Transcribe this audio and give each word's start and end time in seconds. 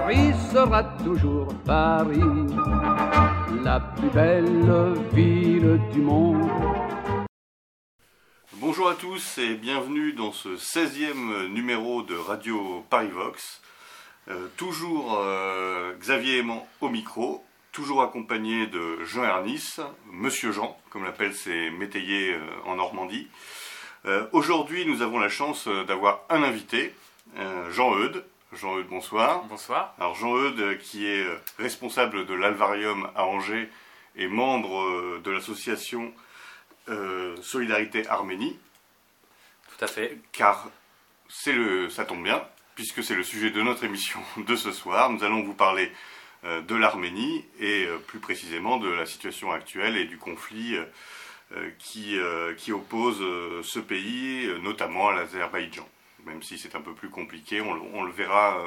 Paris 0.00 0.32
sera 0.52 0.84
toujours 0.84 1.48
Paris, 1.66 2.20
la 3.64 3.80
plus 3.80 4.10
belle 4.10 4.94
ville 5.12 5.80
du 5.92 6.00
monde. 6.00 6.48
Bonjour 8.54 8.88
à 8.88 8.94
tous 8.94 9.38
et 9.38 9.54
bienvenue 9.54 10.12
dans 10.12 10.30
ce 10.30 10.50
16e 10.50 11.48
numéro 11.48 12.02
de 12.02 12.14
Radio 12.14 12.84
Paris 12.88 13.10
Vox. 13.12 13.60
Euh, 14.28 14.46
toujours 14.56 15.18
euh, 15.18 15.92
Xavier 15.98 16.38
Aimant 16.38 16.68
au 16.80 16.90
micro, 16.90 17.44
toujours 17.72 18.02
accompagné 18.02 18.68
de 18.68 19.02
Jean 19.04 19.24
Ernis, 19.24 19.78
Monsieur 20.12 20.52
Jean, 20.52 20.78
comme 20.90 21.04
l'appellent 21.04 21.34
ses 21.34 21.70
métayers 21.70 22.34
euh, 22.34 22.40
en 22.66 22.76
Normandie. 22.76 23.26
Aujourd'hui, 24.32 24.86
nous 24.86 25.02
avons 25.02 25.18
la 25.18 25.28
chance 25.28 25.68
d'avoir 25.86 26.20
un 26.30 26.42
invité, 26.42 26.94
Jean 27.68 27.94
Eudes. 27.98 28.24
Jean 28.52 28.78
Eudes, 28.78 28.88
bonsoir. 28.88 29.44
Bonsoir. 29.44 29.94
Alors 29.98 30.14
Jean 30.14 30.36
Eudes, 30.36 30.78
qui 30.78 31.06
est 31.06 31.26
responsable 31.58 32.26
de 32.26 32.34
l'Alvarium 32.34 33.10
à 33.14 33.24
Angers 33.24 33.68
et 34.16 34.26
membre 34.26 35.18
de 35.18 35.30
l'association 35.30 36.12
Solidarité 37.42 38.06
Arménie. 38.08 38.58
Tout 39.68 39.84
à 39.84 39.88
fait. 39.88 40.18
Car 40.32 40.70
c'est 41.28 41.52
le, 41.52 41.90
ça 41.90 42.04
tombe 42.04 42.22
bien, 42.22 42.42
puisque 42.74 43.04
c'est 43.04 43.14
le 43.14 43.22
sujet 43.22 43.50
de 43.50 43.60
notre 43.62 43.84
émission 43.84 44.20
de 44.38 44.56
ce 44.56 44.72
soir. 44.72 45.10
Nous 45.10 45.24
allons 45.24 45.42
vous 45.42 45.54
parler 45.54 45.92
euh, 46.44 46.60
de 46.62 46.74
l'Arménie 46.74 47.44
et 47.60 47.84
euh, 47.84 47.98
plus 47.98 48.20
précisément 48.20 48.78
de 48.78 48.88
la 48.88 49.06
situation 49.06 49.50
actuelle 49.52 49.96
et 49.96 50.04
du 50.04 50.16
conflit 50.16 50.76
euh, 50.76 51.70
qui, 51.78 52.18
qui 52.58 52.72
oppose 52.72 53.20
ce 53.64 53.78
pays, 53.78 54.46
notamment 54.60 55.08
à 55.08 55.14
l'Azerbaïdjan. 55.14 55.88
Même 56.28 56.42
si 56.42 56.58
c'est 56.58 56.74
un 56.76 56.80
peu 56.80 56.94
plus 56.94 57.10
compliqué, 57.10 57.60
on, 57.60 58.04
le, 58.04 58.12
verra, 58.12 58.58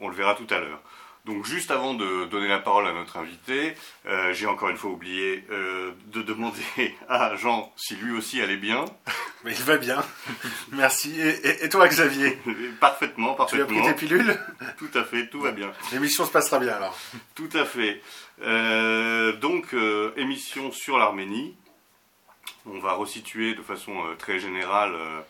on 0.00 0.08
le 0.08 0.14
verra 0.14 0.34
tout 0.34 0.46
à 0.50 0.58
l'heure. 0.58 0.80
Donc 1.26 1.44
juste 1.44 1.72
avant 1.72 1.94
de 1.94 2.26
donner 2.26 2.46
la 2.46 2.60
parole 2.60 2.86
à 2.86 2.92
notre 2.92 3.16
invité, 3.16 3.74
euh, 4.06 4.32
j'ai 4.32 4.46
encore 4.46 4.68
une 4.68 4.76
fois 4.76 4.92
oublié 4.92 5.44
euh, 5.50 5.90
de 6.06 6.22
demander 6.22 6.62
à 7.08 7.34
Jean 7.34 7.72
si 7.76 7.96
lui 7.96 8.16
aussi 8.16 8.40
allait 8.40 8.56
bien. 8.56 8.84
Mais 9.44 9.52
il 9.52 9.64
va 9.64 9.76
bien, 9.76 10.04
merci. 10.72 11.20
Et, 11.20 11.68
toi 11.68 11.88
Xavier? 11.88 12.38
Parfaitement, 12.80 13.34
parfaitement. 13.34 13.66
Tu 13.66 13.78
as 13.78 13.82
pris 13.82 13.88
tes 13.88 14.06
pilules? 14.06 14.38
Tout 14.78 14.90
à 14.94 15.02
fait, 15.02 15.26
tout 15.28 15.40
va 15.40 15.50
bien. 15.50 15.72
L'émission 15.92 16.24
se 16.24 16.30
passera 16.30 16.60
bien 16.60 16.74
alors. 16.74 16.96
Tout 17.34 17.50
à 17.54 17.64
fait. 17.64 18.00
Euh, 18.42 19.32
donc, 19.32 19.74
émission 20.16 20.70
sur 20.70 20.96
l'Arménie. 20.98 21.56
On 22.66 22.80
va 22.80 22.94
resituer 22.94 23.54
de 23.54 23.62
façon 23.62 23.92
très 24.18 24.40
générale 24.40 24.94
euh, 24.94 25.20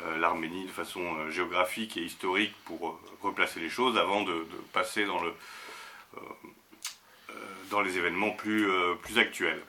l'Arménie 0.00 0.64
de 0.64 0.70
façon 0.70 1.16
euh, 1.16 1.30
géographique 1.30 1.96
et 1.96 2.02
historique 2.02 2.54
pour 2.64 2.88
euh, 2.88 2.92
replacer 3.22 3.60
les 3.60 3.68
choses 3.68 3.96
avant 3.96 4.22
de, 4.22 4.46
passer 4.72 5.04
dans, 5.04 5.20
le, 5.22 5.32
dans 7.70 7.80
les 7.80 7.96
événements 7.96 8.30
plus, 8.30 8.68
actuels. 9.16 9.62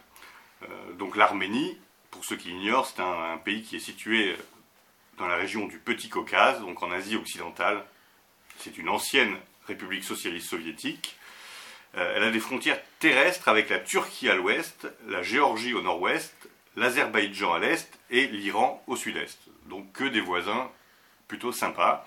donc 0.93 1.15
l'Arménie, 1.15 1.77
pour 2.11 2.25
ceux 2.25 2.35
qui 2.35 2.49
l'ignorent, 2.49 2.87
c'est 2.87 3.01
un, 3.01 3.37
pays 3.37 3.61
qui 3.61 3.75
est 3.75 3.79
situé 3.79 4.35
dans 5.17 5.27
la 5.27 5.35
région 5.35 5.67
du 5.67 5.77
Petit 5.77 6.09
Caucase, 6.09 6.59
donc 6.59 6.81
en 6.81 6.91
Asie 6.91 7.15
occidentale. 7.15 7.85
C'est 8.57 8.77
une 8.77 8.89
ancienne 8.89 9.35
république 9.67 10.03
socialiste 10.03 10.49
soviétique. 10.49 11.17
elle 11.93 12.23
a 12.23 12.31
des 12.31 12.39
frontières 12.39 12.81
terrestres 12.99 13.47
avec 13.47 13.69
la 13.69 13.79
Turquie 13.79 14.29
à 14.29 14.35
l'ouest, 14.35 14.87
la 15.07 15.21
Géorgie 15.21 15.73
au 15.73 15.81
nord-ouest, 15.81 16.33
l'Azerbaïdjan 16.75 17.53
à 17.53 17.59
l'est 17.59 17.99
et 18.09 18.27
l'Iran 18.27 18.83
au 18.87 18.95
sud-est 18.95 19.44
donc 19.65 19.91
que 19.91 20.03
des 20.03 20.21
voisins 20.21 20.69
plutôt 21.27 21.51
sympas. 21.51 22.05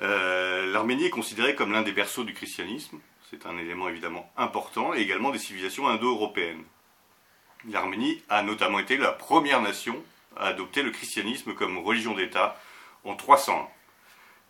Euh, 0.00 0.72
L'Arménie 0.72 1.06
est 1.06 1.10
considérée 1.10 1.54
comme 1.54 1.72
l'un 1.72 1.82
des 1.82 1.92
berceaux 1.92 2.24
du 2.24 2.32
christianisme, 2.32 2.98
c'est 3.30 3.46
un 3.46 3.56
élément 3.58 3.88
évidemment 3.88 4.30
important, 4.36 4.94
et 4.94 5.00
également 5.00 5.30
des 5.30 5.38
civilisations 5.38 5.88
indo-européennes. 5.88 6.64
L'Arménie 7.68 8.22
a 8.28 8.42
notamment 8.42 8.78
été 8.78 8.96
la 8.96 9.12
première 9.12 9.60
nation 9.60 10.02
à 10.36 10.46
adopter 10.46 10.82
le 10.82 10.90
christianisme 10.90 11.54
comme 11.54 11.78
religion 11.78 12.14
d'État 12.14 12.58
en 13.04 13.14
301. 13.14 13.68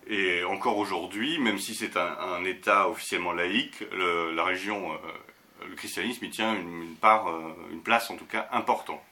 Et 0.07 0.45
encore 0.45 0.79
aujourd'hui, 0.79 1.39
même 1.39 1.59
si 1.59 1.75
c'est 1.75 1.97
un, 1.97 2.45
État 2.45 2.89
officiellement 2.89 3.33
laïque, 3.33 3.85
le, 3.93 4.33
la 4.33 4.45
région, 4.45 4.93
euh, 4.93 5.67
le 5.69 5.75
christianisme 5.75 6.25
y 6.25 6.31
tient 6.31 6.55
euh, 6.55 7.53
une 7.71 7.83
place 7.83 8.11
en 8.11 8.17
tout 8.17 8.25
cas 8.25 8.49
importante. 8.53 9.10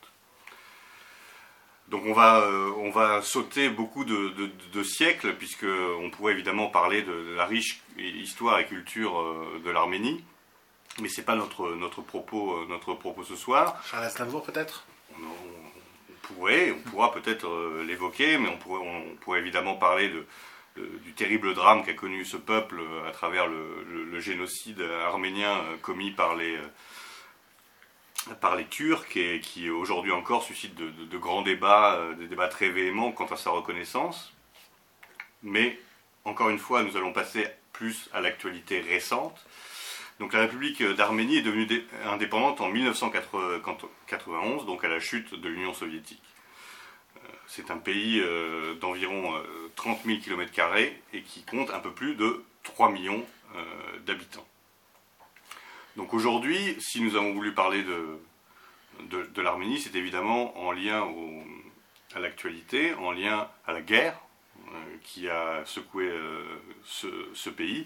Donc 1.90 2.02
on 2.04 2.12
va, 2.12 2.40
euh, 2.40 2.70
on 2.76 2.90
va 2.90 3.22
sauter 3.22 3.70
beaucoup 3.70 4.04
de, 4.04 4.34
de, 4.72 4.82
siècles, 4.82 5.34
puisqu'on 5.34 6.10
pourrait 6.10 6.34
évidemment 6.34 6.68
parler 6.68 7.02
de, 7.02 7.34
la 7.34 7.46
riche 7.46 7.80
histoire 7.96 8.58
et 8.58 8.66
culture 8.66 9.18
euh, 9.18 9.62
de 9.64 9.70
l'Arménie, 9.70 10.22
mais 11.00 11.08
ce 11.08 11.20
n'est 11.20 11.24
pas 11.24 11.34
notre, 11.34 11.70
notre, 11.74 12.02
propos, 12.02 12.52
euh, 12.52 12.66
notre 12.68 12.92
propos 12.92 13.24
ce 13.24 13.36
soir. 13.36 13.82
Charles 13.86 14.04
Aznavour 14.04 14.42
peut-être? 14.42 14.84
On, 15.16 16.34
pourrait, 16.34 16.72
on 16.72 16.90
pourra 16.90 17.10
peut-être 17.10 17.48
l'évoquer, 17.86 18.36
mais 18.36 18.50
on 18.50 18.58
pourrait, 18.58 18.82
on 18.84 19.16
pourrait 19.16 19.40
évidemment 19.40 19.74
parler 19.74 20.10
de, 20.10 20.26
du 20.76 21.14
terrible 21.14 21.54
drame 21.54 21.82
qu'a 21.82 21.94
connu 21.94 22.26
ce 22.26 22.36
peuple 22.36 22.82
à 23.08 23.12
travers 23.12 23.46
le 23.46 24.20
génocide 24.20 24.82
arménien 25.06 25.58
commis 25.80 26.10
par 26.10 26.36
les 26.36 26.58
par 28.34 28.56
les 28.56 28.66
Turcs 28.66 29.16
et 29.16 29.40
qui 29.40 29.70
aujourd'hui 29.70 30.12
encore 30.12 30.42
suscite 30.42 30.74
de, 30.74 31.18
grands 31.18 31.42
débats, 31.42 31.96
euh, 31.96 32.14
des 32.14 32.26
débats 32.26 32.48
très 32.48 32.68
véhéments 32.68 33.12
quant 33.12 33.26
à 33.26 33.36
sa 33.36 33.50
reconnaissance. 33.50 34.32
Mais 35.42 35.78
encore 36.24 36.48
une 36.50 36.58
fois, 36.58 36.82
nous 36.82 36.96
allons 36.96 37.12
passer 37.12 37.46
plus 37.72 38.08
à 38.12 38.20
l'actualité 38.20 38.80
récente. 38.80 39.46
Donc 40.18 40.32
la 40.32 40.40
République 40.40 40.82
d'Arménie 40.82 41.36
est 41.36 41.42
devenue 41.42 41.86
indépendante 42.06 42.60
en 42.60 42.68
1991, 42.68 44.66
donc 44.66 44.82
à 44.84 44.88
la 44.88 44.98
chute 44.98 45.34
de 45.34 45.48
l'Union 45.48 45.72
soviétique. 45.72 46.22
Euh, 47.16 47.28
c'est 47.46 47.70
un 47.70 47.78
pays 47.78 48.20
euh, 48.20 48.74
d'environ 48.74 49.34
30 49.76 50.04
000 50.04 50.18
km 50.18 50.52
et 51.12 51.22
qui 51.22 51.44
compte 51.44 51.70
un 51.70 51.78
peu 51.78 51.92
plus 51.92 52.16
de 52.16 52.42
3 52.64 52.90
millions 52.90 53.24
d'habitants. 54.04 54.47
Donc 55.98 56.14
aujourd'hui, 56.14 56.76
si 56.78 57.00
nous 57.00 57.16
avons 57.16 57.32
voulu 57.32 57.52
parler 57.52 57.82
de, 57.82 58.20
de, 59.34 59.42
l'Arménie, 59.42 59.80
c'est 59.80 59.96
évidemment 59.96 60.56
en 60.56 60.70
lien 60.70 61.04
à 62.14 62.20
l'actualité, 62.20 62.94
en 62.94 63.10
lien 63.10 63.48
à 63.66 63.72
la 63.72 63.80
guerre 63.80 64.16
euh, 64.68 64.96
qui 65.02 65.28
a 65.28 65.64
secoué 65.64 66.04
euh, 66.04 66.44
ce, 66.84 67.50
pays, 67.50 67.84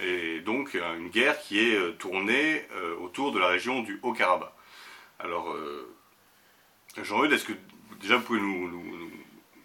et 0.00 0.40
donc 0.40 0.74
euh, 0.74 0.98
une 0.98 1.08
guerre 1.08 1.40
qui 1.40 1.58
est 1.58 1.96
tournée 1.96 2.62
autour 3.00 3.32
de 3.32 3.38
la 3.38 3.48
région 3.48 3.80
du 3.82 4.00
Haut-Karabakh. 4.02 4.52
Alors, 5.18 5.56
Jean-Eudes, 7.02 7.32
est-ce 7.32 7.46
que 7.46 7.54
déjà 8.02 8.18
vous 8.18 8.24
pouvez 8.24 8.40
nous, 8.40 8.68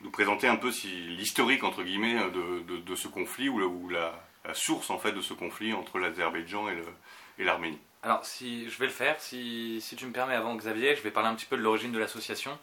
nous, 0.02 0.12
présenter 0.12 0.48
un 0.48 0.56
peu 0.56 0.72
l'historique 1.10 1.66
entre 1.66 1.84
guillemets 1.84 2.16
de, 2.32 2.78
de, 2.78 2.96
ce 2.96 3.10
conflit 3.10 3.50
ou, 3.50 3.90
la, 3.90 4.18
la, 4.46 4.54
source 4.54 4.90
en 4.90 4.98
fait 4.98 5.12
de 5.12 5.20
ce 5.20 5.34
conflit 5.34 5.74
entre 5.74 6.00
l'Azerbaïdjan 6.00 6.70
et 6.70 6.76
le, 6.76 6.86
l'Arménie. 7.44 7.80
Alors, 8.04 8.26
si 8.26 8.68
je 8.70 8.80
vais 8.80 8.88
le 8.88 8.92
faire, 8.92 9.20
si, 9.20 9.84
tu 9.96 10.06
me 10.08 10.12
permets 10.12 10.34
avant 10.34 10.56
Xavier, 10.56 10.96
je 10.96 11.02
vais 11.02 11.12
parler 11.12 11.30
un 11.30 11.36
petit 11.36 11.46
peu 11.46 11.56
de 11.56 11.62
l'origine 11.62 11.92
de 11.92 12.00
l'association. 12.00 12.58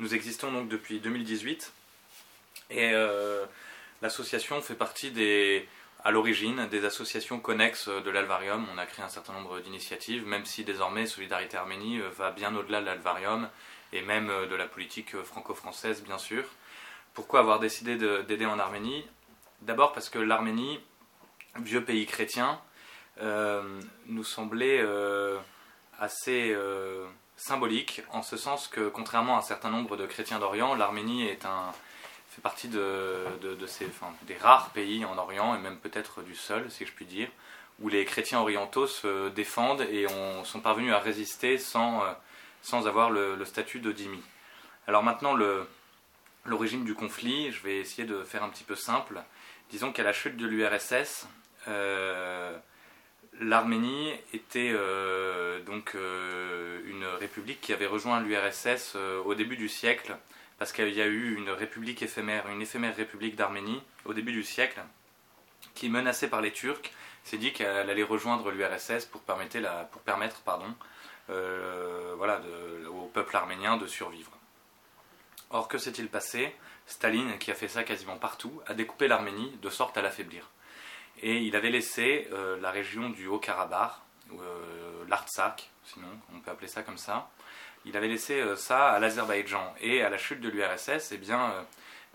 Nous 0.00 0.14
existons 0.14 0.50
donc 0.50 0.68
depuis 0.68 0.98
2018 0.98 1.72
et 2.70 2.90
euh, 2.92 3.44
l'association 4.00 4.60
fait 4.60 4.74
partie 4.74 5.12
des, 5.12 5.68
à 6.02 6.10
l'origine 6.10 6.66
des 6.66 6.84
associations 6.84 7.38
connexes 7.38 7.88
de 7.88 8.10
l'Alvarium. 8.10 8.66
On 8.74 8.78
a 8.78 8.86
créé 8.86 9.04
un 9.04 9.08
certain 9.08 9.34
nombre 9.34 9.60
d'initiatives, 9.60 10.26
même 10.26 10.44
si 10.44 10.64
désormais 10.64 11.06
Solidarité 11.06 11.56
Arménie 11.56 12.00
euh, 12.00 12.08
va 12.08 12.32
bien 12.32 12.54
au-delà 12.56 12.80
de 12.80 12.86
l'Alvarium 12.86 13.48
et 13.92 14.02
même 14.02 14.30
euh, 14.30 14.46
de 14.46 14.56
la 14.56 14.66
politique 14.66 15.16
franco-française, 15.22 16.02
bien 16.02 16.18
sûr. 16.18 16.44
Pourquoi 17.14 17.40
avoir 17.40 17.60
décidé 17.60 17.96
d'aider 17.96 18.46
en 18.46 18.58
Arménie? 18.58 19.06
D'abord 19.60 19.92
parce 19.92 20.08
que 20.08 20.18
l'Arménie, 20.18 20.80
vieux 21.60 21.84
pays 21.84 22.06
chrétien, 22.06 22.60
nous 23.20 24.24
semblait 24.24 24.80
euh, 24.80 25.38
assez 25.98 26.52
euh, 26.54 27.06
symbolique, 27.36 28.02
en 28.10 28.22
ce 28.22 28.36
sens 28.36 28.68
que, 28.68 28.88
contrairement 28.88 29.36
à 29.36 29.38
un 29.38 29.42
certain 29.42 29.70
nombre 29.70 29.96
de 29.96 30.06
chrétiens 30.06 30.38
d'Orient, 30.38 30.74
l'Arménie 30.74 31.28
fait 32.28 32.40
partie 32.42 32.68
des 32.68 34.36
rares 34.40 34.70
pays 34.70 35.04
en 35.04 35.18
Orient, 35.18 35.54
et 35.54 35.58
même 35.58 35.78
peut-être 35.78 36.22
du 36.22 36.34
seul, 36.34 36.70
si 36.70 36.86
je 36.86 36.92
puis 36.92 37.04
dire, 37.04 37.28
où 37.80 37.88
les 37.88 38.04
chrétiens 38.04 38.40
orientaux 38.40 38.86
se 38.86 39.28
défendent 39.30 39.82
et 39.82 40.06
ont, 40.06 40.44
sont 40.44 40.60
parvenus 40.60 40.92
à 40.92 40.98
résister 40.98 41.58
sans, 41.58 42.02
sans 42.62 42.86
avoir 42.86 43.10
le, 43.10 43.44
statut 43.44 43.80
de. 43.80 43.94
Alors 44.86 45.02
maintenant, 45.02 45.34
l'origine 46.44 46.84
du 46.84 46.94
conflit, 46.94 47.50
je 47.52 47.62
vais 47.62 47.78
essayer 47.78 48.04
de 48.04 48.22
faire 48.24 48.42
un 48.42 48.48
petit 48.48 48.64
peu 48.64 48.76
simple. 48.76 49.22
Disons 49.70 49.92
qu'à 49.92 50.02
la 50.02 50.12
chute 50.12 50.36
de 50.36 50.46
l'URSS, 50.46 51.26
L'Arménie 53.40 54.12
était 54.34 54.72
euh, 54.74 55.60
donc 55.62 55.94
euh, 55.94 56.80
une 56.86 57.04
république 57.04 57.60
qui 57.60 57.72
avait 57.72 57.86
rejoint 57.86 58.20
l'URSS 58.20 58.92
euh, 58.94 59.22
au 59.22 59.34
début 59.34 59.56
du 59.56 59.68
siècle, 59.68 60.16
parce 60.58 60.72
qu'il 60.72 60.92
y 60.92 61.00
a 61.00 61.06
eu 61.06 61.34
une 61.34 61.50
république 61.50 62.02
éphémère, 62.02 62.48
une 62.48 62.60
éphémère 62.60 62.94
république 62.94 63.34
d'Arménie 63.34 63.82
au 64.04 64.12
début 64.12 64.32
du 64.32 64.44
siècle, 64.44 64.80
qui, 65.74 65.88
menacée 65.88 66.28
par 66.28 66.42
les 66.42 66.52
Turcs, 66.52 66.92
s'est 67.24 67.38
dit 67.38 67.52
qu'elle 67.52 67.88
allait 67.88 68.02
rejoindre 68.02 68.50
l'URSS 68.50 69.06
pour 69.06 69.22
permettre, 69.22 70.42
pardon, 70.42 70.74
voilà, 71.28 72.40
au 72.90 73.06
peuple 73.06 73.36
arménien 73.36 73.76
de 73.76 73.86
survivre. 73.86 74.32
Or, 75.50 75.68
que 75.68 75.78
s'est-il 75.78 76.08
passé? 76.08 76.54
Staline, 76.86 77.38
qui 77.38 77.50
a 77.50 77.54
fait 77.54 77.68
ça 77.68 77.84
quasiment 77.84 78.16
partout, 78.16 78.60
a 78.66 78.74
découpé 78.74 79.08
l'Arménie 79.08 79.56
de 79.62 79.70
sorte 79.70 79.96
à 79.96 80.02
l'affaiblir. 80.02 80.50
Et 81.22 81.38
il 81.38 81.54
avait 81.54 81.70
laissé 81.70 82.28
euh, 82.32 82.60
la 82.60 82.72
région 82.72 83.08
du 83.08 83.28
Haut-Karabakh, 83.28 83.92
euh, 84.32 85.04
l'Artsakh, 85.08 85.70
sinon 85.84 86.08
on 86.34 86.40
peut 86.40 86.50
appeler 86.50 86.66
ça 86.66 86.82
comme 86.82 86.98
ça, 86.98 87.30
il 87.84 87.96
avait 87.96 88.08
laissé 88.08 88.40
euh, 88.40 88.56
ça 88.56 88.90
à 88.90 88.98
l'Azerbaïdjan. 88.98 89.74
Et 89.80 90.02
à 90.02 90.10
la 90.10 90.18
chute 90.18 90.40
de 90.40 90.48
l'URSS, 90.48 91.12
eh 91.12 91.18
bien, 91.18 91.54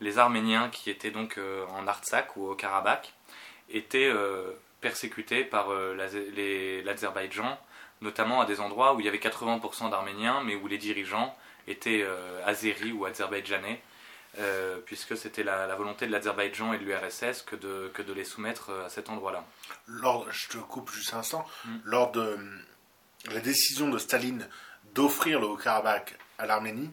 les 0.01 0.17
Arméniens 0.17 0.69
qui 0.69 0.89
étaient 0.89 1.11
donc 1.11 1.39
en 1.71 1.87
Artsakh 1.87 2.35
ou 2.35 2.49
au 2.49 2.55
Karabakh 2.55 3.13
étaient 3.69 4.13
persécutés 4.79 5.43
par 5.43 5.69
l'Azerbaïdjan, 5.69 7.57
notamment 8.01 8.41
à 8.41 8.45
des 8.45 8.59
endroits 8.59 8.93
où 8.93 8.99
il 8.99 9.05
y 9.05 9.09
avait 9.09 9.17
80% 9.17 9.89
d'Arméniens, 9.89 10.43
mais 10.43 10.55
où 10.55 10.67
les 10.67 10.77
dirigeants 10.77 11.35
étaient 11.67 12.05
azéris 12.45 12.91
ou 12.91 13.05
azerbaïdjanais. 13.05 13.81
Euh, 14.39 14.77
puisque 14.85 15.17
c'était 15.17 15.41
la, 15.41 15.75
volonté 15.75 16.05
de 16.05 16.11
l'Azerbaïdjan 16.11 16.71
et 16.73 16.77
de 16.77 16.83
l'URSS 16.83 17.41
que 17.41 17.55
de, 17.55 17.89
que 17.95 18.03
de 18.03 18.13
les 18.13 18.23
soumettre 18.23 18.69
euh, 18.69 18.85
à 18.85 18.89
cet 18.89 19.09
endroit-là. 19.09 19.43
Lors, 19.87 20.31
je 20.31 20.47
te 20.49 20.57
coupe 20.59 20.91
juste 20.91 21.15
un 21.15 21.19
instant, 21.19 21.43
mm. 21.65 21.77
lors 21.85 22.11
de 22.11 22.21
euh, 22.21 22.37
la 23.31 23.39
décision 23.39 23.89
de 23.89 23.97
Staline 23.97 24.47
d'offrir 24.93 25.39
le 25.39 25.47
Haut-Karabakh 25.47 26.15
à 26.37 26.45
l'Arménie, 26.45 26.91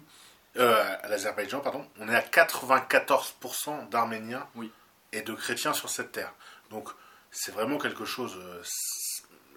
à 0.56 1.08
l'Azerbaïdjan, 1.08 1.60
pardon, 1.60 1.86
on 1.98 2.08
est 2.08 2.14
à 2.14 2.20
94% 2.20 3.88
d'Arméniens 3.88 4.46
oui. 4.54 4.70
et 5.12 5.22
de 5.22 5.34
chrétiens 5.34 5.72
sur 5.72 5.90
cette 5.90 6.12
terre. 6.12 6.32
Donc 6.70 6.88
c'est 7.30 7.52
vraiment 7.52 7.76
quelque 7.76 8.04
chose 8.04 8.38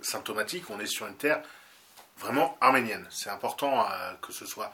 symptomatique, 0.01 0.69
on 0.69 0.80
est 0.80 0.88
sur 0.88 1.06
une 1.06 1.16
terre 1.16 1.42
vraiment 2.18 2.57
arménienne. 2.62 3.06
C'est 3.12 3.30
important 3.30 3.88
que 4.22 4.34
ce 4.34 4.45
soit 4.45 4.74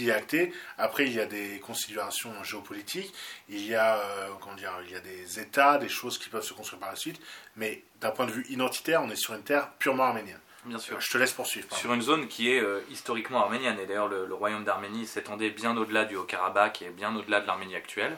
et 0.00 0.12
acté. 0.12 0.52
Après, 0.78 1.06
il 1.06 1.12
y 1.12 1.20
a 1.20 1.26
des 1.26 1.60
considérations 1.60 2.42
géopolitiques, 2.42 3.12
il 3.48 3.64
y 3.66 3.74
a, 3.74 3.98
euh, 3.98 4.28
comment 4.40 4.56
dire, 4.56 4.72
il 4.84 4.92
y 4.92 4.96
a 4.96 5.00
des 5.00 5.40
États, 5.40 5.78
des 5.78 5.88
choses 5.88 6.18
qui 6.18 6.28
peuvent 6.28 6.44
se 6.44 6.54
construire 6.54 6.80
par 6.80 6.90
la 6.90 6.96
suite, 6.96 7.20
mais 7.56 7.82
d'un 8.00 8.10
point 8.10 8.26
de 8.26 8.32
vue 8.32 8.46
identitaire, 8.48 9.02
on 9.02 9.10
est 9.10 9.16
sur 9.16 9.34
une 9.34 9.42
terre 9.42 9.70
purement 9.78 10.04
arménienne. 10.04 10.40
Bien 10.64 10.78
sûr. 10.78 10.98
Je 10.98 11.10
te 11.10 11.18
laisse 11.18 11.32
poursuivre. 11.32 11.74
Sur 11.76 11.92
une 11.92 12.00
zone 12.00 12.26
qui 12.26 12.50
est 12.50 12.60
euh, 12.60 12.80
historiquement 12.90 13.42
arménienne, 13.42 13.78
et 13.78 13.86
d'ailleurs 13.86 14.08
le, 14.08 14.32
royaume 14.32 14.64
d'Arménie 14.64 15.06
s'étendait 15.06 15.50
bien 15.50 15.76
au-delà 15.76 16.06
du 16.06 16.16
Haut-Karabakh 16.16 16.82
et 16.82 16.88
bien 16.88 17.14
au-delà 17.14 17.40
de 17.40 17.46
l'Arménie 17.46 17.76
actuelle. 17.76 18.16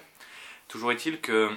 Toujours 0.69 0.93
est-il 0.93 1.21
que 1.21 1.51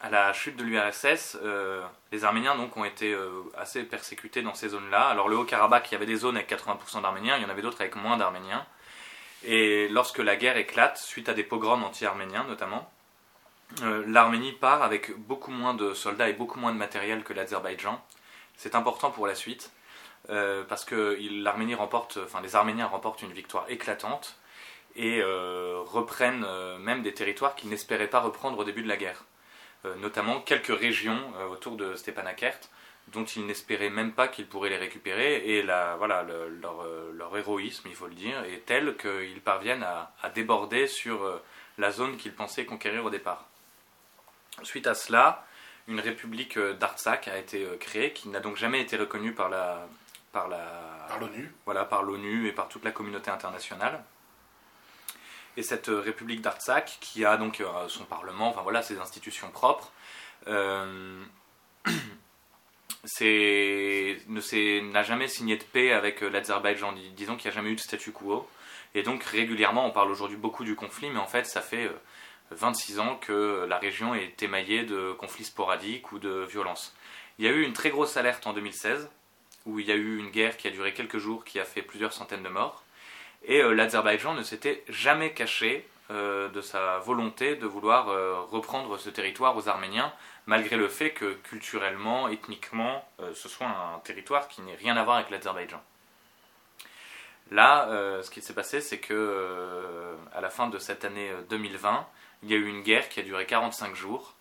à 0.00 0.10
la 0.10 0.32
chute 0.32 0.56
de 0.56 0.62
l'URSS, 0.62 1.38
euh, 1.42 1.84
les 2.12 2.24
Arméniens 2.24 2.54
donc, 2.54 2.76
ont 2.76 2.84
été 2.84 3.16
assez 3.56 3.82
persécutés 3.82 4.42
dans 4.42 4.54
ces 4.54 4.68
zones-là. 4.68 5.08
Alors 5.08 5.28
le 5.28 5.36
Haut-Karabakh, 5.36 5.90
il 5.90 5.94
y 5.94 5.96
avait 5.96 6.06
des 6.06 6.14
zones 6.14 6.36
avec 6.36 6.48
80% 6.48 7.02
d'Arméniens, 7.02 7.36
il 7.36 7.42
y 7.42 7.46
en 7.46 7.48
avait 7.48 7.62
d'autres 7.62 7.80
avec 7.80 7.96
moins 7.96 8.16
d'Arméniens. 8.16 8.64
Et 9.44 9.88
lorsque 9.88 10.18
la 10.18 10.36
guerre 10.36 10.56
éclate, 10.56 10.98
suite 10.98 11.28
à 11.28 11.34
des 11.34 11.44
pogroms 11.44 11.84
anti-arméniens 11.84 12.44
notamment, 12.44 12.90
euh, 13.82 14.02
l'Arménie 14.06 14.52
part 14.52 14.82
avec 14.82 15.16
beaucoup 15.16 15.50
moins 15.50 15.74
de 15.74 15.94
soldats 15.94 16.28
et 16.28 16.32
beaucoup 16.32 16.58
moins 16.58 16.72
de 16.72 16.78
matériel 16.78 17.22
que 17.22 17.32
l'Azerbaïdjan. 17.32 18.02
C'est 18.56 18.74
important 18.74 19.10
pour 19.10 19.26
la 19.26 19.34
suite, 19.34 19.70
euh, 20.30 20.64
parce 20.64 20.84
que 20.84 21.18
l'Arménie 21.42 21.74
remporte, 21.74 22.18
enfin 22.24 22.40
les 22.40 22.56
Arméniens 22.56 22.86
remportent 22.86 23.22
une 23.22 23.32
victoire 23.32 23.66
éclatante 23.68 24.36
et 24.96 25.20
euh, 25.22 25.80
reprennent 25.84 26.46
même 26.80 27.02
des 27.02 27.14
territoires 27.14 27.54
qu'ils 27.54 27.70
n'espéraient 27.70 28.08
pas 28.08 28.20
reprendre 28.20 28.58
au 28.58 28.64
début 28.64 28.82
de 28.82 28.88
la 28.88 28.96
guerre, 28.96 29.24
notamment 29.98 30.40
quelques 30.40 30.76
régions 30.76 31.20
autour 31.50 31.76
de 31.76 31.94
Stepanakert 31.94 32.58
dont 33.12 33.24
ils 33.24 33.46
n'espéraient 33.46 33.90
même 33.90 34.12
pas 34.12 34.28
qu'ils 34.28 34.46
pourraient 34.46 34.70
les 34.70 34.76
récupérer. 34.76 35.36
Et 35.46 35.62
la, 35.62 35.96
voilà, 35.96 36.22
leur, 36.22 37.36
héroïsme, 37.36 37.88
il 37.88 37.94
faut 37.94 38.06
le 38.06 38.14
dire, 38.14 38.42
est 38.44 38.64
tel 38.66 38.96
qu'ils 38.96 39.40
parviennent 39.40 39.84
à, 39.84 40.30
déborder 40.34 40.86
sur 40.86 41.22
euh, 41.22 41.42
la 41.78 41.90
zone 41.90 42.16
qu'ils 42.16 42.34
pensaient 42.34 42.64
conquérir 42.64 43.04
au 43.04 43.10
départ. 43.10 43.46
Suite 44.62 44.86
à 44.86 44.94
cela, 44.94 45.46
une 45.86 46.00
république 46.00 46.56
euh, 46.56 46.74
d'Artsakh 46.74 47.28
a 47.28 47.38
été 47.38 47.64
euh, 47.64 47.76
créée, 47.76 48.12
qui 48.12 48.28
n'a 48.28 48.40
donc 48.40 48.56
jamais 48.56 48.80
été 48.80 48.96
reconnue 48.96 49.32
par 49.32 49.48
la 49.48 49.86
par 50.32 50.48
la 50.48 51.06
par 51.08 51.18
l'ONU, 51.18 51.54
voilà, 51.64 51.84
par 51.84 52.02
l'ONU 52.02 52.48
et 52.48 52.52
par 52.52 52.68
toute 52.68 52.84
la 52.84 52.90
communauté 52.90 53.30
internationale. 53.30 54.02
Et 55.56 55.62
cette 55.62 55.88
république 55.88 56.40
d'Artsakh, 56.40 56.98
qui 57.00 57.24
a 57.24 57.36
donc 57.36 57.62
son 57.88 58.04
parlement, 58.04 58.48
enfin 58.48 58.62
voilà, 58.62 58.82
ses 58.82 58.98
institutions 58.98 59.50
propres, 59.50 59.90
n'a 63.04 65.02
jamais 65.02 65.28
signé 65.28 65.56
de 65.56 65.64
paix 65.64 65.92
avec 65.92 66.22
euh, 66.22 66.28
l'Azerbaïdjan. 66.28 66.94
Disons 67.14 67.36
qu'il 67.36 67.50
n'y 67.50 67.52
a 67.52 67.56
jamais 67.56 67.70
eu 67.70 67.76
de 67.76 67.80
statu 67.80 68.12
quo. 68.12 68.48
Et 68.94 69.02
donc 69.02 69.22
régulièrement, 69.22 69.86
on 69.86 69.90
parle 69.90 70.10
aujourd'hui 70.10 70.36
beaucoup 70.36 70.64
du 70.64 70.74
conflit, 70.74 71.10
mais 71.10 71.18
en 71.18 71.26
fait, 71.26 71.46
ça 71.46 71.60
fait 71.60 71.90
26 72.50 72.98
euh, 72.98 73.02
ans 73.02 73.16
que 73.16 73.66
la 73.68 73.78
région 73.78 74.14
est 74.14 74.42
émaillée 74.42 74.84
de 74.84 75.12
conflits 75.12 75.44
sporadiques 75.44 76.12
ou 76.12 76.18
de 76.18 76.44
violences. 76.44 76.94
Il 77.38 77.44
y 77.44 77.48
a 77.48 77.52
eu 77.52 77.62
une 77.62 77.72
très 77.72 77.90
grosse 77.90 78.16
alerte 78.16 78.46
en 78.46 78.52
2016, 78.52 79.08
où 79.66 79.78
il 79.78 79.86
y 79.86 79.92
a 79.92 79.94
eu 79.94 80.18
une 80.18 80.30
guerre 80.30 80.56
qui 80.56 80.66
a 80.66 80.70
duré 80.70 80.94
quelques 80.94 81.18
jours, 81.18 81.44
qui 81.44 81.60
a 81.60 81.64
fait 81.64 81.82
plusieurs 81.82 82.12
centaines 82.12 82.42
de 82.42 82.48
morts. 82.48 82.82
Et 83.44 83.62
euh, 83.62 83.72
l'Azerbaïdjan 83.74 84.34
ne 84.34 84.42
s'était 84.42 84.82
jamais 84.88 85.32
caché 85.32 85.86
de 86.10 86.62
sa 86.62 87.00
volonté 87.00 87.54
de 87.54 87.66
vouloir 87.66 88.06
reprendre 88.48 88.96
ce 88.96 89.10
territoire 89.10 89.54
aux 89.58 89.68
Arméniens, 89.68 90.10
malgré 90.48 90.76
le 90.76 90.88
fait 90.88 91.10
que 91.10 91.34
culturellement, 91.34 92.28
ethniquement, 92.28 93.06
euh, 93.20 93.34
ce 93.34 93.50
soit 93.50 93.66
un 93.66 93.98
territoire 93.98 94.48
qui 94.48 94.62
n'ait 94.62 94.74
rien 94.74 94.96
à 94.96 95.04
voir 95.04 95.18
avec 95.18 95.28
l'Azerbaïdjan. 95.28 95.80
Là, 97.50 97.88
euh, 97.90 98.22
ce 98.22 98.30
qui 98.30 98.40
s'est 98.40 98.54
passé, 98.54 98.80
c'est 98.80 98.98
que 98.98 99.12
euh, 99.12 100.16
à 100.34 100.40
la 100.40 100.48
fin 100.48 100.68
de 100.68 100.78
cette 100.78 101.04
année 101.04 101.30
2020, 101.50 102.06
il 102.42 102.50
y 102.50 102.54
a 102.54 102.56
eu 102.56 102.66
une 102.66 102.82
guerre 102.82 103.10
qui 103.10 103.20
a 103.20 103.22
duré 103.22 103.46
45 103.46 103.94
jours, 103.94 104.34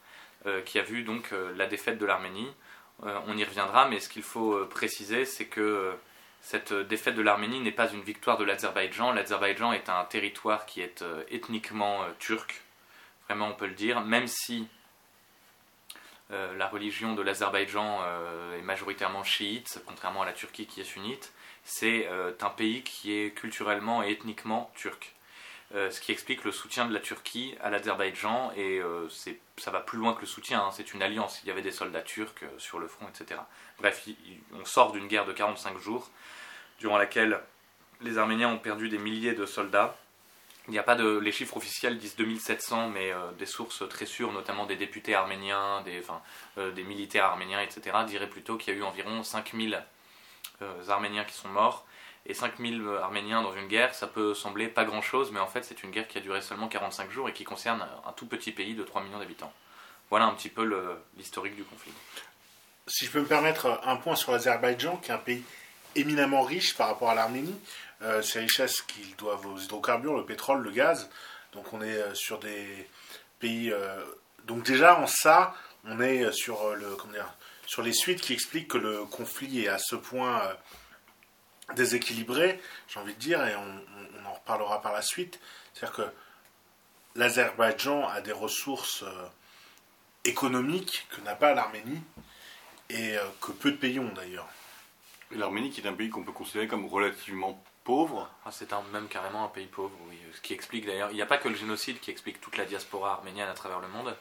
qui 0.66 0.80
a 0.80 0.82
vu 0.82 1.04
donc 1.04 1.34
la 1.58 1.66
défaite 1.66 1.98
de 1.98 2.06
l'Arménie. 2.06 2.50
on 3.02 3.36
y 3.36 3.44
reviendra, 3.44 3.90
mais 3.90 4.00
ce 4.00 4.08
qu'il 4.08 4.22
faut 4.22 4.66
préciser, 4.68 5.26
c'est 5.26 5.48
que 5.48 5.94
cette 6.40 6.72
défaite 6.72 7.16
de 7.16 7.22
l'Arménie 7.22 7.60
n'est 7.60 7.74
pas 7.74 7.92
une 7.92 8.02
victoire 8.04 8.38
de 8.38 8.46
l'Azerbaïdjan. 8.46 9.12
L'Azerbaïdjan 9.12 9.74
est 9.74 9.90
un 9.90 10.06
territoire 10.06 10.66
qui 10.66 10.80
est 10.80 11.04
ethniquement 11.30 12.06
turc, 12.20 12.62
vraiment 13.26 13.50
on 13.50 13.56
peut 13.56 13.68
le 13.68 13.74
dire, 13.74 14.00
même 14.02 14.28
si 14.28 14.70
euh, 16.32 16.56
la 16.58 16.68
religion 16.68 17.16
de 17.16 17.22
l'Azerbaïdjan 17.22 18.02
euh, 18.04 18.60
est 18.60 18.62
majoritairement 18.62 19.24
chiite, 19.24 19.82
contrairement 19.86 20.24
à 20.24 20.26
la 20.26 20.34
Turquie 20.34 20.66
qui 20.66 20.82
est 20.82 20.86
sunnite. 20.86 21.34
C'est 21.64 22.08
euh, 22.08 22.34
un 22.42 22.50
pays 22.50 22.84
qui 22.84 23.14
est 23.14 23.32
culturellement 23.32 24.04
et 24.04 24.12
ethniquement 24.12 24.72
turc. 24.76 25.14
ce 25.74 26.00
qui 26.00 26.12
explique 26.12 26.44
le 26.46 26.52
soutien 26.52 26.86
de 26.86 26.94
la 26.94 27.00
Turquie 27.00 27.56
à 27.62 27.70
l'Azerbaïdjan, 27.70 28.52
et 28.56 28.82
ça 29.58 29.72
va 29.72 29.82
plus 29.82 29.98
loin 29.98 30.14
que 30.14 30.22
le 30.22 30.28
soutien, 30.28 30.62
hein. 30.62 30.72
c'est 30.72 30.94
une 30.94 31.02
alliance. 31.02 31.42
Il 31.44 31.48
y 31.48 31.52
avait 31.52 31.62
des 31.62 31.74
soldats 31.74 32.02
turcs 32.02 32.46
sur 32.58 32.80
le 32.80 32.88
front, 32.88 33.06
etc. 33.10 33.42
Bref, 33.78 34.08
on 34.54 34.64
sort 34.64 34.94
d'une 34.94 35.08
guerre 35.08 35.26
de 35.26 35.34
45 35.34 35.78
jours, 35.78 36.10
durant 36.80 36.98
laquelle 36.98 37.42
les 38.00 38.18
Arméniens 38.18 38.50
ont 38.50 38.60
perdu 38.60 38.88
des 38.88 38.98
milliers 38.98 39.34
de 39.34 39.46
soldats, 39.46 39.98
il 40.68 40.72
n'y 40.72 40.80
a 40.80 40.84
pas 40.84 40.96
de. 40.96 41.18
Les 41.18 41.32
chiffres 41.32 41.56
officiels 41.58 41.98
disent 41.98 42.16
2700, 42.18 42.90
mais 42.90 43.12
euh, 43.12 43.32
des 43.40 43.46
sources 43.46 43.88
très 43.88 44.06
sûres, 44.06 44.34
notamment 44.34 44.66
des 44.66 44.76
députés 44.76 45.16
arméniens, 45.16 45.82
des, 45.84 46.04
euh, 46.58 46.74
militaires 46.84 47.26
arméniens, 47.26 47.62
etc., 47.62 47.98
diraient 48.06 48.30
plutôt 48.30 48.58
qu'il 48.58 48.74
y 48.74 48.78
a 48.78 48.80
eu 48.80 48.84
environ 48.84 49.24
5000 49.24 49.82
euh, 50.62 50.90
Arméniens 50.90 51.24
qui 51.24 51.36
sont 51.36 51.48
morts. 51.48 51.86
Et 52.26 52.34
5000 52.34 52.84
Arméniens 53.02 53.42
dans 53.42 53.56
une 53.56 53.68
guerre, 53.68 53.96
ça 53.96 54.08
peut 54.08 54.34
sembler 54.34 54.68
pas 54.68 54.84
grand 54.84 55.02
chose, 55.02 55.32
mais 55.32 55.40
en 55.40 55.48
fait, 55.48 55.64
c'est 55.64 55.84
une 55.84 55.92
guerre 55.92 56.10
qui 56.10 56.18
a 56.18 56.22
duré 56.22 56.42
seulement 56.42 56.68
45 56.68 57.10
jours 57.10 57.30
et 57.30 57.34
qui 57.34 57.46
concerne 57.46 57.88
un 58.06 58.12
tout 58.12 58.26
petit 58.26 58.52
pays 58.52 58.76
de 58.76 58.84
3 58.84 59.02
millions 59.04 59.20
d'habitants. 59.20 59.54
Voilà 60.10 60.26
un 60.26 60.34
petit 60.34 60.50
peu 60.50 60.70
l'historique 61.16 61.56
du 61.56 61.64
conflit. 61.64 61.94
Si 62.86 63.06
je 63.06 63.12
peux 63.12 63.22
me 63.22 63.26
permettre 63.26 63.80
un 63.86 63.96
point 63.96 64.16
sur 64.18 64.34
l'Azerbaïdjan, 64.34 64.98
qui 64.98 65.12
est 65.12 65.14
un 65.14 65.20
pays 65.20 65.44
éminemment 65.98 66.42
riche 66.42 66.76
par 66.76 66.88
rapport 66.88 67.10
à 67.10 67.16
l'Arménie. 67.16 67.56
Euh, 68.04 68.22
ces 68.22 68.40
richesses 68.40 68.82
qu'ils 68.82 69.16
doivent 69.16 69.46
aux 69.48 69.58
hydrocarbures, 69.58 70.16
le 70.16 70.26
pétrole, 70.26 70.62
le 70.62 70.72
gaz. 70.72 71.10
Donc 71.54 71.74
on 71.74 71.82
est 71.82 71.98
euh, 71.98 72.14
sur 72.14 72.38
des 72.38 72.88
pays. 73.40 73.72
Euh, 73.72 74.04
donc 74.46 74.64
déjà 74.64 75.00
en 75.00 75.08
ça, 75.08 75.56
on 75.84 76.00
est 76.00 76.32
sur 76.32 76.76
le 76.76 76.96
comment 76.96 77.14
dire, 77.14 77.34
sur 77.66 77.82
les 77.82 77.94
suites 77.94 78.22
qui 78.22 78.34
expliquent 78.34 78.68
que 78.68 78.78
le 78.78 79.04
conflit 79.06 79.64
est 79.66 79.68
à 79.68 79.80
ce 79.80 79.96
point 79.96 80.42
déséquilibré, 81.76 82.62
j'ai 82.88 83.00
envie 83.00 83.14
de 83.14 83.20
dire, 83.20 83.46
et 83.46 83.56
on, 83.56 84.28
en 84.28 84.34
reparlera 84.34 84.82
par 84.82 84.94
la 84.94 85.02
suite. 85.02 85.40
C'est-à-dire 85.74 85.96
que 85.96 86.12
l'Azerbaïdjan 87.16 88.08
a 88.08 88.22
des 88.22 88.32
ressources 88.32 89.04
économiques 90.24 91.08
que 91.10 91.22
n'a 91.22 91.36
pas 91.36 91.54
l'Arménie 91.54 92.02
et 92.90 93.16
que 93.42 93.52
peu 93.52 93.72
de 93.72 93.78
pays 93.78 94.00
ont 94.00 94.14
d'ailleurs. 94.14 94.48
L'Arménie 95.32 95.72
qui 95.72 95.82
est 95.82 95.88
un 95.88 95.94
pays 95.94 96.10
qu'on 96.10 96.24
peut 96.24 96.32
considérer 96.32 96.68
comme 96.68 96.86
relativement 96.86 97.62
pauvre. 97.88 98.30
Ah, 98.44 98.52
c'est 98.52 98.70
même 98.92 99.08
carrément 99.08 99.46
un 99.46 99.48
pays 99.48 99.66
pauvre, 99.66 99.98
oui. 100.10 100.18
Ce 100.34 100.42
qui 100.42 100.54
explique 100.54 100.86
d'ailleurs, 100.86 101.10
il 101.12 101.16
n'y 101.16 101.22
a 101.22 101.26
pas 101.26 101.38
que 101.38 101.48
le 101.48 101.56
génocide 101.56 102.02
qui 102.02 102.12
explique 102.12 102.42
toute 102.42 102.58
la 102.58 102.66
diaspora 102.66 103.14
arménienne 103.14 103.48
à 103.48 103.54
travers 103.54 103.80
le 103.80 103.88
monde. 103.88 104.14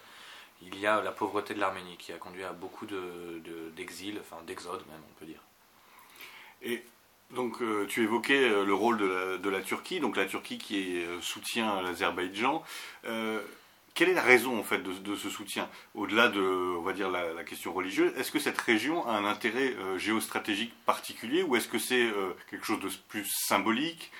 il 0.62 0.78
y 0.78 0.86
a 0.86 1.02
la 1.02 1.10
pauvreté 1.10 1.52
de 1.52 1.58
l'Arménie 1.58 1.96
qui 1.96 2.12
a 2.12 2.16
conduit 2.16 2.44
à 2.44 2.52
beaucoup 2.52 2.86
d'exil, 2.86 4.14
de, 4.14 4.20
enfin 4.20 4.36
d'exode 4.46 4.86
même, 4.86 5.02
on 5.10 5.18
peut 5.18 5.26
dire. 5.26 5.40
Et 6.62 6.84
donc, 7.32 7.60
euh, 7.60 7.86
tu 7.88 8.04
évoquais 8.04 8.48
euh, 8.48 8.64
le 8.64 8.72
rôle 8.72 8.98
de 8.98 9.48
la, 9.50 9.60
Turquie, 9.62 9.98
donc 9.98 10.16
la 10.16 10.26
Turquie 10.26 10.58
qui 10.58 11.02
euh, 11.02 11.20
soutient 11.20 11.82
l'Azerbaïdjan. 11.82 12.62
Quelle 13.96 14.10
est 14.10 14.14
la 14.14 14.22
raison 14.22 14.56
en 14.58 14.62
fait 14.62 14.78
de, 14.78 15.16
ce 15.16 15.28
soutien 15.28 15.68
Au-delà 15.94 16.28
de, 16.28 16.40
on 16.40 16.82
va 16.82 16.92
dire, 16.92 17.10
la, 17.10 17.42
question 17.42 17.72
religieuse, 17.72 18.12
est-ce 18.16 18.30
que 18.30 18.38
cette 18.38 18.60
région 18.60 19.04
a 19.08 19.12
un 19.12 19.24
intérêt 19.24 19.74
géostratégique 19.96 20.72
particulier 20.84 21.42
ou 21.42 21.56
est-ce 21.56 21.66
que 21.66 21.78
c'est 21.78 22.06
quelque 22.50 22.64
chose 22.64 22.80
de 22.80 22.90
plus 23.08 23.26
symbolique? 23.26 24.12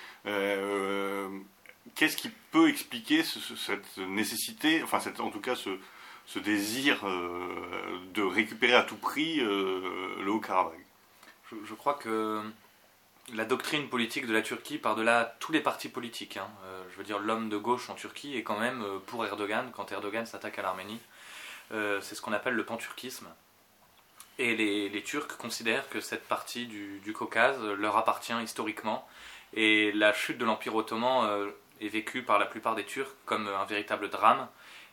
Qu'est-ce 1.95 2.17
qui 2.17 2.31
peut 2.51 2.67
expliquer 2.69 3.23
cette 3.23 3.97
nécessité, 3.97 4.81
enfin, 4.83 4.99
en 5.19 5.29
tout 5.29 5.41
cas, 5.41 5.55
ce, 5.55 6.39
désir 6.39 7.05
de 7.05 8.21
récupérer 8.23 8.73
à 8.73 8.83
tout 8.83 8.97
prix 8.97 9.37
le 9.37 10.27
Haut-Karabakh 10.27 10.87
je, 11.65 11.73
crois 11.75 11.93
que 11.93 12.41
la 13.33 13.45
doctrine 13.45 13.89
politique 13.89 14.25
de 14.25 14.33
la 14.33 14.41
Turquie, 14.41 14.77
par-delà 14.77 15.35
tous 15.39 15.51
les 15.51 15.59
partis 15.59 15.89
politiques, 15.89 16.37
hein, 16.37 16.47
euh, 16.65 16.83
je 16.91 16.97
veux 16.97 17.03
dire 17.03 17.19
l'homme 17.19 17.49
de 17.49 17.57
gauche 17.57 17.89
en 17.89 17.95
Turquie 17.95 18.37
est 18.37 18.43
quand 18.43 18.59
même 18.59 18.81
euh, 18.83 18.99
pour 19.05 19.25
Erdogan 19.25 19.71
quand 19.75 19.91
Erdogan 19.91 20.25
s'attaque 20.25 20.57
à 20.59 20.61
l'Arménie. 20.61 20.99
Euh, 21.73 21.99
c'est 22.01 22.15
ce 22.15 22.21
qu'on 22.21 22.31
appelle 22.33 22.53
le 22.53 22.65
panturquisme. 22.65 23.27
Et 24.39 24.55
les, 24.55 25.01
Turcs 25.01 25.35
considèrent 25.37 25.89
que 25.89 25.99
cette 25.99 26.27
partie 26.27 26.67
du, 26.67 27.11
Caucase 27.11 27.59
leur 27.59 27.97
appartient 27.97 28.39
historiquement. 28.43 29.07
Et 29.53 29.91
la 29.93 30.13
chute 30.13 30.37
de 30.37 30.45
l'Empire 30.45 30.75
ottoman 30.75 31.49
est 31.81 31.87
vécue 31.87 32.21
par 32.21 32.37
la 32.37 32.45
plupart 32.45 32.75
des 32.75 32.85
Turcs 32.85 33.09
comme 33.25 33.47
un 33.47 33.65
véritable 33.65 34.11
drame. 34.11 34.47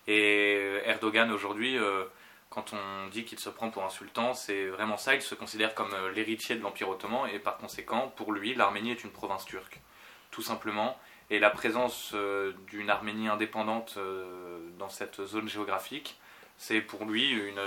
Et 0.07 0.81
Erdogan 0.87 1.31
aujourd'hui 1.31 1.79
quand 2.55 2.73
on 2.73 3.09
dit 3.09 3.25
qu'il 3.25 3.39
se 3.41 3.51
prend 3.51 3.71
pour 3.71 3.83
un 3.83 3.91
sultan, 3.91 4.33
c'est 4.33 4.67
vraiment 4.69 4.97
ça, 4.97 5.15
il 5.15 5.23
se 5.23 5.35
considère 5.35 5.75
comme 5.75 5.93
euh, 5.93 6.13
l'héritier 6.13 6.55
de 6.55 6.63
l'Empire 6.63 6.89
ottoman, 6.89 7.29
et 7.33 7.39
par 7.41 7.57
conséquent, 7.57 8.13
pour 8.17 8.33
lui, 8.33 8.55
l'Arménie 8.55 8.93
est 8.93 9.03
une 9.03 9.11
province 9.11 9.45
turque, 9.45 9.81
tout 10.31 10.43
simplement. 10.43 10.97
Et 11.31 11.41
la 11.41 11.51
présence 11.51 12.13
euh, 12.15 12.53
d'une 12.69 12.91
Arménie 12.91 13.29
indépendante 13.29 13.95
euh, 13.97 14.59
dans 14.79 14.89
cette 14.89 15.25
zone 15.25 15.49
géographique, 15.49 16.17
c'est 16.57 16.81
pour 16.81 17.05
lui 17.07 17.31
une, 17.31 17.61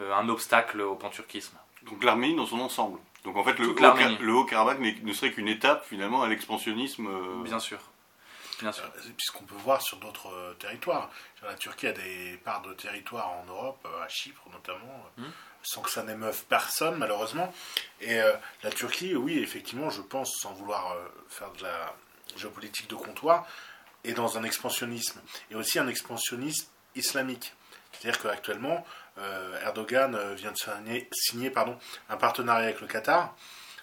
un 0.00 0.28
obstacle 0.28 0.80
au 0.80 0.94
panturquisme. 0.94 1.56
Donc 1.82 2.04
l'Arménie 2.04 2.36
dans 2.36 2.46
son 2.46 2.60
ensemble. 2.60 3.00
Donc 3.24 3.36
en 3.36 3.42
fait, 3.42 3.58
le 3.58 4.32
Haut-Karabakh 4.32 4.78
ne 4.78 5.12
serait 5.12 5.32
qu'une 5.32 5.48
étape 5.48 5.84
finalement 5.84 6.22
à 6.22 6.28
l'expansionnisme. 6.28 7.08
Bien 7.42 7.58
sûr. 7.58 7.78
Bien 8.60 8.72
sûr. 8.72 8.84
Euh, 8.84 9.10
puisqu'on 9.16 9.44
peut 9.44 9.54
voir 9.56 9.80
sur 9.82 9.98
d'autres 9.98 10.32
euh, 10.32 10.54
territoires. 10.54 11.10
La 11.42 11.54
Turquie 11.54 11.86
a 11.86 11.92
des 11.92 12.38
parts 12.44 12.62
de 12.62 12.74
territoire 12.74 13.30
en 13.30 13.44
Europe, 13.46 13.86
euh, 13.86 14.02
à 14.02 14.08
Chypre 14.08 14.42
notamment, 14.52 15.04
hmm. 15.16 15.26
sans 15.62 15.82
que 15.82 15.90
ça 15.90 16.02
n'émeuve 16.02 16.44
personne 16.46 16.96
malheureusement. 16.96 17.52
Et 18.00 18.18
la 18.62 18.70
Turquie, 18.70 19.14
oui, 19.16 19.38
effectivement, 19.38 19.90
je 19.90 20.02
pense, 20.02 20.38
sans 20.40 20.52
vouloir 20.52 20.96
faire 21.28 21.50
de 21.52 21.64
la 21.64 21.94
géopolitique 22.36 22.88
de 22.88 22.94
comptoir, 22.94 23.46
est 24.04 24.12
dans 24.12 24.38
un 24.38 24.44
expansionnisme. 24.44 25.20
Et 25.50 25.54
aussi 25.54 25.78
un 25.78 25.88
expansionnisme 25.88 26.68
islamique. 26.94 27.54
C'est-à-dire 27.92 28.20
qu'actuellement, 28.22 28.86
Erdogan 29.62 30.34
vient 30.34 30.52
de 30.52 30.56
signer, 30.56 31.08
signer 31.12 31.50
pardon, 31.50 31.76
un 32.08 32.16
partenariat 32.16 32.66
avec 32.66 32.80
le 32.80 32.86
Qatar, 32.86 33.34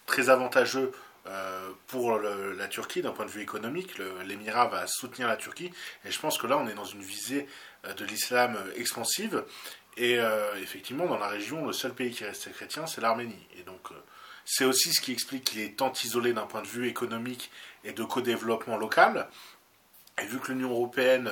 très 0.06 0.30
avantageux 0.30 0.94
euh, 1.28 1.72
pour 1.88 2.20
la 2.20 2.68
Turquie 2.68 3.02
d'un 3.02 3.12
point 3.12 3.26
de 3.26 3.32
vue 3.32 3.42
économique. 3.42 3.98
L'Émirat 4.26 4.68
va 4.68 4.86
soutenir 4.86 5.28
la 5.28 5.38
Turquie 5.38 5.72
et 6.04 6.12
je 6.12 6.20
pense 6.20 6.38
que 6.38 6.46
là 6.46 6.58
on 6.58 6.68
est 6.68 6.76
dans 6.76 6.86
une 6.86 7.02
visée 7.02 7.48
euh, 7.86 7.94
de 7.96 8.06
l'islam 8.06 8.56
expansive 8.76 9.44
et 9.98 10.20
euh, 10.20 10.54
effectivement 10.62 11.08
dans 11.08 11.18
la 11.18 11.28
région 11.28 11.66
le 11.66 11.74
seul 11.74 11.94
pays 11.96 12.12
qui 12.12 12.26
reste 12.26 12.52
chrétien 12.54 12.86
c'est 12.86 13.02
l'Arménie 13.02 13.48
et 13.58 13.64
donc 13.64 13.90
c'est 14.46 14.66
aussi 14.66 14.94
ce 14.94 15.02
qui 15.02 15.14
explique 15.14 15.46
qu'il 15.46 15.62
est 15.62 15.78
tant 15.78 15.92
isolé 16.04 16.32
d'un 16.32 16.46
point 16.46 16.62
de 16.62 16.68
vue 16.68 16.88
économique 16.88 17.50
et 17.84 17.92
de 17.92 18.04
co-développement 18.04 18.78
local 18.78 19.28
et 20.22 20.26
vu 20.26 20.40
que 20.40 20.52
l'Union 20.52 20.70
européenne 20.70 21.32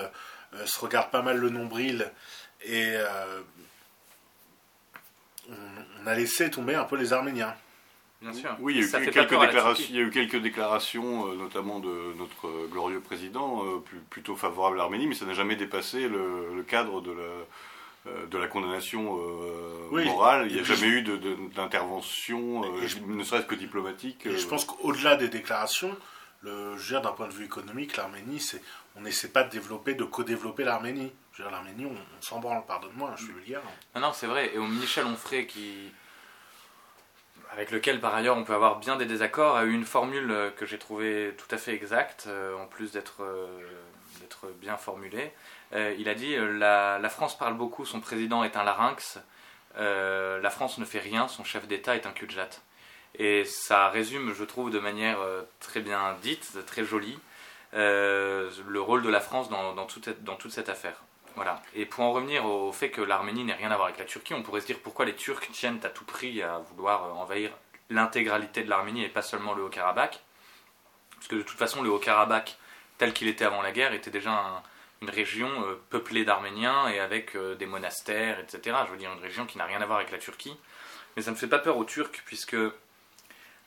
se 0.65 0.79
regarde 0.79 1.11
pas 1.11 1.21
mal 1.21 1.37
le 1.37 1.51
nombril 1.51 2.11
et 2.65 2.95
on 5.49 6.07
a 6.07 6.15
laissé 6.15 6.49
tomber 6.49 6.73
un 6.73 6.85
peu 6.85 6.97
les 6.97 7.13
Arméniens. 7.13 7.55
Oui, 8.59 8.75
il 8.75 8.81
y, 8.81 8.95
a 8.95 9.01
eu 9.01 9.11
quelques 9.11 9.39
déclarations, 9.39 9.85
il 9.89 9.95
y 9.95 9.99
a 9.99 10.01
eu 10.01 10.09
quelques 10.09 10.41
déclarations, 10.41 11.33
notamment 11.35 11.79
de 11.79 12.13
notre 12.17 12.47
euh, 12.47 12.67
glorieux 12.71 12.99
président, 12.99 13.63
euh, 13.65 13.83
plutôt 14.09 14.35
favorable 14.35 14.77
à 14.77 14.83
l'Arménie, 14.83 15.07
mais 15.07 15.15
ça 15.15 15.25
n'a 15.25 15.33
jamais 15.33 15.55
dépassé 15.55 16.07
le, 16.07 16.63
cadre 16.67 17.01
de 17.01 17.11
la, 17.11 18.11
euh, 18.11 18.25
de 18.27 18.37
la 18.37 18.47
condamnation 18.47 19.17
morale. 19.91 20.47
Il 20.49 20.55
n'y 20.55 20.59
a 20.59 20.63
jamais 20.63 20.87
eu 20.87 21.01
d'intervention, 21.55 22.63
ne 23.07 23.23
serait-ce 23.23 23.45
que 23.45 23.55
diplomatique. 23.55 24.27
je 24.29 24.47
pense 24.47 24.65
qu'au-delà 24.65 25.15
des 25.15 25.27
déclarations, 25.27 25.95
le, 26.41 26.75
d'un 27.01 27.11
point 27.11 27.27
de 27.27 27.33
vue 27.33 27.45
économique, 27.45 27.97
l'Arménie, 27.97 28.39
c'est, 28.39 28.61
on 28.95 29.01
n'essaie 29.01 29.29
pas 29.29 29.43
de 29.43 29.49
développer, 29.49 29.95
de 29.95 30.03
co-développer 30.03 30.63
l'Arménie. 30.63 31.11
L'Arménie, 31.39 31.85
on, 31.85 31.95
s'en 32.21 32.39
branle, 32.39 32.63
pardonne-moi, 32.67 33.15
je 33.17 33.23
suis 33.23 33.33
vulgaire. 33.33 33.61
Non, 33.95 34.01
non, 34.01 34.13
c'est 34.13 34.27
vrai. 34.27 34.51
Et 34.53 34.57
au 34.59 34.67
Michel 34.67 35.05
Onfray 35.05 35.47
qui 35.47 35.91
avec 37.53 37.71
lequel 37.71 37.99
par 37.99 38.15
ailleurs 38.15 38.35
on 38.35 38.43
peut 38.43 38.53
avoir 38.53 38.79
bien 38.79 38.95
des 38.95 39.05
désaccords, 39.05 39.55
a 39.55 39.63
eu 39.63 39.73
une 39.73 39.85
formule 39.85 40.31
euh, 40.31 40.49
que 40.49 40.65
j'ai 40.65 40.77
trouvée 40.77 41.33
tout 41.37 41.53
à 41.53 41.57
fait 41.57 41.73
exacte, 41.73 42.25
euh, 42.27 42.57
en 42.57 42.65
plus 42.65 42.91
d'être 42.91 43.21
euh, 43.21 43.61
bien 44.59 44.77
formulée. 44.77 45.31
il 45.73 46.09
a 46.09 46.15
dit 46.15 46.35
la, 46.35 47.09
France 47.09 47.37
parle 47.37 47.55
beaucoup, 47.55 47.85
son 47.85 47.99
président 48.01 48.43
est 48.43 48.57
un 48.57 48.63
larynx, 48.63 49.19
la 49.77 50.49
France 50.49 50.77
ne 50.79 50.85
fait 50.85 50.99
rien, 50.99 51.27
son 51.27 51.43
chef 51.43 51.67
d'État 51.67 51.95
est 51.95 52.05
un 52.05 52.11
cul 52.11 52.27
Et 53.15 53.45
ça 53.45 53.89
résume, 53.89 54.33
je 54.33 54.43
trouve, 54.43 54.69
de 54.71 54.79
manière 54.79 55.19
très 55.59 55.81
bien 55.81 56.15
dite, 56.21 56.65
très 56.65 56.83
jolie, 56.83 57.17
le 57.73 58.79
rôle 58.79 59.03
de 59.03 59.09
la 59.09 59.21
France 59.21 59.49
dans 59.49 59.85
toute 59.85 60.51
cette 60.51 60.69
affaire. 60.69 61.03
Voilà. 61.35 61.61
Et 61.73 61.85
pour 61.85 62.03
en 62.03 62.11
revenir 62.11 62.45
au 62.45 62.71
fait 62.71 62.91
que 62.91 63.01
l'Arménie 63.01 63.43
n'ait 63.43 63.53
rien 63.53 63.71
à 63.71 63.75
voir 63.75 63.87
avec 63.87 63.99
la 63.99 64.05
Turquie, 64.05 64.33
on 64.33 64.43
pourrait 64.43 64.61
se 64.61 64.67
dire 64.67 64.79
pourquoi 64.79 65.05
les 65.05 65.15
Turcs 65.15 65.47
tiennent 65.51 65.79
à 65.83 65.89
tout 65.89 66.05
prix 66.05 66.41
à 66.41 66.59
vouloir 66.59 67.05
euh, 67.05 67.11
envahir 67.11 67.51
l'intégralité 67.89 68.63
de 68.63 68.69
l'Arménie 68.69 69.03
et 69.03 69.09
pas 69.09 69.21
seulement 69.21 69.53
le 69.53 69.63
Haut-Karabakh. 69.63 70.21
Parce 71.15 71.27
que 71.27 71.35
de 71.35 71.41
toute 71.41 71.57
façon, 71.57 71.81
le 71.81 71.89
Haut-Karabakh, 71.89 72.57
tel 72.97 73.13
qu'il 73.13 73.27
était 73.27 73.45
avant 73.45 73.61
la 73.61 73.71
guerre, 73.71 73.93
était 73.93 74.11
déjà 74.11 74.63
une 75.01 75.09
région 75.09 75.49
euh, 75.65 75.81
peuplée 75.89 76.23
d'Arméniens 76.23 76.87
et 76.89 76.99
avec 76.99 77.35
euh, 77.35 77.55
des 77.55 77.65
monastères, 77.65 78.39
etc. 78.39 78.77
Je 78.85 78.91
veux 78.91 78.97
dire, 78.97 79.11
une 79.11 79.21
région 79.21 79.45
qui 79.45 79.57
n'a 79.57 79.65
rien 79.65 79.81
à 79.81 79.85
voir 79.85 79.99
avec 79.99 80.11
la 80.11 80.19
Turquie. 80.19 80.55
Mais 81.15 81.23
ça 81.23 81.31
ne 81.31 81.35
fait 81.35 81.47
pas 81.47 81.59
peur 81.59 81.77
aux 81.77 81.85
Turcs, 81.85 82.21
puisque 82.25 82.55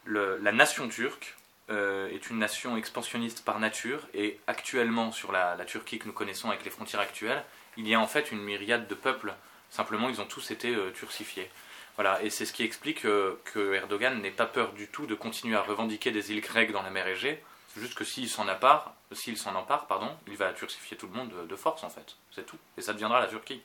la 0.06 0.52
nation 0.52 0.88
turque 0.88 1.35
est 1.68 2.30
une 2.30 2.38
nation 2.38 2.76
expansionniste 2.76 3.44
par 3.44 3.58
nature, 3.58 4.00
et 4.14 4.38
actuellement, 4.46 5.12
sur 5.12 5.32
la 5.32 5.56
Turquie 5.66 5.98
que 5.98 6.06
nous 6.06 6.12
connaissons 6.12 6.48
avec 6.48 6.64
les 6.64 6.70
frontières 6.70 7.00
actuelles, 7.00 7.42
il 7.76 7.88
y 7.88 7.94
a 7.94 8.00
en 8.00 8.06
fait 8.06 8.32
une 8.32 8.42
myriade 8.42 8.88
de 8.88 8.94
peuples. 8.94 9.34
Simplement, 9.70 10.08
ils 10.08 10.20
ont 10.20 10.26
tous 10.26 10.50
été 10.50 10.74
euh, 10.74 10.90
turcifiés. 10.90 11.50
Voilà, 11.96 12.22
et 12.22 12.30
c'est 12.30 12.44
ce 12.44 12.52
qui 12.52 12.62
explique 12.62 13.04
euh, 13.04 13.40
que 13.44 13.74
Erdogan 13.74 14.20
n'ait 14.20 14.30
pas 14.30 14.46
peur 14.46 14.72
du 14.72 14.88
tout 14.88 15.06
de 15.06 15.14
continuer 15.14 15.56
à 15.56 15.62
revendiquer 15.62 16.10
des 16.10 16.32
îles 16.32 16.40
grecques 16.40 16.72
dans 16.72 16.82
la 16.82 16.90
mer 16.90 17.06
Égée. 17.06 17.42
Juste 17.76 17.94
que 17.94 18.04
s'il 18.04 18.28
s'en 18.28 18.48
empare, 18.48 18.94
s'il 19.12 19.36
s'en 19.36 19.54
empare, 19.54 19.86
pardon, 19.86 20.10
il 20.28 20.36
va 20.36 20.52
turcifier 20.52 20.96
tout 20.96 21.06
le 21.06 21.12
monde 21.12 21.32
de, 21.46 21.56
force 21.56 21.84
en 21.84 21.90
fait. 21.90 22.16
C'est 22.34 22.46
tout. 22.46 22.56
Et 22.78 22.80
ça 22.80 22.94
deviendra 22.94 23.20
la 23.20 23.26
Turquie. 23.26 23.60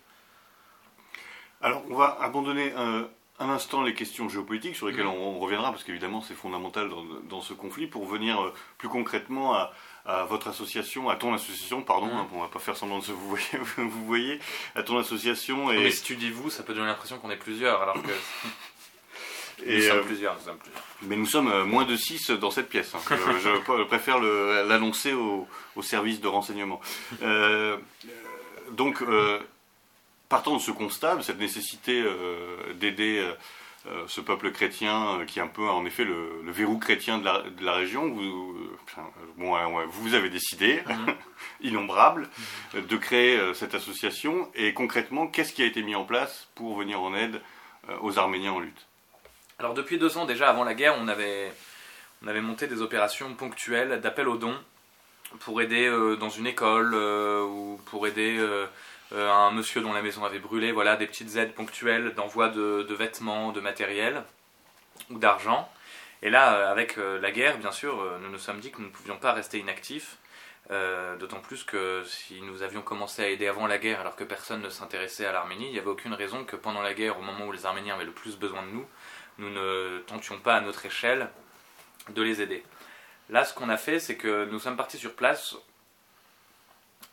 Alors, 1.62 1.84
on 1.90 1.96
va 1.96 2.18
abandonner 2.20 2.74
un, 3.42 3.50
instant 3.50 3.84
les 3.84 3.94
questions 3.94 4.30
géopolitiques 4.30 4.76
sur 4.76 4.88
lesquelles 4.88 5.06
mm-hmm. 5.06 5.36
on, 5.36 5.40
reviendra 5.40 5.72
parce 5.72 5.84
qu'évidemment 5.84 6.22
c'est 6.22 6.34
fondamental 6.34 6.90
dans, 7.30 7.42
ce 7.42 7.54
conflit 7.54 7.88
pour 7.88 8.06
venir 8.06 8.42
euh, 8.42 8.54
plus 8.78 8.90
concrètement 8.90 9.54
à, 9.54 9.74
à 10.06 10.24
votre 10.24 10.48
association, 10.48 11.10
à 11.10 11.16
ton 11.16 11.34
association, 11.34 11.82
pardon, 11.82 12.08
mm. 12.08 12.18
hein, 12.18 12.28
on 12.34 12.42
va 12.42 12.48
pas 12.48 12.60
faire 12.60 12.76
semblant 12.76 13.00
de 13.00 13.04
se 13.04 13.12
vous 13.12 13.30
voyez, 13.30 13.46
vous 13.78 14.06
voyez 14.06 14.40
à 14.76 14.84
ton 14.84 14.98
association. 14.98 15.72
Et... 15.72 15.84
mais 15.84 15.92
si 15.92 16.04
tu 16.04 16.16
dis 16.16 16.30
vous, 16.30 16.50
ça 16.50 16.64
peut 16.64 16.74
donner 16.74 16.88
l'impression 16.88 17.18
qu'on 17.20 17.32
est 17.32 17.38
plusieurs, 17.38 17.82
alors 17.82 18.02
que. 18.02 18.12
Et 19.64 19.78
nous, 19.78 19.84
sommes 19.84 19.98
euh, 20.00 20.04
plusieurs, 20.04 20.34
nous 20.34 20.42
sommes 20.42 20.58
plusieurs. 20.58 20.84
Mais 21.04 21.16
nous 21.16 21.26
sommes 21.28 21.52
euh, 21.52 21.66
moins 21.66 21.86
de 21.86 21.96
6 21.96 22.32
dans 22.32 22.50
cette 22.50 22.68
pièce. 22.68 22.96
Hein. 22.96 23.00
je, 23.10 23.84
préfère 23.84 24.20
l'annoncer 24.20 25.14
au, 25.14 25.48
au, 25.76 25.82
service 25.84 26.20
de 26.20 26.28
renseignement. 26.28 26.82
Euh, 27.22 27.78
donc, 28.72 29.04
partant 30.32 30.56
de 30.56 30.62
ce 30.62 30.72
constat, 30.72 31.18
de 31.18 31.22
cette 31.22 31.40
nécessité 31.40 32.04
d'aider 32.80 33.24
euh, 33.88 34.04
ce 34.08 34.22
peuple 34.22 34.52
chrétien 34.52 35.22
euh, 35.22 35.26
qui 35.26 35.40
est 35.40 35.42
un 35.42 35.48
peu 35.48 35.68
en 35.68 35.84
effet 35.88 36.04
le, 36.04 36.44
verrou 36.52 36.78
chrétien 36.78 37.18
de 37.18 37.64
la, 37.66 37.74
région. 37.74 38.10
Vous, 38.10 38.70
bon, 39.38 39.58
vous 39.88 40.14
avez 40.14 40.30
décidé, 40.30 40.84
mhm. 40.88 41.16
innombrable, 41.62 42.30
de 42.76 42.98
créer 42.98 43.40
euh, 43.40 43.56
cette 43.56 43.74
association. 43.74 44.52
Et 44.54 44.76
concrètement, 44.76 45.26
qu'est-ce 45.26 45.52
qui 45.52 45.64
a 45.64 45.66
été 45.66 45.82
mis 45.82 45.96
en 45.96 46.06
place 46.06 46.48
pour 46.54 46.78
venir 46.78 47.02
en 47.02 47.16
aide 47.16 47.42
aux 48.02 48.20
Arméniens 48.20 48.52
en 48.52 48.60
lutte? 48.60 48.86
Alors 49.58 49.74
depuis 49.74 49.98
deux 49.98 50.16
ans 50.16 50.26
déjà, 50.26 50.48
avant 50.50 50.64
la 50.64 50.76
guerre, 50.76 50.96
on 51.00 51.08
avait, 51.08 51.52
on 52.24 52.28
avait 52.28 52.42
monté 52.42 52.68
des 52.68 52.84
opérations 52.84 53.34
ponctuelles 53.34 54.00
d'appel 54.00 54.28
aux 54.28 54.38
dons 54.38 54.58
pour 55.40 55.60
aider 55.60 55.90
dans 56.20 56.30
une 56.30 56.46
école 56.46 56.94
ou 56.94 57.80
pour 57.86 58.06
aider 58.06 58.38
un 59.14 59.52
monsieur 59.52 59.82
dont 59.82 59.94
la 59.94 60.02
maison 60.02 60.24
avait 60.24 60.40
brûlé, 60.40 60.72
voilà, 60.72 60.96
des 60.96 61.08
petites 61.08 61.36
aides 61.36 61.54
ponctuelles 61.54 62.14
d'envoi 62.14 62.50
de, 62.50 62.94
vêtements, 62.94 63.52
de 63.52 63.60
matériel 63.60 64.24
ou 65.10 65.20
d'argent. 65.20 65.70
Et 66.22 66.30
là, 66.30 66.70
avec 66.70 66.98
la 66.98 67.32
guerre, 67.32 67.58
bien 67.58 67.72
sûr, 67.72 68.20
nous 68.22 68.30
nous 68.30 68.38
sommes 68.38 68.60
dit 68.60 68.72
que 68.72 68.80
nous 68.80 68.88
ne 68.88 68.92
pouvions 68.92 69.18
pas 69.18 69.34
rester 69.34 69.58
inactifs, 69.60 70.18
d'autant 71.20 71.40
plus 71.40 71.64
que 71.64 72.04
si 72.06 72.42
nous 72.42 72.62
avions 72.62 72.82
commencé 72.82 73.24
à 73.24 73.28
aider 73.28 73.48
avant 73.48 73.68
la 73.68 73.78
guerre 73.78 74.00
alors 74.00 74.16
que 74.16 74.24
personne 74.24 74.62
ne 74.62 74.70
s'intéressait 74.70 75.26
à 75.26 75.32
l'Arménie, 75.32 75.66
il 75.66 75.74
n'y 75.74 75.80
avait 75.80 75.90
aucune 75.90 76.14
raison 76.14 76.46
que 76.46 76.56
pendant 76.56 76.82
la 76.82 76.94
guerre, 76.94 77.20
au 77.20 77.22
moment 77.22 77.48
où 77.48 77.52
les 77.52 77.66
Arméniens 77.66 77.96
avaient 77.96 78.06
le 78.06 78.12
plus 78.12 78.38
besoin 78.38 78.62
de 78.64 78.70
nous, 78.70 78.88
nous 79.40 79.50
ne 79.50 80.00
tentions 80.08 80.40
pas 80.40 80.56
à 80.56 80.62
notre 80.62 80.86
échelle 80.86 81.30
de 82.10 82.22
les 82.22 82.42
aider. 82.42 82.64
Là, 83.30 83.44
ce 83.44 83.54
qu'on 83.54 83.70
a 83.70 83.78
fait, 83.78 84.00
c'est 84.00 84.16
que 84.16 84.46
nous 84.46 84.60
sommes 84.60 84.78
partis 84.78 84.98
sur 84.98 85.16
place 85.16 85.56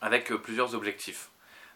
avec 0.01 0.33
plusieurs 0.35 0.75
objectifs. 0.75 1.29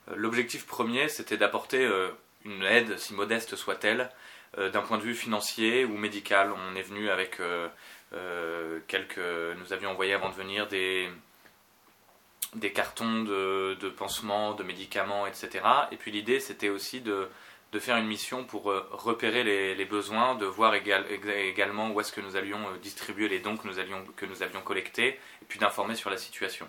Euh, 0.10 0.14
l'objectif 0.16 0.66
premier, 0.66 1.10
c'était 1.10 1.38
d'apporter 1.38 1.86
euh, 1.86 2.10
une 2.46 2.64
aide, 2.64 2.98
si 2.98 3.14
modeste 3.14 3.56
soit-elle, 3.56 4.10
euh, 4.58 4.70
d'un 4.70 4.82
point 4.82 4.98
de 4.98 5.04
vue 5.04 5.16
financier 5.16 5.86
ou 5.86 5.98
médical. 5.98 6.52
On 6.52 6.76
est 6.76 6.84
venu 6.84 7.10
avec 7.10 7.42
quelques. 8.88 9.20
Nous 9.58 9.74
avions 9.74 9.92
envoyé 9.92 10.14
avant 10.14 10.30
de 10.30 10.36
venir 10.36 10.68
des, 10.68 11.10
des 12.56 12.72
cartons 12.72 13.24
de, 13.24 13.90
pansements, 13.98 14.54
de 14.54 14.64
médicaments, 14.64 15.26
etc. 15.26 15.62
Et 15.92 15.98
puis 15.98 16.12
l'idée, 16.12 16.40
c'était 16.40 16.70
aussi 16.70 17.02
de 17.02 17.30
de 17.72 17.80
faire 17.80 17.98
une 17.98 18.06
mission 18.06 18.44
pour 18.44 18.66
repérer 18.66 19.44
les, 19.44 19.86
besoins, 19.86 20.36
de 20.36 20.46
voir 20.46 20.76
également 20.76 21.90
où 21.90 22.00
est-ce 22.00 22.12
que 22.12 22.22
nous 22.22 22.36
allions 22.36 22.60
distribuer 22.84 23.28
les 23.28 23.40
dons 23.40 23.58
que 23.58 23.68
nous, 23.68 23.80
allions, 23.80 24.04
que 24.16 24.28
nous 24.28 24.44
avions 24.44 24.62
collectés, 24.62 25.20
et 25.42 25.46
puis 25.48 25.58
d'informer 25.58 25.96
sur 25.96 26.12
la 26.12 26.18
situation. 26.18 26.68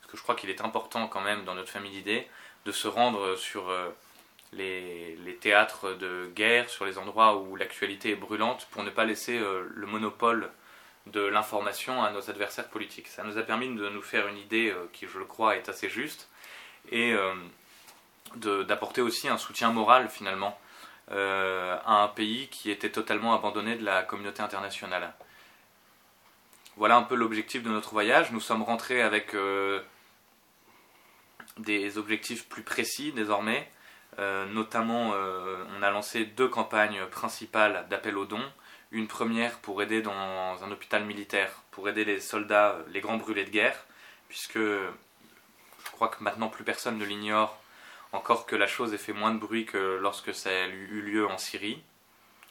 Parce 0.00 0.10
que 0.10 0.16
je 0.16 0.22
crois 0.22 0.34
qu'il 0.34 0.48
est 0.48 0.62
important 0.62 1.06
quand 1.06 1.20
même 1.20 1.44
dans 1.44 1.54
notre 1.54 1.68
famille 1.68 1.90
d'idées 1.90 2.26
de 2.64 2.72
se 2.72 2.88
rendre 2.88 3.36
sur 3.36 3.68
euh, 3.70 3.88
les, 4.52 5.38
théâtres 5.40 5.94
de 5.94 6.30
guerre, 6.34 6.68
sur 6.68 6.84
les 6.84 6.98
endroits 6.98 7.36
où 7.36 7.56
l'actualité 7.56 8.10
est 8.10 8.16
brûlante, 8.16 8.66
pour 8.70 8.82
ne 8.82 8.90
pas 8.90 9.04
laisser 9.04 9.38
le 9.38 9.86
monopole 9.86 10.50
de 11.06 11.20
l'information 11.20 12.02
à 12.02 12.10
nos 12.10 12.28
adversaires 12.28 12.68
politiques. 12.68 13.08
Ça 13.08 13.22
nous 13.22 13.38
a 13.38 13.42
permis 13.42 13.72
de 13.74 13.88
nous 13.88 14.02
faire 14.02 14.26
une 14.26 14.36
idée 14.36 14.74
qui, 14.92 15.06
je 15.06 15.18
le 15.18 15.24
crois, 15.24 15.56
est 15.56 15.68
assez 15.68 15.88
juste. 15.88 16.28
Et 16.90 17.14
d'apporter 18.36 19.00
aussi 19.00 19.28
un 19.28 19.38
soutien 19.38 19.70
moral 19.70 20.08
finalement 20.08 20.58
euh, 21.10 21.78
à 21.86 22.02
un 22.02 22.08
pays 22.08 22.48
qui 22.48 22.70
était 22.70 22.90
totalement 22.90 23.34
abandonné 23.34 23.76
de 23.76 23.84
la 23.84 24.02
communauté 24.02 24.42
internationale. 24.42 25.14
Voilà 26.76 26.96
un 26.96 27.02
peu 27.02 27.14
l'objectif 27.14 27.62
de 27.62 27.70
notre 27.70 27.92
voyage. 27.92 28.30
Nous 28.30 28.40
sommes 28.40 28.62
rentrés 28.62 29.00
avec 29.00 29.34
euh, 29.34 29.80
des 31.58 31.98
objectifs 31.98 32.48
plus 32.48 32.62
précis 32.62 33.12
désormais. 33.12 33.70
Euh, 34.18 34.46
notamment, 34.46 35.10
on 35.10 35.82
a 35.82 35.90
lancé 35.90 36.24
deux 36.24 36.48
campagnes 36.48 37.04
principales 37.06 37.86
d'appel 37.90 38.16
aux 38.16 38.24
dons. 38.24 38.50
Une 38.90 39.06
première 39.06 39.58
pour 39.58 39.82
aider 39.82 40.00
dans 40.00 40.64
un 40.64 40.70
hôpital 40.70 41.04
militaire, 41.04 41.62
pour 41.70 41.88
aider 41.88 42.04
les 42.04 42.20
soldats, 42.20 42.78
les 42.90 43.00
grands 43.00 43.18
brûlés 43.18 43.44
de 43.44 43.50
guerre, 43.50 43.84
puisque 44.28 44.58
je 45.88 45.90
crois 45.92 46.08
que 46.08 46.22
maintenant 46.22 46.48
plus 46.48 46.64
personne 46.64 46.98
ne 46.98 47.04
l'ignore, 47.04 47.60
encore 48.12 48.46
que 48.46 48.56
la 48.56 48.66
chose 48.66 48.94
ait 48.94 48.98
fait 48.98 49.12
moins 49.12 49.32
de 49.32 49.38
bruit 49.38 49.66
que 49.66 49.98
lorsque 50.00 50.34
ça 50.34 50.50
a 50.50 50.66
eu 50.66 51.02
lieu 51.02 51.26
en 51.26 51.38
Syrie. 51.38 51.82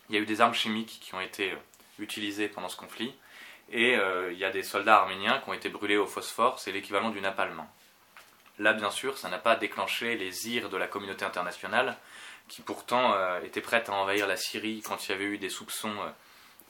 Il 0.10 0.16
y 0.16 0.20
a 0.20 0.22
eu 0.22 0.26
des 0.26 0.42
armes 0.42 0.54
chimiques 0.54 1.00
qui 1.02 1.16
ont 1.16 1.22
été 1.22 1.52
euh, 1.52 1.58
utilisées 2.00 2.48
pendant 2.48 2.70
ce 2.70 2.78
conflit, 2.78 3.14
et 3.72 3.96
euh, 3.98 4.32
il 4.32 4.38
y 4.38 4.46
a 4.46 4.52
des 4.52 4.64
soldats 4.64 4.98
arméniens 4.98 5.40
qui 5.40 5.50
ont 5.50 5.54
été 5.54 5.70
brûlés 5.70 5.98
au 5.98 6.06
phosphore, 6.06 6.60
c'est 6.60 6.72
l'équivalent 6.72 7.10
du 7.10 7.20
napalm. 7.20 7.66
Là, 8.60 8.74
bien 8.74 8.92
sûr, 8.92 9.18
ça 9.18 9.30
n'a 9.30 9.38
pas 9.38 9.56
déclenché 9.56 10.16
les 10.16 10.50
ires 10.50 10.70
de 10.70 10.78
la 10.78 10.88
communauté 10.88 11.26
internationale, 11.26 11.96
qui 12.48 12.62
pourtant 12.62 13.14
euh, 13.14 13.40
était 13.42 13.62
prête 13.62 13.90
à 13.90 13.94
envahir 13.94 14.28
la 14.28 14.38
Syrie 14.38 14.82
quand 14.86 15.06
il 15.06 15.12
y 15.12 15.14
avait 15.14 15.26
eu 15.26 15.38
des 15.38 15.50
soupçons 15.50 15.94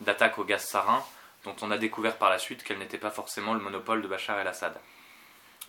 d'attaque 0.01 0.37
au 0.37 0.43
gaz 0.43 0.65
sarin, 0.65 1.03
dont 1.43 1.55
on 1.61 1.71
a 1.71 1.77
découvert 1.77 2.17
par 2.17 2.29
la 2.29 2.39
suite 2.39 2.63
qu'elle 2.63 2.79
n'était 2.79 2.97
pas 2.97 3.11
forcément 3.11 3.53
le 3.53 3.59
monopole 3.59 4.01
de 4.01 4.07
Bachar 4.07 4.39
el-Assad. 4.39 4.77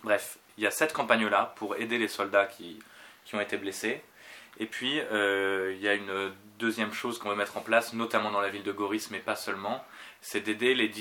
Bref, 0.03 0.37
il 0.57 0.63
y 0.63 0.67
a 0.67 0.71
cette 0.71 0.93
campagne-là 0.93 1.53
pour 1.55 1.75
aider 1.77 1.97
les 1.97 2.07
soldats 2.07 2.45
qui 2.45 2.79
qui 3.29 3.35
ont 3.35 3.41
été 3.41 3.57
blessés. 3.57 4.01
Et 4.57 4.65
puis, 4.65 4.99
euh, 4.99 5.73
il 5.75 5.81
y 5.81 5.87
a 5.87 5.93
une 5.93 6.33
deuxième 6.57 6.91
chose 6.93 7.19
qu'on 7.19 7.29
veut 7.29 7.35
mettre 7.35 7.57
en 7.57 7.61
place, 7.61 7.93
notamment 7.93 8.31
dans 8.31 8.41
la 8.41 8.49
ville 8.49 8.63
de 8.63 8.71
Goris, 8.71 9.11
mais 9.11 9.19
pas 9.19 9.35
seulement, 9.35 9.85
c'est 10.21 10.41
d'aider 10.41 10.73
les, 10.73 10.91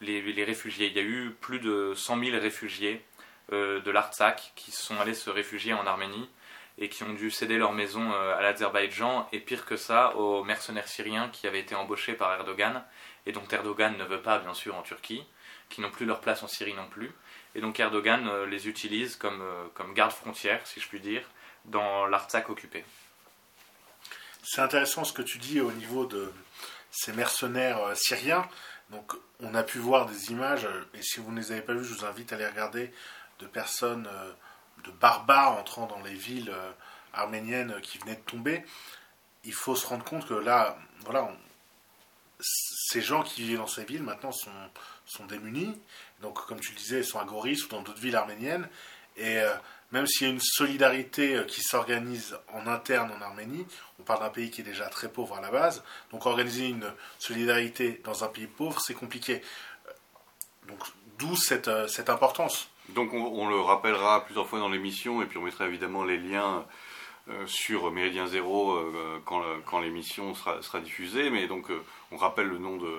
les, 0.00 0.44
réfugiés. 0.44 0.88
Il 0.88 0.92
y 0.94 0.98
a 0.98 1.02
eu 1.02 1.30
plus 1.40 1.60
de 1.60 1.94
100 1.94 2.18
000 2.18 2.38
réfugiés 2.40 2.96
euh, 2.96 3.07
de 3.50 3.90
l'Artsakh 3.90 4.52
qui 4.56 4.72
sont 4.72 4.98
allés 5.00 5.14
se 5.14 5.30
réfugier 5.30 5.72
en 5.72 5.86
Arménie 5.86 6.28
et 6.80 6.88
qui 6.88 7.02
ont 7.02 7.12
dû 7.12 7.30
céder 7.30 7.58
leur 7.58 7.72
maison 7.72 8.12
euh, 8.12 8.36
à 8.36 8.40
l'Azerbaïdjan, 8.40 9.28
et 9.32 9.40
pire 9.40 9.66
que 9.66 9.76
ça, 9.76 10.14
aux 10.14 10.44
mercenaires 10.44 10.86
syriens 10.86 11.28
qui 11.28 11.48
avaient 11.48 11.58
été 11.58 11.74
embauchés 11.74 12.12
par 12.12 12.32
Erdogan, 12.32 12.84
et 13.26 13.32
dont 13.32 13.46
Erdogan 13.50 13.96
ne 13.96 14.04
veut 14.04 14.22
pas, 14.22 14.38
bien 14.38 14.54
sûr, 14.54 14.76
en 14.76 14.82
Turquie, 14.82 15.24
qui 15.70 15.80
n'ont 15.80 15.90
plus 15.90 16.06
leur 16.06 16.20
place 16.20 16.44
en 16.44 16.46
Syrie 16.46 16.74
non 16.74 16.86
plus. 16.86 17.10
Et 17.56 17.60
donc 17.60 17.80
Erdogan 17.80 18.44
les 18.44 18.68
utilise 18.68 19.16
comme, 19.16 19.42
comme 19.74 19.92
garde-frontière, 19.92 20.64
si 20.66 20.80
je 20.80 20.86
puis 20.86 21.00
dire, 21.00 21.22
dans 21.64 22.06
l'Artsakh 22.06 22.48
occupé. 22.48 22.84
C'est 24.42 24.62
intéressant 24.62 25.04
ce 25.04 25.12
que 25.12 25.22
tu 25.22 25.38
dis 25.38 25.60
au 25.60 25.72
niveau 25.72 26.06
de 26.06 26.32
ces 26.90 27.12
mercenaires 27.12 27.82
euh, 27.82 27.94
syriens. 27.94 28.48
Donc, 28.90 29.12
on 29.40 29.54
a 29.54 29.62
pu 29.62 29.78
voir 29.78 30.06
des 30.06 30.30
images, 30.30 30.64
euh, 30.64 30.84
et 30.94 31.02
si 31.02 31.20
vous 31.20 31.30
ne 31.32 31.40
les 31.40 31.52
avez 31.52 31.60
pas 31.60 31.74
vues, 31.74 31.84
je 31.84 31.92
vous 31.92 32.06
invite 32.06 32.32
à 32.32 32.36
les 32.36 32.46
regarder, 32.46 32.90
de 33.38 33.46
personnes, 33.46 34.08
euh, 34.10 34.32
de 34.84 34.90
barbares 34.92 35.58
entrant 35.58 35.86
dans 35.86 36.00
les 36.00 36.14
villes 36.14 36.52
arméniennes 37.12 37.80
qui 37.82 37.98
venaient 37.98 38.16
de 38.16 38.20
tomber. 38.20 38.64
Il 39.44 39.52
faut 39.52 39.74
se 39.74 39.86
rendre 39.86 40.04
compte 40.04 40.26
que 40.26 40.34
là, 40.34 40.78
voilà, 41.04 41.28
ces 42.40 43.00
gens 43.00 43.22
qui 43.22 43.42
vivent 43.42 43.58
dans 43.58 43.66
ces 43.66 43.84
villes 43.84 44.02
maintenant 44.02 44.32
sont, 44.32 44.50
sont 45.04 45.26
démunis. 45.26 45.80
Donc, 46.20 46.46
comme 46.46 46.60
tu 46.60 46.72
le 46.72 46.78
disais, 46.78 46.98
ils 46.98 47.04
sont 47.04 47.18
à 47.18 47.24
Goris 47.24 47.64
ou 47.64 47.68
dans 47.68 47.82
d'autres 47.82 48.00
villes 48.00 48.16
arméniennes. 48.16 48.68
Et 49.16 49.42
même 49.90 50.06
s'il 50.06 50.26
y 50.26 50.30
a 50.30 50.32
une 50.32 50.40
solidarité 50.40 51.36
euh, 51.36 51.44
qui 51.44 51.62
s'organise 51.62 52.36
en 52.52 52.66
interne 52.66 53.10
en 53.10 53.22
Arménie, 53.22 53.66
on 53.98 54.02
parle 54.02 54.20
d'un 54.20 54.28
pays 54.28 54.50
qui 54.50 54.60
est 54.60 54.64
déjà 54.64 54.86
très 54.88 55.08
pauvre 55.08 55.36
à 55.36 55.40
la 55.40 55.50
base, 55.50 55.82
donc 56.12 56.26
organiser 56.26 56.66
une 56.66 56.92
solidarité 57.18 58.00
dans 58.04 58.22
un 58.22 58.28
pays 58.28 58.46
pauvre, 58.46 58.80
c'est 58.80 58.94
compliqué. 58.94 59.42
Euh, 59.86 59.92
donc 60.68 60.78
d'où 61.18 61.34
cette, 61.36 61.68
euh, 61.68 61.88
cette, 61.88 62.10
importance. 62.10 62.68
Donc 62.90 63.12
on, 63.12 63.48
le 63.48 63.60
rappellera 63.60 64.24
plusieurs 64.24 64.46
fois 64.46 64.58
dans 64.58 64.68
l'émission, 64.68 65.22
et 65.22 65.26
puis 65.26 65.38
on 65.38 65.42
mettra 65.42 65.66
évidemment 65.66 66.04
les 66.04 66.16
liens 66.16 66.64
sur 67.46 67.92
Méridien 67.92 68.26
Zéro 68.26 68.78
quand, 69.26 69.42
quand 69.66 69.80
l'émission 69.80 70.34
sera, 70.34 70.62
sera, 70.62 70.80
diffusée, 70.80 71.28
mais 71.28 71.46
donc 71.46 71.66
on 72.10 72.16
rappelle 72.16 72.46
le 72.46 72.56
nom 72.56 72.78
de, 72.78 72.90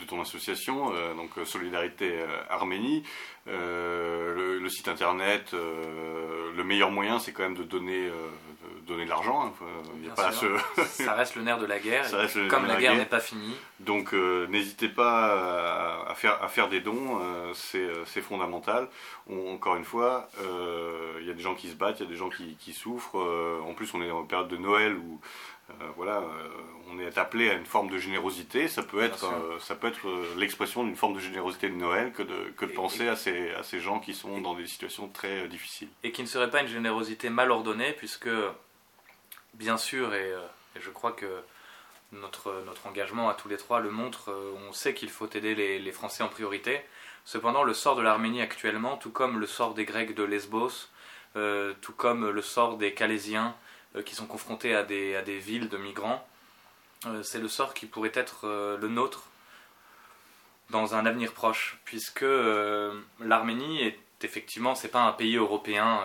de 0.00 0.06
ton 0.06 0.20
association, 0.20 0.92
euh, 0.94 1.14
donc 1.14 1.30
euh, 1.38 1.44
Solidarité 1.44 2.10
euh, 2.12 2.26
Arménie. 2.48 3.02
Le, 3.46 4.68
site 4.68 4.86
internet, 4.86 5.52
le 5.52 6.62
meilleur 6.62 6.92
moyen, 6.92 7.18
c'est 7.18 7.32
quand 7.32 7.42
même 7.42 7.56
de 7.56 7.64
donner, 7.64 8.06
de 8.06 8.86
donner 8.86 9.04
de 9.04 9.08
l'argent. 9.08 9.52
Hein. 9.60 10.14
Ça 10.84 11.14
reste 11.14 11.34
le 11.34 11.42
nerf 11.42 11.58
de 11.58 11.66
la 11.66 11.80
guerre. 11.80 12.06
comme 12.48 12.66
la, 12.66 12.76
guerre 12.76 12.94
n'est 12.94 13.06
pas 13.06 13.18
finie. 13.18 13.56
Donc 13.80 14.12
n'hésitez 14.12 14.88
pas 14.88 16.04
à, 16.06 16.14
faire, 16.14 16.40
à 16.40 16.46
faire 16.46 16.68
des 16.68 16.80
dons, 16.80 17.20
c'est 17.54 18.20
fondamental. 18.20 18.88
encore 19.28 19.74
une 19.74 19.84
fois, 19.84 20.28
il 21.20 21.26
y 21.26 21.30
a 21.30 21.34
des 21.34 21.42
gens 21.42 21.56
qui 21.56 21.68
se 21.68 21.74
battent, 21.74 21.98
il 21.98 22.04
y 22.04 22.06
a 22.06 22.10
des 22.10 22.18
gens 22.18 22.28
qui, 22.28 22.54
qui 22.60 22.72
souffrent. 22.72 23.16
en 23.16 23.72
plus, 23.74 23.92
on 23.94 24.02
est 24.02 24.12
en 24.12 24.22
période 24.22 24.48
de 24.48 24.58
Noël 24.58 24.94
où 24.94 25.20
voilà, 25.96 26.18
euh, 26.18 26.48
on 26.88 26.98
est 26.98 27.18
appelé 27.18 27.50
à 27.50 27.54
une 27.54 27.66
forme 27.66 27.88
de 27.88 27.98
générosité. 27.98 28.68
Ça 28.68 28.82
peut 28.82 29.02
être, 29.02 29.24
euh, 29.24 29.58
ça 29.58 29.74
peut 29.74 29.88
être 29.88 30.08
l'expression 30.36 30.84
d'une 30.84 30.96
forme 30.96 31.14
de 31.14 31.20
générosité 31.20 31.68
de 31.68 31.74
Noël 31.74 32.12
que 32.12 32.22
de, 32.22 32.50
que 32.56 32.64
de 32.64 32.72
penser 32.72 33.08
à, 33.08 33.16
ces, 33.16 33.50
à 33.52 33.62
ces 33.62 33.80
gens 33.80 34.00
qui 34.00 34.14
sont 34.14 34.40
dans 34.40 34.54
des 34.54 34.66
situations 34.66 35.08
très 35.08 35.48
difficiles. 35.48 35.88
Et 36.02 36.12
qui 36.12 36.22
ne 36.22 36.26
serait 36.26 36.50
pas 36.50 36.60
une 36.60 36.68
générosité 36.68 37.30
mal 37.30 37.50
ordonnée, 37.50 37.92
puisque, 37.92 38.30
bien 39.54 39.76
sûr, 39.76 40.14
et, 40.14 40.32
je 40.78 40.90
crois 40.90 41.12
que 41.12 41.42
notre, 42.12 42.62
notre 42.66 42.86
engagement 42.86 43.28
à 43.28 43.34
tous 43.34 43.48
les 43.48 43.56
trois 43.56 43.80
le 43.80 43.90
montre, 43.90 44.34
on 44.68 44.72
sait 44.72 44.94
qu'il 44.94 45.10
faut 45.10 45.28
aider 45.30 45.54
les, 45.54 45.78
les, 45.78 45.92
Français 45.92 46.22
en 46.22 46.28
priorité. 46.28 46.80
Cependant, 47.24 47.62
le 47.62 47.74
sort 47.74 47.96
de 47.96 48.02
l'Arménie 48.02 48.40
actuellement, 48.42 48.96
tout 48.96 49.10
comme 49.10 49.38
le 49.38 49.46
sort 49.46 49.74
des 49.74 49.84
Grecs 49.84 50.14
de 50.14 50.22
Lesbos, 50.22 50.88
tout 51.34 51.92
comme 51.96 52.30
le 52.30 52.42
sort 52.42 52.76
des 52.76 52.94
Calaisiens, 52.94 53.48
euh, 53.48 53.69
qui 54.04 54.14
sont 54.14 54.26
confrontés 54.26 54.74
à 54.74 54.82
des, 54.82 55.38
villes 55.38 55.68
de 55.68 55.76
migrants. 55.76 56.26
Euh, 57.06 57.22
c'est 57.22 57.38
le 57.38 57.48
sort 57.48 57.74
qui 57.74 57.86
pourrait 57.86 58.12
être 58.14 58.46
euh, 58.46 58.76
le 58.78 58.88
nôtre 58.88 59.24
dans 60.70 60.94
un 60.94 61.04
avenir 61.06 61.32
proche, 61.32 61.78
puisque 61.84 62.24
l'Arménie 63.18 63.82
est 63.82 63.98
effectivement, 64.22 64.76
c'est 64.76 64.88
pas 64.88 65.02
un 65.02 65.10
pays 65.10 65.34
européen 65.34 66.00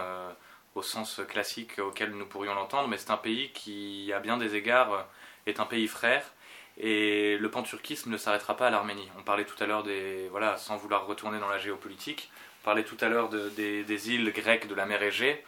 au 0.74 0.82
sens 0.82 1.21
classique 1.28 1.78
auquel 1.78 2.10
nous 2.12 2.26
pourrions 2.26 2.56
l'entendre, 2.56 2.88
mais 2.88 2.98
c'est 2.98 3.12
un 3.12 3.17
pays 3.17 3.52
qui, 3.52 4.12
à 4.12 4.19
bien 4.19 4.38
des 4.38 4.56
égards, 4.56 5.06
est 5.45 5.60
un 5.60 5.65
pays 5.65 5.88
frère. 5.88 6.32
Et 6.78 7.38
le 7.38 7.50
panturquisme 7.50 8.10
ne 8.10 8.17
s'arrêtera 8.17 8.58
pas 8.58 8.67
à 8.67 8.69
l'Arménie. 8.69 9.10
On 9.17 9.24
parlait 9.24 9.45
tout 9.45 9.62
à 9.63 9.65
l'heure 9.65 9.84
des. 9.84 10.28
Voilà, 10.30 10.58
sans 10.58 10.76
vouloir 10.76 11.06
retourner 11.06 11.39
dans 11.39 11.48
la 11.48 11.58
géopolitique, 11.58 12.30
parlait 12.63 12.84
tout 12.84 12.98
à 13.00 13.08
l'heure 13.08 13.30
des, 13.30 14.10
îles 14.10 14.32
grecques 14.34 14.67
de 14.67 14.76
la 14.76 14.86
mer 14.86 15.02
Égée. 15.02 15.45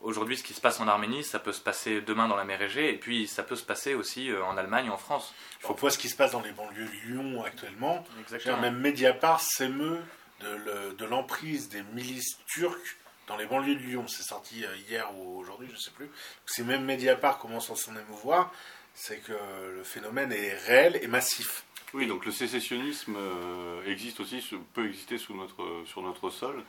Aujourd'hui, 0.00 0.36
ce 0.36 0.42
qui 0.42 0.54
se 0.54 0.60
passe 0.60 0.80
en 0.80 0.88
Arménie, 0.88 1.22
ça 1.22 1.38
peut 1.38 1.52
se 1.52 1.60
passer 1.60 2.00
demain 2.00 2.28
dans 2.28 2.36
la 2.36 2.44
mer 2.44 2.62
Égée, 2.62 2.90
et 2.90 2.96
puis 2.96 3.26
ça 3.26 3.42
peut 3.42 3.56
se 3.56 3.64
passer 3.64 3.94
aussi 3.94 4.30
en 4.32 4.56
Allemagne, 4.56 4.88
en 4.90 4.96
France. 4.96 5.34
Il 5.60 5.66
faut 5.66 5.74
voir 5.74 5.92
ce 5.92 5.98
qui 5.98 6.08
se 6.08 6.16
passe 6.16 6.32
dans 6.32 6.40
les 6.40 6.52
banlieues 6.52 6.86
de 6.86 7.08
Lyon 7.08 7.44
actuellement. 7.44 8.04
Exactement. 8.20 8.58
Même 8.58 8.78
Mediapart 8.78 9.40
s'émeut 9.40 10.00
de 10.40 11.04
l'emprise 11.04 11.68
des 11.68 11.82
milices 11.94 12.38
turques 12.46 12.96
dans 13.26 13.36
les 13.36 13.46
banlieues 13.46 13.74
de 13.74 13.80
Lyon. 13.80 14.06
C'est 14.08 14.22
sorti 14.22 14.64
hier 14.88 15.06
ou 15.14 15.38
aujourd'hui, 15.38 15.68
je 15.68 15.74
ne 15.74 15.78
sais 15.78 15.90
plus. 15.90 16.10
Si 16.46 16.62
même 16.62 16.84
Mediapart 16.84 17.38
commence 17.38 17.70
à 17.70 17.76
s'en 17.76 17.94
émouvoir, 17.96 18.52
c'est 18.94 19.18
que 19.18 19.32
le 19.76 19.84
phénomène 19.84 20.32
est 20.32 20.56
réel 20.66 20.98
et 21.02 21.06
massif. 21.06 21.64
Oui, 21.94 22.06
donc 22.06 22.26
le 22.26 22.32
sécessionnisme 22.32 23.16
euh, 23.16 23.82
existe 23.86 24.20
aussi, 24.20 24.44
peut 24.74 24.86
exister 24.86 25.16
sous 25.16 25.34
notre, 25.34 25.84
sur 25.86 26.02
notre 26.02 26.30
sol. 26.30 26.62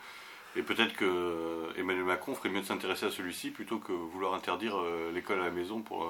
Et 0.56 0.62
peut-être 0.62 0.94
que 0.94 1.04
euh, 1.04 1.72
Emmanuel 1.76 2.04
Macron 2.04 2.34
ferait 2.34 2.48
mieux 2.48 2.60
de 2.60 2.66
s'intéresser 2.66 3.06
à 3.06 3.10
celui-ci 3.10 3.50
plutôt 3.50 3.78
que 3.78 3.92
vouloir 3.92 4.34
interdire 4.34 4.76
euh, 4.78 5.12
l'école 5.12 5.40
à 5.40 5.44
la 5.44 5.50
maison 5.50 5.80
pour, 5.80 6.08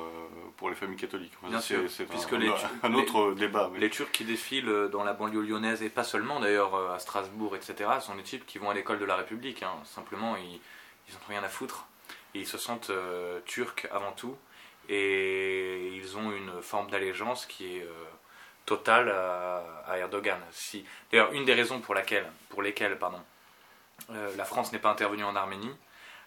pour 0.56 0.70
les 0.70 0.74
familles 0.74 0.96
catholiques. 0.96 1.32
Bien 1.42 1.60
sûr, 1.60 1.80
puisque 2.08 2.32
un, 2.32 2.38
les, 2.38 2.50
un 2.82 2.94
autre 2.94 3.32
débat. 3.32 3.70
Les 3.76 3.90
Turcs 3.90 4.10
qui 4.10 4.24
défilent 4.24 4.88
dans 4.90 5.04
la 5.04 5.12
banlieue 5.12 5.42
lyonnaise, 5.42 5.82
et 5.82 5.90
pas 5.90 6.04
seulement 6.04 6.40
d'ailleurs 6.40 6.74
à 6.90 6.98
Strasbourg, 6.98 7.54
etc., 7.54 7.90
sont 8.00 8.14
des 8.14 8.22
types 8.22 8.46
qui 8.46 8.58
vont 8.58 8.70
à 8.70 8.74
l'école 8.74 8.98
de 8.98 9.04
la 9.04 9.16
République. 9.16 9.62
Hein. 9.62 9.74
Simplement, 9.84 10.36
ils 10.36 11.12
n'ont 11.12 11.20
rien 11.28 11.42
à 11.42 11.48
foutre. 11.48 11.86
Et 12.34 12.40
ils 12.40 12.46
se 12.46 12.58
sentent 12.58 12.92
turcs 13.44 13.86
avant 13.90 14.12
tout. 14.12 14.36
Et 14.88 15.94
ils 15.94 16.16
ont 16.16 16.32
une 16.32 16.62
forme 16.62 16.90
d'allégeance 16.90 17.44
qui 17.44 17.76
est 17.76 17.86
totale 18.64 19.10
à, 19.10 19.98
Erdogan. 19.98 20.38
Si, 20.52 20.84
D'ailleurs, 21.10 21.32
une 21.32 21.44
des 21.44 21.54
raisons 21.54 21.80
pour, 21.80 21.94
laquelle, 21.94 22.30
pour 22.48 22.62
lesquelles 22.62 22.96
pardon, 22.98 23.18
euh, 24.10 24.34
la 24.36 24.44
France 24.44 24.72
n'est 24.72 24.78
pas 24.78 24.90
intervenue 24.90 25.24
en 25.24 25.36
Arménie, 25.36 25.74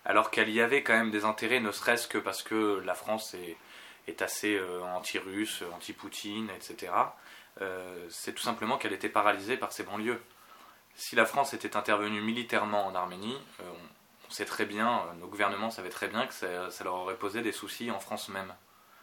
alors 0.05 0.31
qu'elle 0.31 0.49
y 0.49 0.61
avait 0.61 0.83
quand 0.83 0.93
même 0.93 1.11
des 1.11 1.25
intérêts, 1.25 1.59
ne 1.59 1.71
serait-ce 1.71 2.07
que 2.07 2.17
parce 2.17 2.43
que 2.43 2.81
la 2.85 2.93
France 2.93 3.33
est, 3.33 3.57
est 4.07 4.21
assez 4.21 4.55
euh, 4.55 4.81
anti-russe, 4.83 5.63
anti-Poutine, 5.73 6.49
etc., 6.55 6.93
euh, 7.61 8.07
c'est 8.09 8.33
tout 8.33 8.41
simplement 8.41 8.77
qu'elle 8.77 8.93
était 8.93 9.09
paralysée 9.09 9.57
par 9.57 9.71
ses 9.71 9.83
banlieues. 9.83 10.19
Si 10.95 11.15
la 11.15 11.25
France 11.25 11.53
était 11.53 11.75
intervenue 11.75 12.21
militairement 12.21 12.85
en 12.87 12.95
Arménie, 12.95 13.37
on, 13.61 14.31
sait 14.31 14.45
très 14.45 14.65
bien, 14.65 15.03
nos 15.19 15.27
gouvernements 15.27 15.69
savaient 15.69 15.89
très 15.89 16.07
bien 16.07 16.25
que 16.25 16.33
ça, 16.33 16.71
ça 16.71 16.83
leur 16.83 16.95
aurait 16.95 17.17
posé 17.17 17.43
des 17.43 17.51
soucis 17.51 17.91
en 17.91 17.99
France 17.99 18.29
même. 18.29 18.51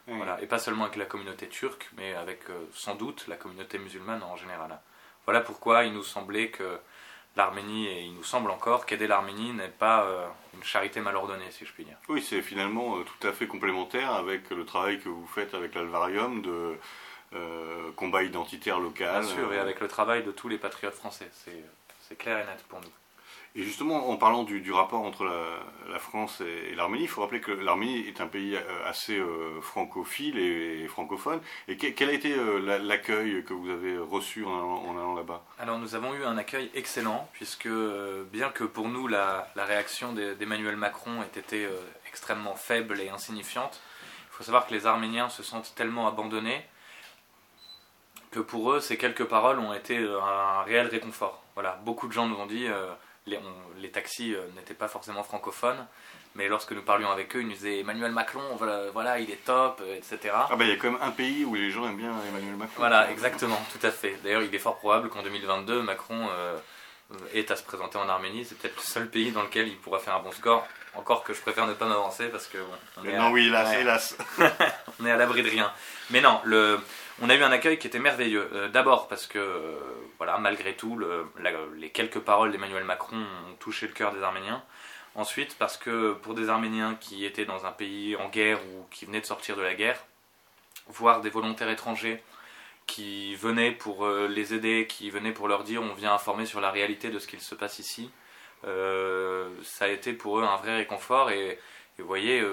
Voilà. 0.07 0.41
Et 0.41 0.47
pas 0.47 0.59
seulement 0.59 0.83
avec 0.83 0.97
la 0.97 1.05
communauté 1.05 1.47
turque, 1.47 1.89
mais 1.95 2.13
avec 2.15 2.41
sans 2.73 2.95
doute 2.95 3.25
la 3.29 3.37
communauté 3.37 3.77
musulmane 3.77 4.23
en 4.23 4.35
général. 4.35 4.77
Voilà 5.25 5.39
pourquoi 5.39 5.85
il 5.85 5.93
nous 5.93 6.03
semblait 6.03 6.49
que 6.49 6.79
l'Arménie, 7.35 7.87
et 7.87 8.01
il 8.01 8.13
nous 8.13 8.23
semble 8.23 8.51
encore 8.51 8.85
qu'aider 8.85 9.07
l'Arménie 9.07 9.53
n'est 9.53 9.67
pas 9.67 10.03
euh, 10.03 10.27
une 10.53 10.63
charité 10.63 10.99
mal 11.01 11.15
ordonnée, 11.15 11.49
si 11.51 11.65
je 11.65 11.71
puis 11.71 11.85
dire. 11.85 11.97
Oui, 12.09 12.21
c'est 12.21 12.41
finalement 12.41 12.97
euh, 12.97 13.03
tout 13.03 13.27
à 13.27 13.31
fait 13.31 13.47
complémentaire 13.47 14.11
avec 14.11 14.49
le 14.49 14.65
travail 14.65 14.99
que 14.99 15.09
vous 15.09 15.27
faites 15.27 15.53
avec 15.53 15.75
l'Alvarium 15.75 16.41
de 16.41 16.77
combat 17.95 18.23
identitaire 18.23 18.79
local. 18.79 19.21
Bien 19.21 19.35
sûr, 19.35 19.53
et 19.53 19.57
avec 19.57 19.79
le 19.79 19.87
travail 19.87 20.21
de 20.23 20.31
tous 20.31 20.49
les 20.49 20.57
patriotes 20.57 20.95
français. 20.95 21.29
C'est 21.33 22.17
clair 22.17 22.39
et 22.39 22.45
net 22.45 22.61
pour 22.67 22.81
nous. 22.81 22.89
Et 23.53 23.63
justement, 23.63 24.09
en 24.09 24.15
parlant 24.15 24.43
du, 24.43 24.71
rapport 24.71 25.01
entre 25.01 25.25
la, 25.89 25.99
France 25.99 26.41
et, 26.41 26.73
l'Arménie, 26.73 27.03
il 27.03 27.09
faut 27.09 27.19
rappeler 27.19 27.41
que 27.41 27.51
l'Arménie 27.51 28.07
est 28.07 28.21
un 28.21 28.27
pays 28.27 28.55
euh, 28.55 28.89
assez 28.89 29.17
euh, 29.17 29.59
francophile 29.61 30.37
et, 30.39 30.87
francophone. 30.87 31.41
Et 31.67 31.75
quel 31.75 32.09
a 32.09 32.13
été 32.13 32.33
euh, 32.33 32.79
l'accueil 32.81 33.43
que 33.43 33.53
vous 33.53 33.69
avez 33.69 33.97
reçu 33.97 34.45
en 34.45 34.95
allant, 34.97 35.15
là-bas? 35.15 35.43
Alors 35.59 35.79
nous 35.79 35.95
avons 35.95 36.13
eu 36.13 36.23
un 36.23 36.37
accueil 36.37 36.71
excellent, 36.75 37.29
puisque 37.33 37.67
bien 38.31 38.49
que 38.49 38.63
pour 38.63 38.87
nous 38.87 39.07
la, 39.07 39.51
réaction 39.57 40.13
d'Emmanuel 40.13 40.77
Macron 40.77 41.21
ait 41.21 41.39
été 41.39 41.67
extrêmement 42.07 42.55
faible 42.55 43.01
et 43.01 43.09
insignifiante, 43.09 43.81
il 44.29 44.35
faut 44.35 44.43
savoir 44.43 44.65
que 44.65 44.73
les 44.73 44.85
Arméniens 44.85 45.29
se 45.29 45.43
sentent 45.43 45.73
tellement 45.75 46.07
abandonnés 46.07 46.65
que 48.31 48.39
pour 48.39 48.71
eux, 48.71 48.79
ces 48.79 48.97
quelques 48.97 49.25
paroles 49.25 49.59
ont 49.59 49.73
été 49.73 49.97
un 49.97 50.61
réel 50.63 50.87
réconfort. 50.87 51.43
Voilà, 51.53 51.79
beaucoup 51.83 52.07
de 52.07 52.13
gens 52.13 52.27
nous 52.27 52.37
ont 52.37 52.45
dit 52.45 52.67
les, 53.77 53.91
taxis 53.91 54.33
euh, 54.33 54.41
n'étaient 54.55 54.73
pas 54.73 54.87
forcément 54.87 55.23
francophones, 55.23 55.85
mais 56.35 56.47
lorsque 56.47 56.71
nous 56.71 56.81
parlions 56.81 57.11
avec 57.11 57.35
eux, 57.35 57.41
ils 57.41 57.47
nous 57.47 57.53
disaient 57.53 57.79
Emmanuel 57.79 58.11
Macron, 58.11 58.41
voilà, 58.93 59.19
il 59.19 59.29
est 59.29 59.43
top, 59.43 59.81
euh, 59.81 59.95
etc. 59.95 60.33
Ah 60.33 60.55
bah 60.55 60.63
il 60.63 60.69
y 60.69 60.73
a 60.73 60.75
quand 60.75 60.91
même 60.91 61.01
un 61.01 61.11
pays 61.11 61.43
où 61.45 61.55
les 61.55 61.71
gens 61.71 61.87
aiment 61.87 61.97
bien 61.97 62.13
Emmanuel 62.29 62.55
Macron. 62.55 62.75
Voilà, 62.77 63.11
exactement, 63.11 63.59
tout 63.71 63.85
à 63.85 63.91
fait. 63.91 64.17
D'ailleurs, 64.23 64.43
il 64.43 64.53
est 64.53 64.59
fort 64.59 64.77
probable 64.77 65.09
qu'en 65.09 65.23
2022, 65.23 65.81
Macron 65.81 66.27
euh, 66.31 66.57
est 67.33 67.51
à 67.51 67.55
se 67.55 67.63
présenter 67.63 67.97
en 67.97 68.07
Arménie. 68.07 68.45
C'est 68.45 68.57
peut-être 68.57 68.77
le 68.77 68.83
seul 68.83 69.09
pays 69.09 69.31
dans 69.31 69.43
lequel 69.43 69.67
il 69.67 69.77
pourra 69.77 69.99
faire 69.99 70.15
un 70.15 70.21
bon 70.21 70.31
score. 70.31 70.67
Encore 70.93 71.23
que 71.23 71.33
je 71.33 71.39
préfère 71.41 71.67
ne 71.67 71.73
pas 71.73 71.85
m'avancer 71.85 72.27
parce 72.27 72.47
que 72.47 72.57
on 72.97 73.05
est 73.05 73.17
non, 73.17 73.31
oui, 73.31 73.47
hélas, 73.47 73.73
hélas. 73.73 74.17
on 74.99 75.05
est 75.05 75.11
à 75.11 75.15
l'abri 75.15 75.41
de 75.41 75.49
rien. 75.49 75.71
Mais 76.09 76.19
non, 76.19 76.41
le, 76.43 76.79
on 77.21 77.29
a 77.29 77.35
eu 77.35 77.43
un 77.43 77.51
accueil 77.51 77.77
qui 77.77 77.87
était 77.87 77.99
merveilleux. 77.99 78.49
Euh, 78.53 78.67
d'abord 78.67 79.07
parce 79.07 79.27
que, 79.27 79.37
euh, 79.37 79.79
voilà, 80.17 80.37
malgré 80.39 80.75
tout, 80.75 80.99
les 81.75 81.89
quelques 81.89 82.19
paroles 82.19 82.51
d'Emmanuel 82.51 82.83
Macron 82.83 83.17
ont 83.17 83.55
touché 83.59 83.87
le 83.87 83.93
cœur 83.93 84.13
des 84.13 84.23
Arméniens. 84.23 84.63
Ensuite, 85.13 85.57
parce 85.57 85.77
que 85.77 86.13
pour 86.13 86.33
des 86.33 86.49
Arméniens 86.49 86.95
qui 86.99 87.25
étaient 87.25 87.45
dans 87.45 87.65
un 87.65 87.71
pays 87.71 88.15
en 88.15 88.29
guerre 88.29 88.59
ou 88.65 88.87
qui 88.89 89.05
venaient 89.05 89.21
de 89.21 89.25
sortir 89.25 89.55
de 89.55 89.61
la 89.61 89.75
guerre, 89.75 90.03
voir 90.87 91.21
des 91.21 91.29
volontaires 91.29 91.69
étrangers 91.69 92.23
qui 92.87 93.35
venaient 93.35 93.71
pour 93.71 94.05
euh, 94.05 94.27
les 94.27 94.53
aider, 94.53 94.87
qui 94.87 95.09
venaient 95.09 95.31
pour 95.31 95.47
leur 95.47 95.63
dire 95.63 95.81
on 95.83 95.93
vient 95.93 96.13
informer 96.13 96.45
sur 96.45 96.59
la 96.59 96.71
réalité 96.71 97.09
de 97.09 97.19
ce 97.19 97.27
qu'il 97.27 97.41
se 97.41 97.55
passe 97.55 97.79
ici, 97.79 98.09
ça 98.63 99.85
a 99.85 99.87
été 99.87 100.13
pour 100.13 100.39
eux 100.39 100.43
un 100.43 100.55
vrai 100.57 100.77
réconfort. 100.77 101.31
Et, 101.31 101.59
vous 101.97 102.07
voyez, 102.07 102.43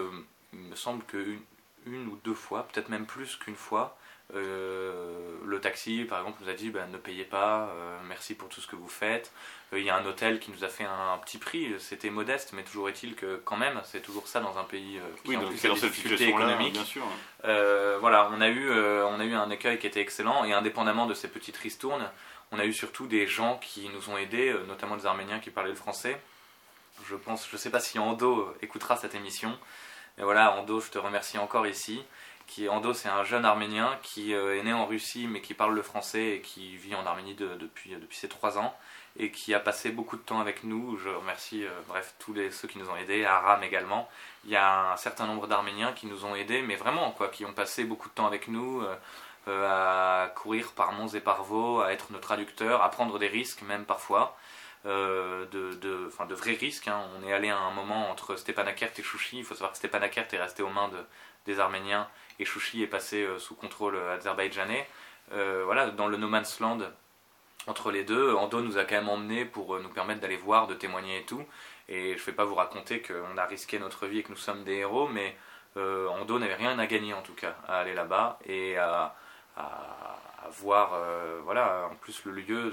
il 0.52 0.58
me 0.58 0.74
semble 0.74 1.04
qu'une 1.04 1.40
une 1.86 2.06
ou 2.08 2.18
deux 2.24 2.34
fois, 2.34 2.66
peut-être 2.70 2.88
même 2.88 3.06
plus 3.06 3.36
qu'une 3.36 3.56
fois, 3.56 3.98
euh, 4.34 5.38
le 5.46 5.60
taxi, 5.60 6.04
par 6.04 6.18
exemple, 6.18 6.42
nous 6.42 6.50
a 6.50 6.52
dit 6.52 6.68
bah, 6.68 6.86
ne 6.92 6.98
payez 6.98 7.24
pas, 7.24 7.70
euh, 7.72 7.98
merci 8.06 8.34
pour 8.34 8.48
tout 8.48 8.60
ce 8.60 8.66
que 8.66 8.76
vous 8.76 8.88
faites. 8.88 9.32
Euh, 9.72 9.78
il 9.78 9.86
y 9.86 9.90
a 9.90 9.96
un 9.96 10.04
hôtel 10.04 10.38
qui 10.38 10.50
nous 10.50 10.64
a 10.64 10.68
fait 10.68 10.84
un, 10.84 11.16
petit 11.18 11.38
prix, 11.38 11.74
c'était 11.78 12.10
modeste, 12.10 12.52
mais 12.52 12.62
toujours 12.62 12.90
est-il 12.90 13.14
que 13.14 13.40
quand 13.44 13.56
même, 13.56 13.80
c'est 13.84 14.02
toujours 14.02 14.28
ça 14.28 14.40
dans 14.40 14.58
un 14.58 14.64
pays 14.64 15.00
qui 15.22 15.30
oui, 15.30 15.36
en 15.36 15.42
donc 15.42 15.50
plus 15.50 15.64
a 15.64 15.74
des 15.74 15.80
difficultés 15.80 16.28
économiques. 16.28 16.74
Bien 16.74 16.84
sûr. 16.84 17.04
voilà, 17.42 18.30
on 18.32 18.40
a 18.40 18.48
eu, 18.48 18.70
on 18.70 19.18
a 19.18 19.24
eu 19.24 19.34
un 19.34 19.50
accueil 19.50 19.78
qui 19.78 19.86
était 19.86 20.00
excellent 20.00 20.44
et 20.44 20.52
indépendamment 20.52 21.06
de 21.06 21.14
ces 21.14 21.28
petites 21.28 21.56
ristournes, 21.56 22.10
on 22.52 22.58
a 22.58 22.64
eu 22.64 22.72
surtout 22.72 23.06
des 23.06 23.26
gens 23.26 23.58
qui 23.58 23.88
nous 23.90 24.10
ont 24.10 24.16
aidés, 24.16 24.54
notamment 24.66 24.96
des 24.96 25.06
Arméniens 25.06 25.38
qui 25.38 25.50
parlaient 25.50 25.70
le 25.70 25.76
français. 25.76 26.20
Je 27.08 27.14
pense, 27.14 27.48
je 27.50 27.56
sais 27.56 27.70
pas 27.70 27.80
si 27.80 27.98
Ando 27.98 28.54
écoutera 28.60 28.96
cette 28.96 29.14
émission, 29.14 29.56
mais 30.16 30.24
voilà, 30.24 30.58
Ando, 30.58 30.80
je 30.80 30.90
te 30.90 30.98
remercie 30.98 31.38
encore 31.38 31.66
ici 31.66 32.02
qui 32.48 32.68
Ando, 32.68 32.94
c'est 32.94 33.10
un 33.10 33.22
jeune 33.24 33.44
Arménien 33.44 33.96
qui 34.02 34.34
euh, 34.34 34.58
est 34.58 34.62
né 34.62 34.72
en 34.72 34.86
Russie 34.86 35.28
mais 35.28 35.40
qui 35.40 35.54
parle 35.54 35.74
le 35.74 35.82
français 35.82 36.30
et 36.30 36.40
qui 36.40 36.76
vit 36.76 36.94
en 36.94 37.06
Arménie 37.06 37.34
depuis, 37.34 37.90
depuis 37.90 38.16
ses 38.16 38.28
trois 38.28 38.58
ans 38.58 38.74
et 39.16 39.30
qui 39.30 39.54
a 39.54 39.60
passé 39.60 39.90
beaucoup 39.90 40.16
de 40.16 40.22
temps 40.22 40.40
avec 40.40 40.64
nous. 40.64 40.96
Je 40.96 41.10
remercie 41.10 41.64
euh, 41.64 41.70
bref 41.86 42.14
tous 42.18 42.34
ceux 42.50 42.66
qui 42.66 42.78
nous 42.78 42.88
ont 42.88 42.96
aidés, 42.96 43.24
Aram 43.24 43.62
également. 43.62 44.08
Il 44.44 44.50
y 44.50 44.56
a 44.56 44.92
un 44.92 44.96
certain 44.96 45.26
nombre 45.26 45.46
d'Arméniens 45.46 45.92
qui 45.92 46.06
nous 46.06 46.24
ont 46.24 46.34
aidés, 46.34 46.62
mais 46.62 46.76
vraiment 46.76 47.10
quoi, 47.12 47.28
qui 47.28 47.44
ont 47.44 47.52
passé 47.52 47.84
beaucoup 47.84 48.08
de 48.08 48.14
temps 48.14 48.26
avec 48.26 48.48
nous. 48.48 48.82
Euh, 48.82 48.96
à 49.46 50.28
courir 50.34 50.72
par 50.72 50.92
monts 50.92 51.08
et 51.08 51.20
par 51.20 51.42
vaux, 51.42 51.80
à 51.80 51.92
être 51.92 52.12
nos 52.12 52.18
traducteurs, 52.18 52.82
à 52.82 52.90
prendre 52.90 53.18
des 53.18 53.28
risques 53.28 53.62
même 53.62 53.86
parfois, 53.86 54.36
de, 54.84 55.48
de, 55.50 55.72
de, 55.72 56.34
vrais 56.34 56.52
risques. 56.52 56.88
Hein. 56.88 57.00
On 57.16 57.26
est 57.26 57.32
allé 57.32 57.48
à 57.48 57.56
un 57.56 57.70
moment 57.70 58.10
entre 58.10 58.36
Stepanakert 58.36 58.90
et 58.98 59.02
Chouchi. 59.02 59.38
Il 59.38 59.44
faut 59.44 59.54
savoir 59.54 59.72
que 59.72 59.78
Stepanakert 59.78 60.26
est 60.32 60.36
resté 60.38 60.62
aux 60.62 60.68
mains 60.68 60.90
des 61.46 61.60
Arméniens 61.60 62.08
et 62.38 62.44
Chouchi 62.44 62.82
est 62.82 62.88
passé 62.88 63.22
euh, 63.22 63.38
sous 63.38 63.54
contrôle 63.54 63.96
azerbaïdjanais. 63.96 64.86
Euh, 65.32 65.62
voilà, 65.64 65.90
dans 65.90 66.06
le 66.06 66.16
No 66.16 66.28
Man's 66.28 66.60
Land, 66.60 66.78
entre 67.66 67.90
les 67.90 68.04
deux, 68.04 68.34
Ando 68.34 68.62
nous 68.62 68.78
a 68.78 68.84
quand 68.84 68.94
même 68.94 69.08
emmenés 69.08 69.44
pour 69.44 69.74
euh, 69.74 69.80
nous 69.82 69.88
permettre 69.88 70.20
d'aller 70.20 70.36
voir, 70.36 70.66
de 70.66 70.74
témoigner 70.74 71.18
et 71.18 71.24
tout. 71.24 71.44
Et 71.88 72.16
je 72.16 72.20
ne 72.20 72.26
vais 72.26 72.32
pas 72.32 72.44
vous 72.44 72.54
raconter 72.54 73.02
qu'on 73.02 73.36
a 73.36 73.44
risqué 73.44 73.78
notre 73.78 74.06
vie 74.06 74.20
et 74.20 74.22
que 74.22 74.30
nous 74.30 74.36
sommes 74.36 74.64
des 74.64 74.76
héros, 74.76 75.08
mais 75.08 75.36
Ando 75.76 76.38
n'avait 76.40 76.56
rien 76.56 76.76
à 76.78 76.86
gagner 76.86 77.14
en 77.14 77.22
tout 77.22 77.34
cas 77.34 77.54
à 77.68 77.78
aller 77.78 77.94
là-bas 77.94 78.40
et 78.46 78.76
à, 78.76 79.14
voir, 80.50 80.90
voilà, 81.44 81.88
en 81.90 81.94
plus 81.94 82.24
le 82.24 82.32
lieu 82.32 82.72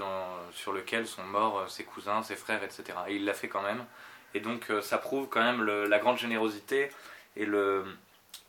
sur 0.52 0.74
lequel 0.74 1.06
sont 1.06 1.24
morts 1.24 1.70
ses 1.70 1.84
cousins, 1.84 2.24
ses 2.24 2.36
frères, 2.36 2.64
etc. 2.64 2.84
Et 3.08 3.16
il 3.16 3.26
l'a 3.26 3.36
fait 3.36 3.48
quand 3.48 3.62
même. 3.62 3.86
Et 4.34 4.40
donc 4.40 4.72
ça 4.82 4.98
prouve 4.98 5.30
quand 5.30 5.42
même 5.42 5.64
la 5.64 6.00
grande 6.00 6.18
générosité 6.18 6.90
et 7.38 7.46
le, 7.46 7.86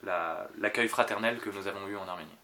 l'accueil 0.03 0.89
fraternel 0.89 1.39
que 1.41 1.51
nous 1.51 1.67
avons 1.67 1.87
eu 1.89 1.97
en 1.97 2.09
Arménie. 2.09 2.37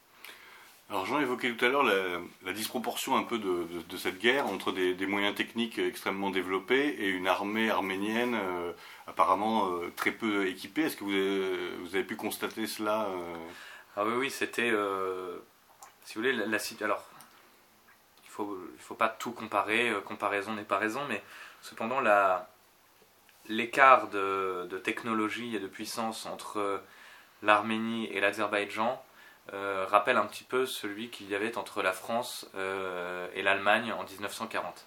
Alors 0.93 1.07
Jean 1.07 1.21
évoquait 1.21 1.51
tout 1.55 1.65
à 1.65 1.69
l'heure 1.69 1.85
la, 1.85 2.53
disproportion 2.53 3.17
un 3.17 3.23
peu 3.23 3.39
de, 3.39 3.97
cette 3.97 4.19
guerre 4.19 4.47
entre 4.47 4.73
des, 4.73 5.07
moyens 5.07 5.35
techniques 5.35 5.79
extrêmement 5.79 6.29
développés 6.29 6.87
et 6.99 7.09
une 7.09 7.27
armée 7.29 7.71
arménienne 7.71 8.35
euh, 8.35 8.73
apparemment 9.07 9.71
euh, 9.71 9.91
très 9.97 10.11
peu 10.11 10.47
équipée. 10.47 10.83
Est-ce 10.83 10.97
que 10.97 11.05
vous 11.05 11.95
avez, 11.95 12.05
pu 12.05 12.17
constater 12.17 12.67
cela 12.67 13.07
euh 13.09 13.35
Ah 13.97 14.05
oui, 14.05 14.13
oui, 14.19 14.31
c'était... 14.31 14.71
si 16.05 16.15
vous 16.15 16.21
voulez, 16.21 16.35
la, 16.35 16.45
la 16.45 16.59
Alors, 16.83 17.09
il 18.25 18.27
ne 18.27 18.33
faut, 18.33 18.59
il 18.75 18.83
faut 18.83 18.95
pas 18.95 19.09
tout 19.09 19.33
comparer, 19.33 19.91
comparaison 20.05 20.53
n'est 20.53 20.63
pas 20.63 20.79
raison, 20.79 21.01
mais 21.09 21.23
cependant 21.63 22.03
l'écart 23.49 24.09
de, 24.09 24.67
de, 24.69 24.77
technologie 24.77 25.57
et 25.57 25.59
de 25.59 25.69
puissance 25.69 26.27
entre 26.27 26.83
l'Arménie 27.43 28.07
et 28.07 28.21
l'Azerbaïdjan 28.21 29.03
euh, 29.53 29.87
rappelle 29.89 30.17
un 30.17 30.27
petit 30.27 30.45
peu 30.45 30.67
celui 30.67 31.09
qu'il 31.09 31.29
y 31.29 31.35
avait 31.35 31.59
entre 31.59 31.83
la 31.83 31.93
France 31.93 32.47
euh, 32.55 33.27
et 33.35 33.43
l'Allemagne 33.43 33.93
en 33.93 34.05
1940. 34.05 34.87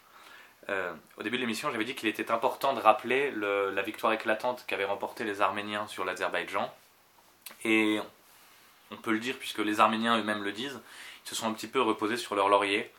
Euh, 0.70 0.94
au 1.18 1.24
début 1.24 1.36
de 1.36 1.42
l'émission, 1.42 1.70
j'avais 1.72 1.84
dit 1.84 1.94
qu'il 1.94 2.10
était 2.10 2.32
important 2.32 2.74
de 2.74 2.80
rappeler 2.80 3.32
la 3.32 3.82
victoire 3.82 4.14
éclatante 4.14 4.64
qu'avaient 4.66 4.86
remporté 4.86 5.24
les 5.24 5.42
Arméniens 5.42 5.88
sur 5.88 6.06
l'Azerbaïdjan. 6.06 6.74
Et 7.64 8.00
on 8.92 8.98
peut 8.98 9.12
le 9.12 9.20
dire 9.20 9.38
puisque 9.38 9.60
les 9.60 9.80
Arméniens 9.80 10.18
eux-mêmes 10.18 10.44
le 10.44 10.52
disent, 10.52 10.80
ils 11.26 11.30
se 11.30 11.36
sont 11.36 11.48
un 11.48 11.54
petit 11.54 11.68
peu 11.68 11.82
reposés 11.82 12.18
sur 12.18 12.36
leur 12.36 12.50
laurier. 12.50 12.92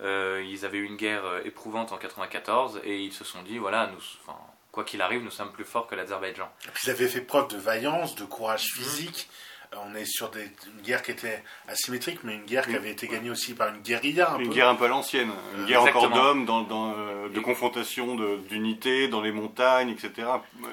ils 0.00 0.64
avaient 0.64 0.78
eu 0.78 0.84
une 0.84 0.96
guerre 0.96 1.24
éprouvante 1.44 1.92
en 1.92 1.96
1994 1.96 2.80
et 2.84 3.00
ils 3.00 3.12
se 3.12 3.24
sont 3.24 3.42
dit 3.42 3.56
voilà, 3.58 3.86
nous, 3.86 4.00
quoi 4.74 4.82
qu'il 4.82 5.00
arrive, 5.00 5.22
nous 5.22 5.30
sommes 5.30 5.52
plus 5.52 5.64
forts 5.64 5.86
que 5.86 5.94
l'Azerbaïdjan. 5.94 6.50
Ils 6.82 6.90
avaient 6.90 7.06
fait 7.06 7.20
preuve 7.20 7.46
de 7.46 7.56
vaillance, 7.56 8.16
de 8.16 8.24
courage 8.24 8.72
physique. 8.74 9.28
Euh, 9.72 9.76
on 9.86 9.94
est 9.94 10.04
sur 10.04 10.32
une 10.36 10.82
guerre 10.82 11.00
qui 11.02 11.12
était 11.12 11.44
asymétrique, 11.68 12.24
mais 12.24 12.34
une 12.34 12.44
guerre 12.44 12.66
qui 12.66 12.74
avait 12.74 12.90
été 12.90 13.06
gagnée 13.06 13.30
aussi 13.30 13.54
par 13.54 13.68
une 13.68 13.80
guérilla. 13.82 14.36
une 14.40 14.50
guerre 14.50 14.68
un 14.68 14.74
peu 14.74 14.86
à 14.86 14.88
l'ancienne, 14.88 15.30
une 15.54 15.62
euh, 15.62 15.66
guerre 15.66 15.82
encore 15.82 16.10
d'hommes, 16.10 16.44
dans, 16.44 16.66
euh, 16.98 17.28
de 17.28 17.40
confrontation, 17.40 18.16
d'unité, 18.48 19.06
dans 19.06 19.20
les 19.20 19.30
montagnes, 19.30 19.90
etc. 19.90 20.26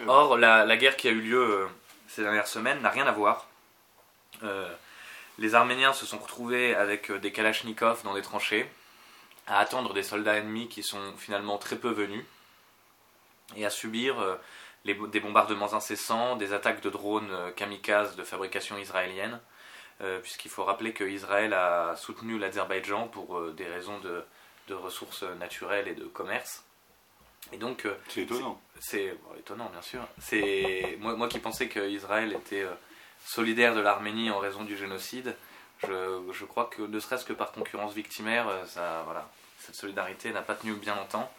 Or, 0.07 0.35
la, 0.35 0.77
guerre 0.77 0.97
qui 0.97 1.07
a 1.07 1.11
eu 1.11 1.21
lieu 1.21 1.67
ces 2.07 2.23
dernières 2.23 2.47
semaines 2.47 2.81
n'a 2.81 2.89
rien 2.89 3.05
à 3.05 3.11
voir. 3.11 3.47
les 5.37 5.53
Arméniens 5.53 5.93
se 5.93 6.07
sont 6.07 6.17
retrouvés 6.17 6.75
avec 6.75 7.11
des 7.11 7.31
kalachnikovs 7.31 8.03
dans 8.03 8.15
des 8.15 8.23
tranchées, 8.23 8.67
à 9.45 9.59
attendre 9.59 9.93
des 9.93 10.03
soldats 10.03 10.37
ennemis 10.37 10.69
qui 10.69 10.81
sont 10.81 11.13
finalement 11.19 11.59
très 11.59 11.75
peu 11.75 11.91
venus, 11.91 12.25
et 13.55 13.65
à 13.65 13.69
subir 13.69 14.39
des 14.83 15.19
bombardements 15.19 15.73
incessants, 15.73 16.35
des 16.35 16.53
attaques 16.53 16.81
de 16.81 16.89
drones 16.89 17.31
euh, 17.31 17.51
kamikazes 17.51 18.15
de 18.15 18.23
fabrication 18.23 18.77
israélienne, 18.77 19.39
euh, 20.01 20.19
puisqu'il 20.19 20.49
faut 20.49 20.63
rappeler 20.63 20.93
que 20.93 21.03
Israël 21.03 21.53
a 21.53 21.95
soutenu 21.95 22.39
l'Azerbaïdjan 22.39 23.07
pour 23.07 23.37
euh, 23.37 23.53
des 23.55 23.67
raisons 23.67 23.99
de, 23.99 24.23
ressources 24.73 25.23
naturelles 25.37 25.89
et 25.89 25.95
de 25.95 26.05
commerce. 26.05 26.63
Et 27.51 27.57
donc, 27.57 27.85
c'est 28.07 28.21
étonnant. 28.21 28.61
C'est 28.79 29.17
étonnant, 29.37 29.69
bien 29.69 29.81
sûr. 29.81 29.99
C'est 30.17 30.97
moi, 31.01 31.13
moi, 31.17 31.27
qui 31.27 31.39
pensais 31.39 31.67
qu'Israël 31.67 32.31
était 32.31 32.65
solidaire 33.25 33.75
de 33.75 33.81
l'Arménie 33.81 34.31
en 34.31 34.39
raison 34.39 34.63
du 34.63 34.77
génocide. 34.77 35.35
Je, 35.83 36.21
je 36.31 36.45
crois 36.45 36.69
que 36.73 36.83
ne 36.83 36.99
serait-ce 37.01 37.25
que 37.25 37.33
par 37.33 37.51
concurrence 37.51 37.93
victimaire, 37.93 38.47
ça, 38.65 39.01
voilà, 39.03 39.29
cette 39.59 39.75
solidarité 39.75 40.31
n'a 40.31 40.41
pas 40.41 40.55
tenu 40.55 40.71
bien 40.75 40.95
longtemps. 40.95 41.29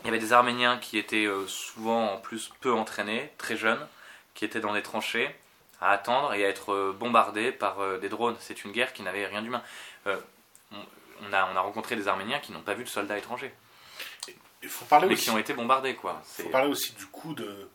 Il 0.00 0.06
y 0.06 0.08
avait 0.08 0.18
des 0.18 0.32
Arméniens 0.32 0.78
qui 0.78 0.98
étaient 0.98 1.26
euh, 1.26 1.46
souvent 1.46 2.14
en 2.14 2.18
plus 2.18 2.50
peu 2.60 2.72
entraînés, 2.72 3.32
très 3.38 3.56
jeunes, 3.56 3.86
qui 4.34 4.44
étaient 4.44 4.60
dans 4.60 4.72
des 4.72 4.82
tranchées 4.82 5.34
à 5.80 5.90
attendre 5.90 6.34
et 6.34 6.44
à 6.44 6.48
être 6.48 6.72
euh, 6.72 6.96
bombardés 6.98 7.52
par 7.52 7.80
euh, 7.80 7.98
des 7.98 8.08
drones. 8.08 8.36
C'est 8.40 8.64
une 8.64 8.72
guerre 8.72 8.92
qui 8.92 9.02
n'avait 9.02 9.26
rien 9.26 9.42
d'humain. 9.42 9.62
on, 10.06 11.32
a, 11.32 11.48
on 11.52 11.56
a 11.56 11.60
rencontré 11.60 11.96
des 11.96 12.08
Arméniens 12.08 12.40
qui 12.40 12.52
n'ont 12.52 12.62
pas 12.62 12.74
vu 12.74 12.84
de 12.84 12.88
soldats 12.88 13.18
étrangers. 13.18 13.54
Il 14.62 14.68
faut 14.68 14.84
parler 14.84 15.08
mais 15.08 15.16
qui 15.16 15.30
ont 15.30 15.38
été 15.38 15.54
bombardés. 15.54 15.90
Il 15.90 16.44
faut 16.44 16.50
parler 16.50 16.70
aussi 16.70 16.92
du 16.92 17.06
coût 17.06 17.34
de, 17.34 17.68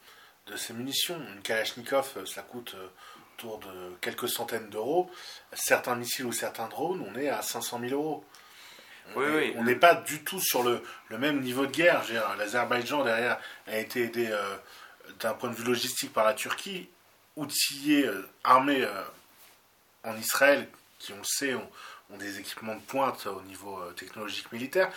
de 0.48 0.58
ces 0.58 0.74
munitions. 0.74 1.20
Une 1.34 1.42
Kalachnikov, 1.42 2.26
ça 2.26 2.42
coûte 2.42 2.76
autour 3.36 3.60
de 3.60 3.96
quelques 4.02 4.30
centaines 4.30 4.70
d'euros. 4.70 5.12
Certains 5.54 5.96
missiles 5.96 6.26
ou 6.26 6.32
certains 6.32 6.68
drones, 6.68 7.06
on 7.08 7.18
est 7.20 7.30
à 7.30 7.42
500 7.42 7.80
000 7.82 7.94
euros. 7.94 8.26
On 9.16 9.64
n'est 9.64 9.76
pas 9.76 9.96
du 9.96 10.24
tout 10.24 10.40
sur 10.40 10.64
le, 10.64 10.82
même 11.18 11.42
niveau 11.42 11.66
de 11.66 11.72
guerre. 11.72 12.04
L'Azerbaïdjan, 12.38 13.04
derrière, 13.04 13.40
a 13.68 13.78
été 13.78 14.04
aidé 14.04 14.28
euh, 14.30 14.56
d'un 15.20 15.34
point 15.34 15.50
de 15.50 15.56
vue 15.56 15.64
logistique 15.64 16.14
par 16.14 16.26
la 16.26 16.34
Turquie, 16.34 16.90
outillé, 17.36 18.06
euh, 18.06 18.28
armé 18.44 18.84
euh, 18.84 19.04
en 20.04 20.16
Israël, 20.18 20.68
qui, 21.00 21.14
on 21.14 21.18
le 21.18 21.24
sait, 21.24 21.56
ont, 21.56 21.70
des 22.18 22.40
équipements 22.40 22.76
de 22.76 22.82
pointe 22.82 23.28
au 23.28 23.42
niveau 23.42 23.82
technologique 23.98 24.50
militaire. 24.54 24.90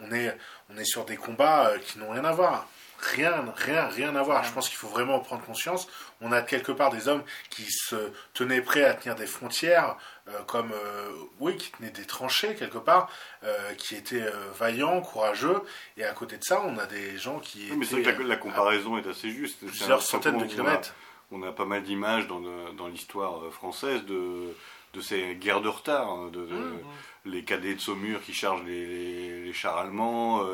On 0.00 0.12
est, 0.12 0.38
on 0.70 0.76
est 0.76 0.84
sur 0.84 1.04
des 1.04 1.16
combats 1.16 1.72
qui 1.84 1.98
n'ont 1.98 2.10
rien 2.10 2.24
à 2.24 2.30
voir. 2.30 2.68
Rien, 3.00 3.44
rien, 3.56 3.86
rien 3.88 4.16
à 4.16 4.22
voir. 4.22 4.44
Je 4.44 4.52
pense 4.52 4.68
qu'il 4.68 4.78
faut 4.78 4.88
vraiment 4.88 5.16
en 5.16 5.20
prendre 5.20 5.44
conscience. 5.44 5.88
On 6.20 6.32
a 6.32 6.42
quelque 6.42 6.72
part 6.72 6.90
des 6.90 7.08
hommes 7.08 7.24
qui 7.50 7.66
se 7.68 8.12
tenaient 8.32 8.60
prêts 8.60 8.84
à 8.84 8.94
tenir 8.94 9.14
des 9.14 9.26
frontières, 9.26 9.90
euh, 9.90 10.13
comme, 10.46 10.72
euh, 10.72 11.10
oui, 11.40 11.56
qui 11.56 11.70
tenaient 11.72 11.90
des 11.90 12.06
tranchées 12.06 12.54
quelque 12.54 12.78
part, 12.78 13.10
euh, 13.42 13.74
qui 13.74 13.94
étaient 13.94 14.24
vaillants, 14.58 15.00
courageux. 15.00 15.60
Et 15.96 16.04
à 16.04 16.12
côté 16.12 16.38
de 16.38 16.44
ça, 16.44 16.62
on 16.64 16.78
a 16.78 16.86
des 16.86 17.16
gens 17.18 17.38
qui. 17.40 17.70
mais 17.76 17.84
c'est 17.84 18.00
vrai 18.00 18.14
que 18.14 18.22
la, 18.22 18.36
comparaison 18.36 18.98
est 18.98 19.06
assez 19.06 19.30
juste. 19.30 19.66
Plusieurs 19.66 20.02
centaines 20.02 20.38
de 20.38 20.46
kilomètres. 20.46 20.94
On 21.30 21.42
a, 21.42 21.52
pas 21.52 21.64
mal 21.64 21.82
d'images 21.82 22.28
dans, 22.28 22.40
dans 22.74 22.86
l'histoire 22.86 23.50
française 23.50 24.04
de, 24.04 24.54
de 24.92 25.00
ces 25.00 25.34
guerres 25.34 25.62
de 25.62 25.68
retard, 25.68 26.08
hein, 26.08 26.30
de, 26.32 26.40
mmh. 26.40 26.80
les 27.24 27.42
cadets 27.44 27.74
de 27.74 27.80
Saumur 27.80 28.22
qui 28.22 28.34
chargent 28.34 28.62
les, 28.64 29.42
les, 29.42 29.52
chars 29.52 29.78
allemands 29.78 30.44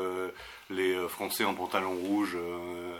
les 0.71 0.93
euh, 0.95 1.07
Français 1.07 1.43
en 1.43 1.53
pantalon 1.53 1.95
rouge 1.95 2.35
euh, 2.35 2.95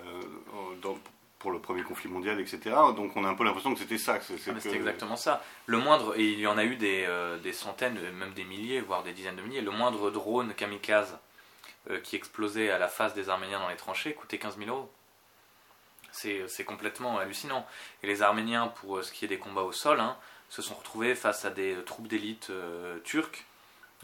euh, 0.84 0.92
pour 1.42 1.52
le 1.52 1.60
premier 1.60 1.84
conflit 1.84 2.10
mondial, 2.10 2.40
etc. 2.40 2.60
Donc 2.96 3.18
on 3.18 3.26
a 3.26 3.30
un 3.30 3.34
peu 3.34 3.44
l'impression 3.44 3.74
que 3.74 3.80
c'était 3.80 3.98
ça. 3.98 4.20
Ah, 4.20 4.34
c'est 4.60 4.74
exactement 4.74 5.16
ça. 5.16 5.44
Le 5.66 5.78
moindre, 5.80 6.18
et 6.18 6.24
il 6.24 6.40
y 6.40 6.48
en 6.48 6.58
a 6.58 6.64
eu 6.64 6.76
des, 6.76 7.08
des, 7.42 7.54
centaines, 7.54 8.00
même 8.12 8.34
des 8.34 8.44
milliers, 8.44 8.80
voire 8.80 9.04
des 9.04 9.12
dizaines 9.12 9.36
de 9.36 9.42
milliers, 9.42 9.62
le 9.62 9.72
moindre 9.72 10.12
drone 10.12 10.54
kamikaze 10.54 11.18
qui 12.04 12.16
explosait 12.16 12.70
à 12.70 12.78
la 12.78 12.88
face 12.88 13.16
des 13.16 13.30
Arméniens 13.30 13.60
dans 13.60 13.70
les 13.70 13.76
tranchées 13.76 14.14
coûtait 14.14 14.38
15 14.38 14.60
000 14.60 14.70
euros. 14.70 14.92
C'est 16.12 16.64
complètement 16.64 17.18
hallucinant. 17.18 17.66
Et 18.04 18.08
les 18.08 18.22
Arméniens, 18.22 18.68
pour 18.68 19.04
ce 19.04 19.12
qui 19.12 19.26
est 19.26 19.28
des 19.28 19.40
combats 19.40 19.64
au 19.64 19.72
sol, 19.72 20.00
hein, 20.00 20.18
se 20.50 20.62
sont 20.62 20.76
retrouvés 20.76 21.16
face 21.16 21.44
à 21.44 21.50
des 21.50 21.76
troupes 21.86 22.08
d'élite 22.08 22.52
turques 23.04 23.46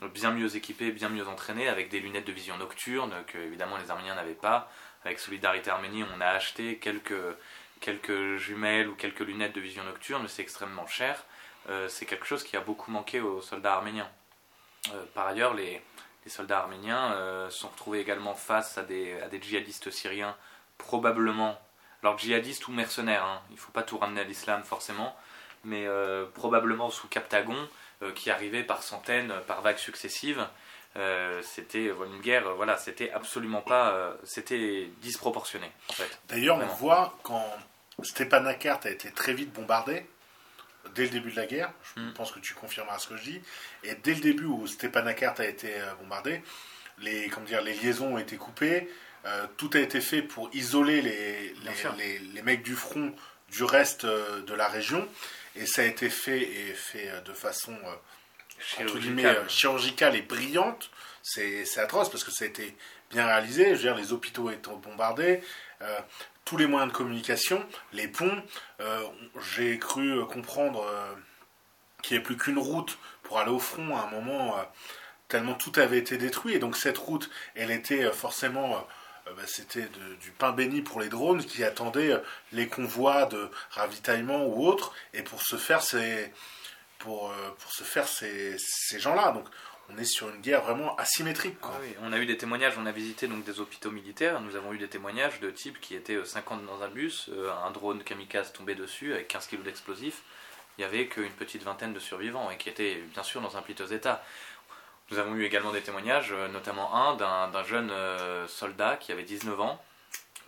bien 0.05 0.31
mieux 0.31 0.55
équipés, 0.55 0.91
bien 0.91 1.09
mieux 1.09 1.27
entraînés, 1.27 1.67
avec 1.67 1.89
des 1.89 1.99
lunettes 1.99 2.27
de 2.27 2.31
vision 2.31 2.57
nocturne 2.57 3.13
que 3.27 3.37
évidemment 3.37 3.77
les 3.77 3.89
Arméniens 3.89 4.15
n'avaient 4.15 4.33
pas. 4.33 4.71
Avec 5.05 5.19
Solidarité 5.19 5.69
Arménie, 5.69 6.03
on 6.15 6.21
a 6.21 6.27
acheté 6.27 6.77
quelques, 6.77 7.13
quelques 7.79 8.37
jumelles 8.37 8.89
ou 8.89 8.95
quelques 8.95 9.21
lunettes 9.21 9.53
de 9.53 9.61
vision 9.61 9.83
nocturne, 9.83 10.27
c'est 10.27 10.41
extrêmement 10.41 10.87
cher. 10.87 11.23
Euh, 11.69 11.87
c'est 11.89 12.05
quelque 12.05 12.25
chose 12.25 12.43
qui 12.43 12.55
a 12.55 12.61
beaucoup 12.61 12.91
manqué 12.91 13.19
aux 13.19 13.41
soldats 13.41 13.73
arméniens. 13.73 14.09
Euh, 14.93 15.03
par 15.13 15.27
ailleurs, 15.27 15.53
les, 15.53 15.81
les 16.23 16.31
soldats 16.31 16.59
arméniens 16.59 17.13
euh, 17.13 17.49
sont 17.49 17.67
retrouvés 17.67 17.99
également 17.99 18.35
face 18.35 18.77
à 18.77 18.83
des, 18.83 19.19
à 19.21 19.27
des 19.27 19.41
djihadistes 19.41 19.91
syriens, 19.91 20.35
probablement, 20.77 21.59
alors 22.03 22.17
djihadistes 22.17 22.67
ou 22.67 22.71
mercenaires, 22.71 23.25
hein. 23.25 23.41
il 23.49 23.55
ne 23.55 23.59
faut 23.59 23.71
pas 23.71 23.83
tout 23.83 23.97
ramener 23.97 24.21
à 24.21 24.23
l'islam 24.23 24.63
forcément, 24.63 25.15
mais 25.63 25.87
probablement 26.35 26.89
sous 26.89 27.07
Captagon, 27.07 27.67
qui 28.15 28.29
arrivaient 28.29 28.63
par 28.63 28.83
centaines, 28.83 29.33
par 29.47 29.61
vagues 29.61 29.79
successives. 29.79 30.47
Euh, 30.97 31.41
c'était 31.43 31.85
une 31.85 32.21
guerre, 32.21 32.55
voilà, 32.55 32.77
c'était 32.77 33.11
absolument 33.11 33.61
pas, 33.61 33.91
euh, 33.91 34.13
c'était 34.23 34.89
disproportionné 35.01 35.71
en 35.89 35.93
fait. 35.93 36.19
D'ailleurs, 36.27 36.57
on 36.57 36.75
voit 36.75 37.17
quand 37.23 37.45
Stepanakert 38.01 38.79
a 38.83 38.89
été 38.89 39.11
très 39.11 39.33
vite 39.33 39.53
bombardé, 39.53 40.05
dès 40.95 41.03
le 41.03 41.09
début 41.09 41.31
de 41.31 41.35
la 41.35 41.45
guerre, 41.45 41.71
je 41.95 42.01
hmm. 42.01 42.13
pense 42.13 42.31
que 42.31 42.39
tu 42.39 42.53
confirmeras 42.53 42.97
ce 42.97 43.07
que 43.07 43.17
je 43.17 43.23
dis, 43.23 43.41
et 43.83 43.93
dès 43.95 44.15
le 44.15 44.21
début 44.21 44.45
où 44.45 44.65
Stepanakert 44.65 45.39
a 45.39 45.45
été 45.45 45.71
bombardé, 46.01 46.41
les, 46.99 47.29
comment 47.29 47.45
dire, 47.45 47.61
les 47.61 47.75
liaisons 47.75 48.15
ont 48.15 48.17
été 48.17 48.37
coupées, 48.37 48.89
tout 49.57 49.69
a 49.73 49.79
été 49.79 49.99
fait 49.99 50.21
pour 50.21 50.49
isoler 50.53 51.01
les, 51.01 51.53
les, 51.97 52.19
les, 52.19 52.41
mecs 52.41 52.63
du 52.63 52.75
front 52.75 53.13
du 53.51 53.63
reste 53.63 54.05
de 54.05 54.53
la 54.53 54.67
région. 54.69 55.05
Et 55.59 55.65
ça 55.65 55.81
a 55.81 55.85
été 55.85 56.09
fait 56.09 56.41
et 56.41 56.73
fait 56.73 57.09
euh, 57.09 57.21
de 57.21 57.33
façon 57.33 57.73
euh, 57.73 57.95
chirurgicale. 58.59 59.37
Euh, 59.37 59.47
chirurgicale 59.47 60.15
et 60.15 60.21
brillante. 60.21 60.89
C'est 61.21 61.65
atroce 61.77 62.09
parce 62.09 62.23
que 62.23 62.31
ça 62.31 62.45
a 62.45 62.47
été 62.47 62.75
bien 63.11 63.25
réalisé. 63.25 63.65
Je 63.65 63.71
veux 63.71 63.77
dire, 63.79 63.95
les 63.95 64.13
hôpitaux 64.13 64.49
étaient 64.49 64.71
bombardés, 64.81 65.41
tous 66.45 66.55
les 66.55 66.67
moyens 66.67 66.89
de 66.89 66.97
communication, 66.97 67.65
les 67.91 68.07
ponts. 68.07 68.41
J'ai 69.53 69.77
cru 69.77 70.25
comprendre 70.27 70.85
qu'il 72.01 72.15
n'y 72.15 72.19
avait 72.19 72.23
plus 72.23 72.37
qu'une 72.37 72.57
route 72.57 72.97
pour 73.23 73.39
aller 73.39 73.51
au 73.51 73.59
front 73.59 73.97
à 73.97 74.03
un 74.03 74.11
moment, 74.11 74.55
tellement 75.27 75.55
tout 75.55 75.73
avait 75.75 75.97
été 75.97 76.17
détruit. 76.17 76.53
Et 76.53 76.59
donc 76.59 76.77
cette 76.77 76.97
route, 76.97 77.29
elle 77.55 77.71
était 77.71 78.09
forcément 78.13 78.87
euh, 79.27 79.33
bah, 79.35 79.43
c'était 79.45 79.87
du 80.21 80.31
pain 80.31 80.51
béni 80.51 80.81
pour 80.81 80.99
les 80.99 81.09
drones 81.09 81.43
qui 81.43 81.63
attendaient 81.63 82.11
euh, 82.11 82.19
les 82.51 82.67
convois 82.67 83.25
de 83.25 83.49
ravitaillement 83.71 84.45
ou 84.45 84.65
autres, 84.65 84.93
et 85.13 85.21
pour 85.21 85.41
se 85.41 85.55
faire 85.57 85.81
ces, 85.81 86.31
pour, 86.99 87.31
euh, 87.31 87.51
pour 87.59 87.71
se 87.71 87.83
faire 87.83 88.07
ces, 88.07 88.55
ces 88.57 88.99
gens-là. 88.99 89.31
Donc 89.31 89.45
on 89.89 89.97
est 89.97 90.05
sur 90.05 90.29
une 90.29 90.41
guerre 90.41 90.63
vraiment 90.63 90.95
asymétrique. 90.97 91.57
Ah 91.63 91.71
on 92.01 92.11
a 92.11 92.17
eu 92.17 92.25
des 92.25 92.37
témoignages, 92.37 92.73
on 92.77 92.85
a 92.85 92.91
visité 92.91 93.27
donc 93.27 93.43
des 93.43 93.59
hôpitaux 93.59 93.91
militaires, 93.91 94.41
nous 94.41 94.55
avons 94.55 94.73
eu 94.73 94.77
des 94.77 94.89
témoignages 94.89 95.39
de 95.39 95.49
types 95.49 95.79
qui 95.79 95.95
étaient 95.95 96.23
50 96.23 96.65
dans 96.65 96.83
un 96.83 96.89
bus, 96.89 97.29
un 97.65 97.71
drone 97.71 98.03
kamikaze 98.03 98.51
tombé 98.51 98.75
dessus 98.75 99.13
avec 99.13 99.29
15 99.29 99.47
kg 99.47 99.63
d'explosifs. 99.63 100.23
Il 100.77 100.81
n'y 100.81 100.85
avait 100.85 101.07
qu'une 101.07 101.31
petite 101.31 101.63
vingtaine 101.63 101.93
de 101.93 101.99
survivants 101.99 102.51
et 102.51 102.57
qui 102.57 102.69
étaient 102.69 102.95
bien 103.13 103.23
sûr 103.23 103.41
dans 103.41 103.57
un 103.57 103.61
piteux 103.61 103.93
état. 103.93 104.23
Nous 105.09 105.17
avons 105.17 105.35
eu 105.35 105.45
également 105.45 105.71
des 105.71 105.81
témoignages, 105.81 106.33
euh, 106.33 106.49
notamment 106.49 106.93
un 106.93 107.15
d'un 107.15 107.63
jeune 107.63 107.89
euh, 107.91 108.45
soldat 108.47 108.97
qui 108.97 109.11
avait 109.11 109.23
19 109.23 109.59
ans, 109.59 109.81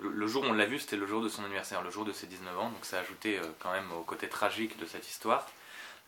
le 0.01 0.27
jour 0.27 0.43
où 0.43 0.47
on 0.47 0.53
l'a 0.53 0.65
vu, 0.65 0.79
c'était 0.79 0.95
le 0.95 1.05
jour 1.05 1.21
de 1.21 1.27
son 1.27 1.43
anniversaire, 1.43 1.81
le 1.81 1.89
jour 1.89 2.05
de 2.05 2.13
ses 2.13 2.27
19 2.27 2.57
ans, 2.57 2.69
donc 2.69 2.85
ça 2.85 2.97
a 2.97 3.01
ajouté 3.01 3.39
quand 3.59 3.71
même 3.71 3.91
au 3.91 4.03
côté 4.03 4.29
tragique 4.29 4.79
de 4.79 4.85
cette 4.85 5.09
histoire. 5.09 5.45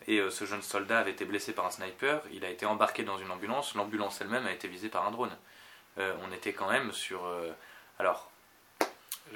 Et 0.08 0.20
ce 0.30 0.46
jeune 0.46 0.62
soldat 0.62 1.00
avait 1.00 1.12
été 1.12 1.26
blessé 1.26 1.54
par 1.54 1.66
un 1.66 1.72
sniper, 1.72 2.22
il 2.32 2.44
a 2.44 2.50
été 2.50 2.66
embarqué 2.66 3.04
dans 3.04 3.18
une 3.18 3.32
ambulance, 3.32 3.76
l'ambulance 3.76 4.20
elle-même 4.20 4.48
a 4.48 4.52
été 4.52 4.68
visée 4.68 4.90
par 4.90 5.06
un 5.06 5.12
drone. 5.12 5.36
on 5.98 6.32
était 6.32 6.54
quand 6.54 6.70
même 6.72 6.92
sur... 6.92 7.22
alors, 8.00 8.32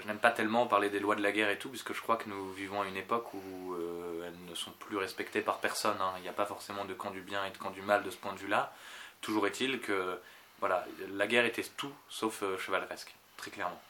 je 0.02 0.08
n'aime 0.08 0.20
pas 0.20 0.32
tellement 0.32 0.68
parler 0.68 0.90
des 0.90 1.00
lois 1.00 1.16
de 1.16 1.22
la 1.22 1.32
guerre 1.32 1.50
et 1.50 1.58
tout, 1.58 1.70
puisque 1.70 1.94
je 1.94 2.02
crois 2.02 2.18
que 2.18 2.30
nous 2.30 2.52
vivons 2.52 2.82
à 2.82 2.88
une 2.88 2.98
époque 2.98 3.34
où 3.34 3.74
euh, 3.74 4.28
elles 4.28 4.50
ne 4.50 4.56
sont 4.56 4.72
plus 4.72 4.98
respectées 4.98 5.42
par 5.42 5.60
personne. 5.60 5.98
Hein. 6.02 6.14
Il 6.18 6.24
n'y 6.24 6.30
a 6.30 6.34
pas 6.34 6.46
forcément 6.46 6.86
de 6.86 6.94
camp 6.94 7.12
du 7.12 7.22
bien 7.22 7.46
et 7.46 7.52
de 7.52 7.58
camp 7.58 7.72
du 7.72 7.82
mal 7.82 8.04
de 8.04 8.10
ce 8.10 8.18
point 8.18 8.34
de 8.34 8.40
vue-là. 8.40 8.74
Toujours 9.22 9.48
est-il 9.48 9.80
que 9.80 10.20
voilà, 10.60 10.86
la 11.12 11.28
guerre 11.28 11.46
était 11.46 11.64
tout 11.78 11.94
sauf 12.10 12.44
euh, 12.44 12.58
chevaleresque, 12.58 13.16
très 13.38 13.52
clairement. 13.52 13.82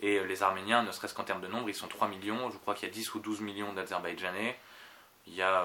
Et 0.00 0.18
euh, 0.18 0.24
les 0.24 0.42
Arméniens, 0.42 0.82
ne 0.82 0.92
serait-ce 0.92 1.14
qu'en 1.14 1.24
termes 1.24 1.40
de 1.40 1.48
nombre, 1.48 1.68
ils 1.68 1.74
sont 1.74 1.88
3 1.88 2.08
millions. 2.08 2.50
Je 2.50 2.58
crois 2.58 2.74
qu'il 2.74 2.88
y 2.88 2.90
a 2.90 2.94
10 2.94 3.14
ou 3.14 3.20
12 3.20 3.40
millions 3.40 3.72
d'Azerbaïdjanais. 3.72 4.58
Il 5.30 5.36
y 5.36 5.42
a, 5.42 5.64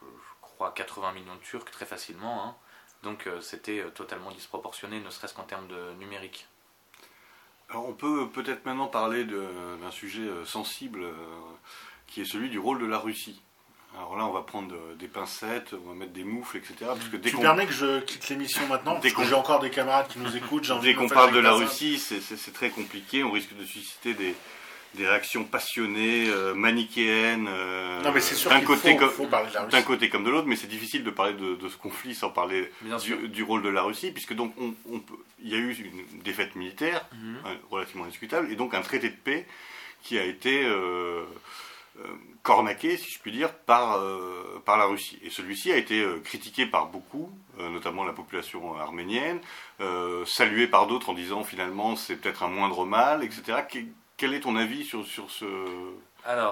je 0.00 0.40
crois, 0.40 0.72
80 0.72 1.12
millions 1.12 1.34
de 1.34 1.40
Turcs 1.40 1.70
très 1.70 1.84
facilement. 1.84 2.44
Hein. 2.44 2.54
Donc 3.02 3.28
c'était 3.42 3.84
totalement 3.94 4.30
disproportionné, 4.30 5.00
ne 5.00 5.10
serait-ce 5.10 5.34
qu'en 5.34 5.42
termes 5.42 5.68
de 5.68 5.92
numérique 5.98 6.48
on 7.72 7.92
peut 7.92 8.28
peut-être 8.28 8.64
maintenant 8.66 8.86
parler 8.86 9.24
d'un 9.24 9.90
sujet 9.90 10.22
euh, 10.22 10.44
sensible 10.44 11.02
euh, 11.02 11.12
qui 12.06 12.20
est 12.20 12.24
celui 12.24 12.50
du 12.50 12.58
rôle 12.58 12.80
de 12.80 12.86
la 12.86 12.98
Russie. 12.98 13.40
Alors 13.96 14.16
là, 14.16 14.26
on 14.26 14.32
va 14.32 14.42
prendre 14.42 14.74
euh, 14.74 14.94
des 14.96 15.06
pincettes, 15.06 15.72
on 15.72 15.88
va 15.88 15.94
mettre 15.94 16.12
des 16.12 16.24
moufles, 16.24 16.56
etc. 16.56 16.74
Parce 16.80 17.08
que 17.08 17.16
tu 17.16 17.36
permets 17.36 17.66
que 17.66 17.72
je 17.72 18.00
quitte 18.00 18.28
l'émission 18.28 18.66
maintenant 18.66 18.98
Parce 19.00 19.14
que 19.14 19.24
j'ai 19.24 19.34
encore 19.34 19.60
des 19.60 19.70
camarades 19.70 20.08
qui 20.08 20.18
nous 20.18 20.36
écoutent. 20.36 20.70
Dès 20.82 20.94
qu'on 20.94 21.08
parle 21.08 21.32
de 21.32 21.38
la 21.38 21.52
Russie, 21.52 21.98
c'est 21.98 22.52
très 22.52 22.70
compliqué. 22.70 23.24
On 23.24 23.30
risque 23.30 23.56
de 23.56 23.64
susciter 23.64 24.14
des, 24.14 24.34
des 24.94 25.06
réactions 25.06 25.44
passionnées, 25.44 26.28
euh, 26.28 26.54
manichéennes, 26.54 27.48
euh, 27.48 28.02
d'un 28.02 28.60
côté, 28.60 28.96
comme, 28.96 29.10
côté 29.84 30.08
comme 30.08 30.24
de 30.24 30.30
l'autre, 30.30 30.46
mais 30.46 30.56
c'est 30.56 30.68
difficile 30.68 31.04
de 31.04 31.10
parler 31.10 31.34
de, 31.34 31.68
ce 31.68 31.76
conflit 31.76 32.14
sans 32.14 32.30
parler 32.30 32.70
du, 33.28 33.42
rôle 33.42 33.62
de 33.62 33.68
la 33.68 33.82
Russie, 33.82 34.12
puisque 34.12 34.34
donc 34.34 34.54
on, 34.58 34.74
il 35.42 35.48
y 35.50 35.54
a 35.54 35.58
eu 35.58 35.72
une 35.72 36.22
défaite 36.22 36.54
militaire 36.54 37.06
mhm. 37.12 37.36
euh, 37.46 37.54
relativement 37.70 38.04
indiscutable, 38.04 38.50
et 38.52 38.56
donc 38.56 38.74
un 38.74 38.82
traité 38.82 39.08
de 39.08 39.16
paix 39.16 39.46
qui 40.02 40.18
a 40.18 40.24
été 40.24 40.66
cornaqué, 42.42 42.98
si 42.98 43.10
je 43.10 43.18
puis 43.20 43.32
dire, 43.32 43.54
par, 43.54 43.98
par 44.66 44.76
la 44.76 44.84
Russie. 44.84 45.18
Et 45.22 45.30
celui-ci 45.30 45.72
a 45.72 45.78
été 45.78 46.04
critiqué 46.22 46.66
par 46.66 46.88
beaucoup, 46.88 47.30
notamment 47.58 48.04
la 48.04 48.12
population 48.12 48.76
arménienne, 48.76 49.40
salué 50.26 50.66
par 50.66 50.86
d'autres 50.86 51.08
en 51.08 51.14
disant 51.14 51.42
finalement 51.42 51.96
c'est 51.96 52.16
peut-être 52.16 52.42
un 52.42 52.48
moindre 52.48 52.84
mal, 52.84 53.24
etc 53.24 53.62
quel 54.24 54.32
est 54.32 54.40
ton 54.40 54.56
avis 54.56 54.86
sur, 54.86 55.06
sur, 55.06 55.30
ce, 55.30 55.44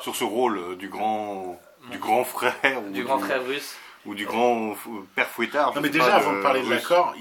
sur 0.03 0.15
ce 0.15 0.25
rôle 0.25 0.59
euh, 0.59 0.77
du 0.77 0.91
grand, 0.91 1.59
du 1.91 1.97
grand 1.97 2.23
frère 2.23 2.83
Du 2.83 3.03
grand 3.03 3.19
frère 3.19 3.43
russe 3.47 3.77
Ou 4.05 4.15
du 4.15 4.27
grand 4.27 4.77
père 5.15 5.29
fouettard 5.29 5.75
Non, 5.75 5.81
mais 5.81 5.89
déjà, 5.89 6.17
avant 6.17 6.35
de 6.35 6.43
parler 6.43 6.61
de 6.61 6.69
l'accord, 6.69 7.15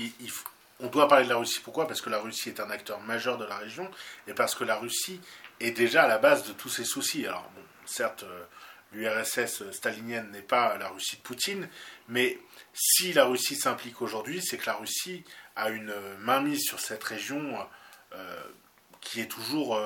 on 0.82 0.88
doit 0.88 1.08
parler 1.08 1.24
de 1.24 1.30
la 1.30 1.38
Russie. 1.38 1.62
Pourquoi? 1.64 1.88
Parce 1.88 2.02
que 2.02 2.10
la 2.10 2.20
Russie 2.20 2.50
est 2.50 2.60
un 2.60 2.70
acteur 2.70 3.00
majeur 3.00 3.38
de 3.38 3.46
la 3.46 3.56
région 3.56 3.90
et 4.28 4.34
parce 4.34 4.54
que 4.56 4.66
la 4.66 4.76
Russie 4.76 5.22
est 5.62 5.72
déjà 5.72 6.04
à 6.04 6.08
la 6.10 6.18
base 6.18 6.46
de 6.46 6.52
tous 6.52 6.68
ces 6.68 6.84
soucis. 6.84 7.26
Alors, 7.26 7.50
bon, 7.56 7.62
certes, 7.86 8.24
euh, 8.24 8.44
l'URSS 8.92 9.72
stalinienne 9.72 10.32
n'est 10.32 10.42
pas 10.42 10.78
la 10.78 10.90
Russie 10.90 11.16
de 11.16 11.22
Poutine, 11.22 11.70
mais 12.10 12.38
si 12.74 13.14
la 13.14 13.24
Russie 13.24 13.56
s'implique 13.56 14.02
aujourd'hui, 14.02 14.42
c'est 14.44 14.58
que 14.58 14.66
la 14.66 14.74
Russie 14.74 15.24
a 15.56 15.70
une 15.70 15.94
mainmise 16.20 16.64
sur 16.64 16.82
cette 16.82 17.06
région 17.06 17.56
euh, 18.14 18.44
qui 19.00 19.22
est 19.22 19.32
toujours 19.32 19.80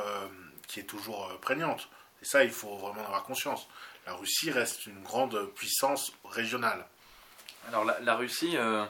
qui 0.67 0.79
est 0.79 0.83
toujours 0.83 1.29
euh, 1.29 1.37
prégnante. 1.37 1.89
Et 2.21 2.25
ça, 2.25 2.43
il 2.43 2.51
faut 2.51 2.75
vraiment 2.77 3.05
avoir 3.05 3.23
conscience. 3.23 3.67
La 4.05 4.13
Russie 4.13 4.51
reste 4.51 4.85
une 4.85 5.01
grande 5.01 5.51
puissance 5.55 6.11
régionale. 6.23 6.85
Alors 7.67 7.83
la, 7.83 8.15
Russie, 8.15 8.57
euh, 8.57 8.85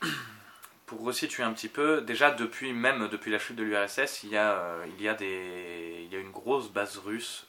pour 0.86 1.02
resituer 1.02 1.42
un 1.42 1.52
petit 1.52 1.68
peu, 1.68 2.00
déjà 2.00 2.30
depuis 2.30 2.72
même 2.72 3.08
depuis 3.08 3.32
la 3.32 3.40
chute 3.40 3.56
de 3.56 3.64
l'URSS, 3.64 4.22
il 4.22 4.36
euh, 4.36 4.86
il 4.96 5.02
y 5.02 5.08
a 5.08 6.18
une 6.18 6.30
grosse 6.30 6.70
base 6.70 6.98
russe 6.98 7.46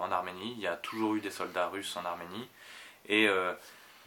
en 0.00 0.10
Arménie. 0.10 0.54
Il 0.56 0.60
y 0.60 0.66
a 0.66 0.76
toujours 0.76 1.14
eu 1.14 1.20
des 1.20 1.30
soldats 1.30 1.66
russes 1.66 1.94
en 1.96 2.04
Arménie 2.06 2.48
et 3.06 3.28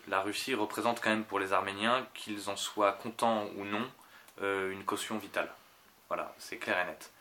la 0.08 0.21
Russie 0.21 0.56
représente 0.56 0.99
quand 0.99 1.12
même 1.12 1.25
pour 1.25 1.39
les 1.39 1.54
Arméniens, 1.54 2.08
qu'ils 2.15 2.49
en 2.49 2.56
soient 2.56 2.93
contents 2.93 3.45
ou 3.58 3.65
non, 3.65 3.88
une 4.41 4.84
caution 4.84 5.19
vitale. 5.19 5.54
Voilà, 6.08 6.34
c'est 6.39 6.58
clair 6.58 6.80
et 6.80 6.86
net. 6.86 7.12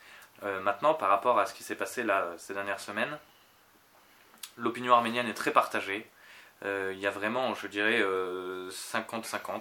Euh, 0.44 0.60
maintenant, 0.60 0.94
par 0.94 1.08
rapport 1.08 1.38
à 1.38 1.46
ce 1.46 1.54
qui 1.54 1.62
s'est 1.62 1.74
passé 1.74 2.02
là, 2.02 2.28
ces 2.36 2.54
dernières 2.54 2.80
semaines, 2.80 3.18
l'opinion 4.56 4.94
arménienne 4.94 5.26
est 5.28 5.34
très 5.34 5.52
partagée. 5.52 6.06
Euh, 6.64 6.92
il 6.94 7.00
y 7.00 7.06
a 7.06 7.10
vraiment, 7.10 7.54
je 7.54 7.66
dirais, 7.66 8.00
50-50. 8.70 9.50
Euh, 9.50 9.60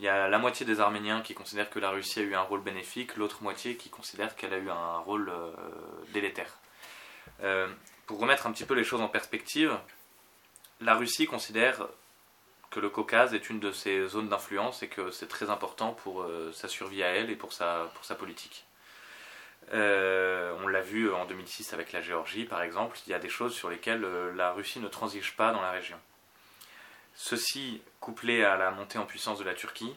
il 0.00 0.04
y 0.04 0.08
a 0.08 0.28
la 0.28 0.38
moitié 0.38 0.64
des 0.64 0.78
Arméniens 0.78 1.22
qui 1.22 1.34
considèrent 1.34 1.70
que 1.70 1.80
la 1.80 1.90
Russie 1.90 2.20
a 2.20 2.22
eu 2.22 2.34
un 2.36 2.42
rôle 2.42 2.62
bénéfique, 2.62 3.16
l'autre 3.16 3.42
moitié 3.42 3.76
qui 3.76 3.90
considère 3.90 4.36
qu'elle 4.36 4.54
a 4.54 4.58
eu 4.58 4.70
un 4.70 4.98
rôle 4.98 5.32
délétère. 6.12 6.56
pour 8.06 8.20
remettre 8.20 8.46
un 8.46 8.52
petit 8.52 8.64
peu 8.64 8.74
les 8.74 8.84
choses 8.84 9.00
en 9.00 9.08
perspective, 9.08 9.76
la 10.80 10.94
Russie 10.94 11.26
considère 11.26 11.88
que 12.70 12.78
le 12.78 12.90
Caucase 12.90 13.34
est 13.34 13.50
une 13.50 13.58
de 13.58 13.72
ses 13.72 14.06
zones 14.06 14.28
d'influence 14.28 14.84
et 14.84 14.88
que 14.88 15.10
c'est 15.10 15.26
très 15.26 15.50
important 15.50 15.94
pour 15.94 16.24
sa 16.52 16.68
survie 16.68 17.02
à 17.02 17.08
elle 17.08 17.28
et 17.28 17.36
pour 17.36 17.52
sa 17.52 17.90
politique. 18.16 18.67
Euh, 19.74 20.54
on 20.62 20.68
l'a 20.68 20.80
vu 20.80 21.12
en 21.12 21.26
2006 21.26 21.74
avec 21.74 21.92
la 21.92 22.00
Géorgie, 22.00 22.44
par 22.44 22.62
exemple. 22.62 22.98
Il 23.06 23.10
y 23.10 23.14
a 23.14 23.18
des 23.18 23.28
choses 23.28 23.54
sur 23.54 23.68
lesquelles 23.68 24.04
euh, 24.04 24.32
la 24.34 24.52
Russie 24.52 24.80
ne 24.80 24.88
transige 24.88 25.36
pas 25.36 25.52
dans 25.52 25.60
la 25.60 25.70
région. 25.70 25.98
Ceci, 27.14 27.82
couplé 28.00 28.44
à 28.44 28.56
la 28.56 28.70
montée 28.70 28.98
en 28.98 29.04
puissance 29.04 29.38
de 29.38 29.44
la 29.44 29.54
Turquie, 29.54 29.94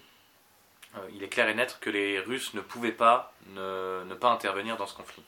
euh, 0.98 1.10
il 1.14 1.24
est 1.24 1.30
clair 1.30 1.48
et 1.48 1.54
net 1.54 1.78
que 1.80 1.90
les 1.90 2.20
Russes 2.20 2.54
ne 2.54 2.62
pouvaient 2.62 2.92
pas 2.92 3.34
ne, 3.48 4.14
pas 4.16 4.30
intervenir 4.30 4.76
dans 4.76 4.88
ce 4.88 4.96
conflit. 4.96 5.24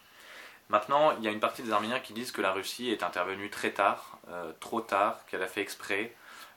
Maintenant, 0.69 1.11
il 1.17 1.23
y 1.23 1.27
a 1.27 1.31
une 1.31 1.39
partie 1.39 1.61
des 1.61 1.71
Arméniens 1.71 1.99
qui 1.99 2.13
disent 2.13 2.31
que 2.31 2.41
la 2.41 2.51
Russie 2.51 2.89
est 2.89 3.03
intervenue 3.03 3.49
très 3.49 3.71
tard, 3.71 4.17
trop 4.59 4.81
tard, 4.81 5.19
qu'elle 5.27 5.43
a 5.43 5.47
fait 5.47 5.61
exprès. 5.61 6.15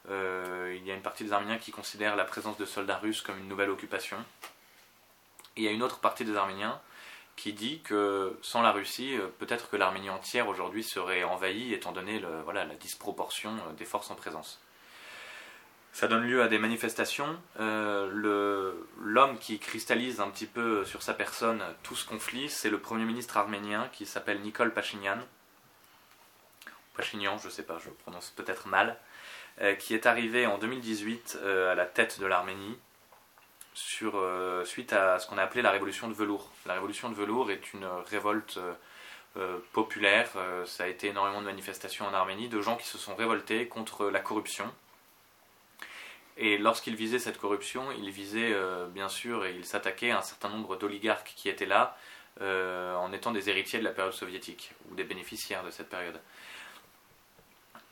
il 0.09 0.87
y 0.87 0.90
a 0.90 0.94
une 0.94 1.03
partie 1.03 1.25
des 1.25 1.33
Arméniens 1.33 1.59
qui 1.59 1.72
considèrent 1.72 2.16
la 2.16 2.25
présence 2.25 2.57
de 2.57 2.64
soldats 2.64 2.99
russes 2.99 3.20
comme 3.20 3.37
une 3.37 3.49
nouvelle 3.49 3.68
occupation. 3.68 4.16
Et 5.57 5.62
il 5.62 5.64
y 5.64 5.68
a 5.68 5.72
une 5.72 5.83
autre 5.83 5.99
partie 5.99 6.25
des 6.25 6.37
Arméniens 6.37 6.81
qui 7.37 7.53
dit 7.53 7.81
que 7.83 8.37
sans 8.42 8.62
la 8.62 8.72
Russie, 8.72 9.14
euh, 9.16 9.29
peut-être 9.38 9.68
que 9.68 9.77
l'Arménie 9.77 10.11
entière 10.11 10.49
aujourd'hui 10.49 10.83
serait 10.83 11.22
envahie 11.22 11.75
étant 11.75 11.92
donné 11.92 12.20
voilà, 12.44 12.64
la 12.64 12.75
disproportion 12.75 13.53
euh, 13.53 13.72
des 13.75 13.85
forces 13.85 14.11
en 14.11 14.14
présence. 14.14 14.61
Ça 15.92 16.09
donne 16.09 16.25
lieu 16.25 16.42
à 16.42 16.49
des 16.49 16.59
manifestations. 16.59 17.38
Euh, 17.61 18.72
L'homme 19.01 19.38
qui 19.38 19.59
cristallise 19.59 20.20
un 20.20 20.29
petit 20.29 20.46
peu 20.46 20.85
sur 20.85 21.03
sa 21.03 21.14
personne 21.14 21.62
tout 21.83 21.94
ce 21.94 22.07
conflit, 22.07 22.51
c'est 22.51 22.68
le 22.68 22.79
Premier 22.79 23.05
ministre 23.05 23.37
arménien 23.37 23.88
qui 23.92 24.05
s'appelle 24.05 24.40
Nicole 24.40 24.75
Pachinian. 24.75 25.18
Pachinian, 26.94 27.38
je 27.38 27.46
ne 27.46 27.51
sais 27.51 27.62
pas, 27.62 27.79
je 27.79 27.90
prononce 27.90 28.31
peut-être 28.31 28.68
mal, 28.68 28.99
qui 29.79 29.94
est 29.94 30.07
arrivé 30.07 30.46
en 30.46 30.59
2018 30.59 31.38
à 31.44 31.75
la 31.75 31.87
tête 31.87 32.20
de 32.20 32.27
l'Arménie 32.27 32.77
euh, 34.02 34.64
suite 34.64 34.92
à 34.92 35.18
ce 35.18 35.26
qu'on 35.26 35.38
a 35.38 35.42
appelé 35.42 35.62
la 35.62 35.70
révolution 35.70 36.08
de 36.08 36.14
velours. 36.14 36.50
La 36.66 36.74
révolution 36.74 37.08
de 37.10 37.14
velours 37.14 37.50
est 37.50 37.72
une 37.72 37.86
révolte 38.06 38.56
euh, 38.58 38.72
euh, 39.36 39.58
populaire. 39.72 40.30
ça 40.64 40.84
a 40.84 40.86
été 40.86 41.08
énormément 41.08 41.40
de 41.40 41.46
manifestations 41.46 42.06
en 42.06 42.14
Arménie, 42.14 42.48
de 42.48 42.60
gens 42.62 42.76
qui 42.76 42.86
se 42.86 42.96
sont 42.96 43.14
révoltés 43.14 43.68
contre 43.68 44.06
la 44.06 44.20
corruption. 44.20 44.72
Et 46.38 46.58
lorsqu'ils 46.58 46.96
visaient 46.96 47.18
cette 47.18 47.38
corruption, 47.38 47.90
ils 47.92 48.10
visaient 48.10 48.54
bien 48.90 49.08
sûr 49.08 49.44
et 49.46 49.54
ils 49.54 49.64
s'attaquaient 49.64 50.10
à 50.10 50.18
un 50.18 50.22
certain 50.22 50.48
nombre 50.48 50.76
d'oligarques 50.76 51.32
qui 51.36 51.48
étaient 51.48 51.66
là 51.66 51.96
en 52.40 53.12
étant 53.12 53.31
des 53.31 53.48
héritiers 53.50 53.79
de 53.79 53.85
la 53.85 53.90
période 53.90 54.14
soviétique 54.14 54.72
ou 54.90 54.94
des 54.94 55.04
bénéficiaires 55.04 55.64
de 55.64 55.70
cette 55.70 55.88
période. 55.88 56.18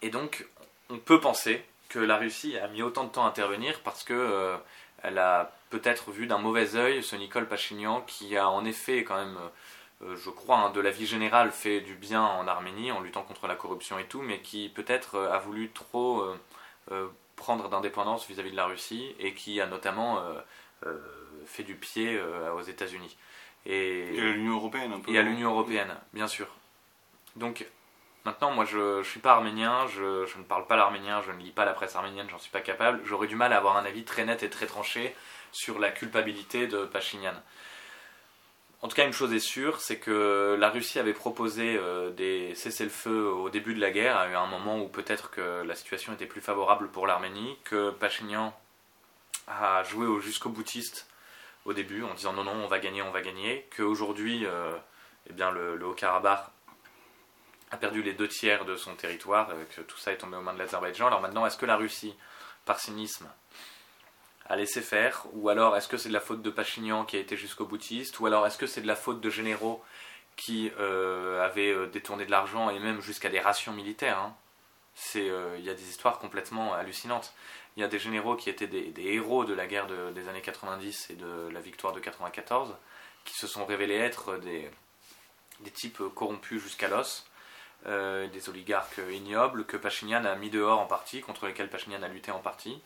Et 0.03 0.11
donc, 0.11 0.47
on 0.89 0.99
peut 0.99 1.21
penser 1.21 1.63
que 1.89 1.99
la 1.99 2.17
Russie 2.17 2.59
a 2.59 2.69
mis 2.69 2.83
autant 2.83 3.05
de 3.05 3.11
temps 3.11 3.25
à 3.25 3.29
intervenir 3.29 3.81
parce 3.81 4.03
que 4.03 4.59
elle 5.05 5.19
a 5.19 5.53
peut-être 5.71 6.11
vu 6.11 6.27
d'un 6.27 6.39
mauvais 6.39 6.77
œil 6.77 7.03
ce 7.03 7.15
Nicole 7.15 7.47
Pachignan 7.47 8.01
qui 8.07 8.37
a 8.37 8.49
en 8.49 8.65
effet 8.65 9.05
quand 9.05 9.17
même, 9.17 9.39
euh, 10.03 10.17
je 10.17 10.31
crois, 10.31 10.59
hein, 10.59 10.71
de 10.71 10.81
la 10.81 10.91
vie 10.91 11.07
générale 11.07 11.53
fait 11.53 11.81
du 11.81 11.95
bien 11.95 12.23
en 12.23 12.49
Arménie 12.49 12.91
en 12.91 13.01
luttant 13.01 13.23
contre 13.23 13.47
la 13.47 13.55
corruption 13.55 13.99
et 13.99 14.05
tout, 14.05 14.23
mais 14.23 14.41
qui 14.41 14.71
peut-être 14.71 15.17
euh, 15.17 15.33
a 15.33 15.39
voulu 15.39 15.71
trop 15.71 16.25
euh, 16.91 17.09
prendre 17.37 17.69
d'indépendance 17.69 18.27
vis-à-vis 18.27 18.51
de 18.51 18.57
la 18.57 18.67
Russie 18.67 19.15
et 19.19 19.35
qui 19.35 19.61
a 19.61 19.67
notamment 19.67 20.23
fait 21.47 21.65
du 21.65 21.75
pied 21.75 22.21
aux 22.55 22.61
États-Unis. 22.61 23.17
Et, 23.67 24.21
à 24.21 24.33
l'Union 24.33 24.55
européenne 24.55 24.93
un 24.93 25.01
peu. 25.01 25.11
Et 25.11 25.19
à 25.19 25.23
l'Union 25.23 25.51
européenne, 25.51 25.97
bien 26.13 26.29
sûr. 26.29 26.47
Donc 27.35 27.67
Maintenant, 28.25 28.53
moi, 28.53 28.65
je 28.65 28.99
ne 28.99 29.03
suis 29.03 29.21
pas 29.21 29.33
arménien, 29.33 29.87
je, 29.89 30.23
ne 30.39 30.45
parle 30.45 30.67
pas 30.67 30.77
l'arménien, 30.77 31.21
je 31.27 31.31
ne 31.31 31.39
lis 31.39 31.51
pas 31.51 31.67
la 31.67 31.75
presse 31.75 31.95
arménienne, 31.95 32.27
j'en 32.31 32.39
suis 32.39 32.51
pas 32.51 32.63
capable. 32.63 33.01
J'aurais 33.05 33.27
du 33.27 33.37
mal 33.37 33.53
à 33.53 33.59
avoir 33.59 33.77
un 33.77 33.85
avis 33.85 34.05
très 34.05 34.25
net 34.25 34.43
et 34.43 34.49
très 34.49 34.67
tranché 34.67 35.15
sur 35.53 35.79
la 35.79 35.91
culpabilité 35.91 36.67
de 36.67 36.87
Pachinian. 36.87 37.35
En 38.81 38.89
tout 38.89 38.97
cas, 38.97 39.07
une 39.07 39.13
chose 39.13 39.33
est 39.33 39.41
sûre, 39.41 39.81
c'est 39.81 39.99
que 39.99 40.57
la 40.59 40.71
Russie 40.71 40.99
avait 40.99 41.13
proposé 41.13 41.77
euh, 41.77 42.11
des 42.11 42.55
cessez-le-feu 42.55 43.29
au 43.29 43.51
début 43.51 43.75
de 43.75 43.81
la 43.81 43.91
guerre, 43.91 44.17
à 44.17 44.25
un 44.25 44.47
moment 44.47 44.79
où 44.79 44.89
peut-être 44.89 45.31
que 45.31 45.63
la 45.63 45.75
situation 45.75 46.13
était 46.13 46.27
plus 46.27 46.41
favorable 46.41 46.89
pour 46.89 47.07
l'Arménie, 47.07 47.57
que 47.65 47.91
Pachinian 47.91 48.55
a 49.49 49.83
joué 49.85 50.07
au 50.07 50.21
jusqu'au 50.21 50.51
boutiste 50.51 51.09
au 51.65 51.73
début 51.73 52.03
en 52.05 52.15
disant 52.15 52.33
non, 52.33 52.45
non, 52.45 52.53
on 52.53 52.69
va 52.69 52.79
gagner, 52.79 53.03
on 53.03 53.11
va 53.11 53.23
gagner, 53.23 53.67
qu'aujourd'hui, 53.75 54.45
euh, 54.47 54.73
eh 55.31 55.33
bien, 55.33 55.51
le, 55.51 55.77
le 55.77 55.87
Haut-Karabakh 55.87 56.51
a 57.71 57.77
perdu 57.77 58.03
les 58.03 58.13
deux 58.13 58.29
tiers 58.29 58.65
de 58.65 58.77
son 58.77 58.95
territoire, 58.95 59.51
euh, 59.51 59.65
que 59.75 59.81
tout 59.81 59.99
ça 59.99 60.13
est 60.13 60.19
tombé 60.19 60.37
aux 60.37 60.41
mains 60.41 60.55
de 60.55 60.59
l'Azerbaïdjan. 60.59 61.07
Alors 61.07 61.21
maintenant, 61.21 61.47
est-ce 61.47 61.57
que 61.57 61.67
la 61.67 61.77
Russie, 61.77 62.15
par 62.65 62.79
cynisme, 62.79 63.29
a 64.47 64.57
laissé 64.57 64.81
faire? 64.81 65.27
Ou 65.33 65.49
alors 65.49 65.77
est-ce 65.77 65.89
que 65.89 65.97
c'est 65.97 66.09
de 66.09 66.15
la 66.15 66.21
faute 66.21 66.43
de 66.43 66.51
Pachinian 66.51 67.05
qui 67.05 67.17
a 67.17 67.21
été 67.21 67.37
jusqu'au 67.37 67.67
boutiste? 67.67 68.19
Ou 68.21 68.27
alors 68.27 68.47
est-ce 68.47 68.59
que 68.59 68.67
c'est 68.67 68.81
de 68.81 68.87
la 68.87 68.97
faute 68.97 69.21
de 69.21 69.31
généraux 69.31 69.83
qui 70.37 70.71
euh, 70.79 71.45
avaient 71.45 71.73
euh, 71.73 71.87
détourné 71.87 72.27
de 72.27 72.31
l'argent 72.31 72.71
et 72.71 72.79
même 72.79 73.01
jusqu'à 73.01 73.29
des 73.29 73.41
rations 73.41 73.73
militaires 73.73 74.19
hein? 74.19 74.35
Il 75.17 75.65
y 75.65 75.71
a 75.71 75.75
des 75.75 75.89
histoires 75.89 76.21
complètement 76.21 76.73
hallucinantes. 76.75 77.35
Il 77.77 77.81
y 77.81 77.85
a 77.85 77.89
des 77.89 77.99
généraux 77.99 78.37
qui 78.37 78.49
étaient 78.49 78.69
des, 78.69 78.93
héros 78.97 79.45
de 79.45 79.53
la 79.53 79.67
guerre 79.67 79.89
des 79.89 80.29
années 80.29 80.41
90 80.41 81.11
et 81.11 81.15
de 81.15 81.49
la 81.53 81.61
victoire 81.61 81.93
de 81.93 81.99
94, 81.99 82.77
qui 83.25 83.35
se 83.35 83.49
sont 83.49 83.67
révélés 83.67 83.97
être 83.97 84.39
des 84.39 84.71
types 85.73 86.01
corrompus 86.15 86.63
jusqu'à 86.63 86.87
l'os, 86.87 87.27
euh, 87.87 88.27
des 88.29 88.49
oligarques 88.49 89.01
ignobles 89.11 89.65
que 89.65 89.77
Pachinian 89.77 90.25
a 90.25 90.35
mis 90.37 90.51
dehors 90.51 90.81
en 90.81 90.87
partie, 90.87 91.21
contre 91.21 91.47
lesquels 91.47 91.69
Pachinian 91.69 92.03
a 92.03 92.09
lutté 92.09 92.31
en 92.31 92.39
partie. 92.39 92.81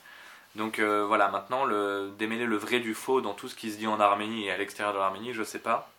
Donc 0.54 0.78
euh, 0.78 1.04
voilà, 1.06 1.28
maintenant, 1.28 1.64
le, 1.64 2.12
démêler 2.18 2.46
le 2.46 2.56
vrai 2.56 2.80
du 2.80 2.94
faux 2.94 3.20
dans 3.20 3.34
tout 3.34 3.48
ce 3.48 3.54
qui 3.54 3.70
se 3.70 3.76
dit 3.76 3.86
en 3.86 4.00
Arménie 4.00 4.46
et 4.46 4.50
à 4.50 4.56
l'extérieur 4.56 4.92
de 4.94 4.98
l'Arménie, 4.98 5.32
je 5.34 5.40
ne 5.40 5.44
sais 5.44 5.60
pas. 5.60 5.90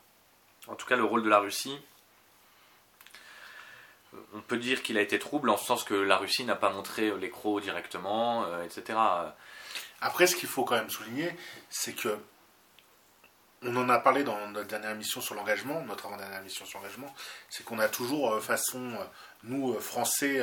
En 0.67 0.75
tout 0.75 0.85
cas, 0.85 0.95
le 0.95 1.03
rôle 1.03 1.23
de 1.23 1.29
la 1.29 1.39
Russie, 1.39 1.79
on 4.33 4.41
peut 4.41 4.57
dire 4.57 4.83
qu'il 4.83 4.97
a 4.97 5.01
été 5.01 5.19
trouble 5.19 5.49
en 5.49 5.57
ce 5.57 5.65
sens 5.65 5.83
que 5.83 5.93
la 5.93 6.17
Russie 6.17 6.43
n'a 6.43 6.55
pas 6.55 6.69
montré 6.69 7.15
les 7.17 7.29
crocs 7.29 7.61
directement, 7.61 8.43
euh, 8.45 8.63
etc. 8.63 8.97
Après, 10.01 10.27
ce 10.27 10.35
qu'il 10.35 10.49
faut 10.49 10.63
quand 10.63 10.75
même 10.75 10.89
souligner, 10.89 11.35
c'est 11.69 11.93
que 11.93 12.17
on 13.63 13.75
en 13.75 13.89
a 13.89 13.99
parlé 13.99 14.23
dans 14.23 14.47
notre 14.47 14.67
dernière 14.67 14.91
émission 14.91 15.21
sur 15.21 15.35
l'engagement, 15.35 15.83
notre 15.87 16.05
avant-dernière 16.05 16.39
émission 16.39 16.65
sur 16.65 16.79
l'engagement, 16.79 17.13
c'est 17.49 17.63
qu'on 17.65 17.79
a 17.79 17.89
toujours 17.89 18.33
euh, 18.33 18.39
façon, 18.39 18.79
euh, 18.79 19.03
nous, 19.43 19.73
euh, 19.73 19.79
Français, 19.79 20.41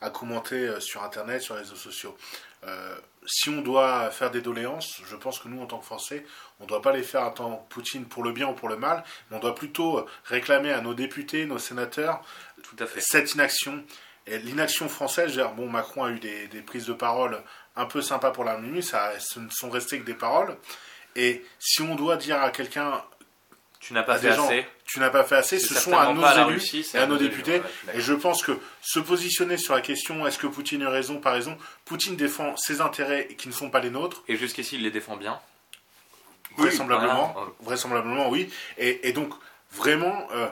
à 0.00 0.10
commenter 0.10 0.80
sur 0.80 1.02
Internet, 1.02 1.42
sur 1.42 1.54
les 1.54 1.62
réseaux 1.62 1.76
sociaux. 1.76 2.16
si 3.26 3.50
on 3.50 3.60
doit 3.60 4.10
faire 4.10 4.30
des 4.30 4.40
doléances, 4.40 5.00
je 5.06 5.16
pense 5.16 5.38
que 5.38 5.48
nous, 5.48 5.62
en 5.62 5.66
tant 5.66 5.78
que 5.78 5.84
Français, 5.84 6.24
on 6.58 6.64
ne 6.64 6.68
doit 6.68 6.82
pas 6.82 6.92
les 6.92 7.02
faire 7.02 7.22
en 7.22 7.30
tant 7.30 7.56
que 7.56 7.74
Poutine 7.74 8.06
pour 8.06 8.22
le 8.22 8.32
bien 8.32 8.48
ou 8.48 8.54
pour 8.54 8.68
le 8.68 8.76
mal, 8.76 9.04
mais 9.30 9.36
on 9.36 9.40
doit 9.40 9.54
plutôt 9.54 10.06
réclamer 10.24 10.72
à 10.72 10.80
nos 10.80 10.94
députés, 10.94 11.44
nos 11.46 11.58
sénateurs, 11.58 12.22
Tout 12.62 12.76
à 12.78 12.86
fait. 12.86 13.00
cette 13.00 13.34
inaction. 13.34 13.84
Et 14.26 14.38
l'inaction 14.38 14.88
française, 14.88 15.40
bon, 15.56 15.68
Macron 15.68 16.04
a 16.04 16.10
eu 16.10 16.18
des, 16.18 16.62
prises 16.62 16.86
de 16.86 16.92
parole 16.92 17.42
un 17.76 17.86
peu 17.86 18.00
sympas 18.02 18.30
pour 18.30 18.44
l'Arménie, 18.44 18.82
ça, 18.82 19.12
ce 19.18 19.38
ne 19.38 19.50
sont 19.50 19.70
restés 19.70 19.98
que 19.98 20.04
des 20.04 20.14
paroles. 20.14 20.56
Et 21.16 21.44
si 21.58 21.82
on 21.82 21.94
doit 21.94 22.16
dire 22.16 22.40
à 22.40 22.50
quelqu'un 22.50 23.02
tu 23.80 23.94
n'as 23.94 24.02
pas 24.02 24.18
fait 24.18 24.28
assez. 24.28 24.66
Tu 24.84 25.00
n'as 25.00 25.08
pas 25.08 25.24
fait 25.24 25.36
assez. 25.36 25.58
Ce 25.58 25.74
sont 25.74 25.96
à 25.96 26.12
nos 26.12 26.50
élus 26.50 26.84
et 26.94 26.98
à 26.98 27.06
nos 27.06 27.16
députés. 27.16 27.62
et 27.94 28.00
je 28.00 28.12
pense 28.12 28.42
que 28.42 28.52
se 28.82 29.00
positionner 29.00 29.56
sur 29.56 29.74
la 29.74 29.80
question 29.80 30.26
est-ce 30.26 30.38
que 30.38 30.46
Poutine 30.46 30.82
a 30.82 30.90
raison, 30.90 31.18
pas 31.18 31.32
raison, 31.32 31.56
Poutine 31.86 32.14
défend 32.14 32.56
ses 32.56 32.82
intérêts 32.82 33.28
qui 33.38 33.48
ne 33.48 33.54
sont 33.54 33.70
pas 33.70 33.80
les 33.80 33.90
nôtres. 33.90 34.22
Et 34.28 34.36
jusqu'ici, 34.36 34.76
il 34.76 34.82
les 34.82 34.90
défend 34.90 35.16
bien. 35.16 35.40
Vraisemblablement, 36.56 37.34
vraisemblablement 37.60 38.28
oui. 38.28 38.50
Et, 38.76 39.12
donc 39.12 39.32
vraiment, 39.72 40.28
euh, 40.32 40.48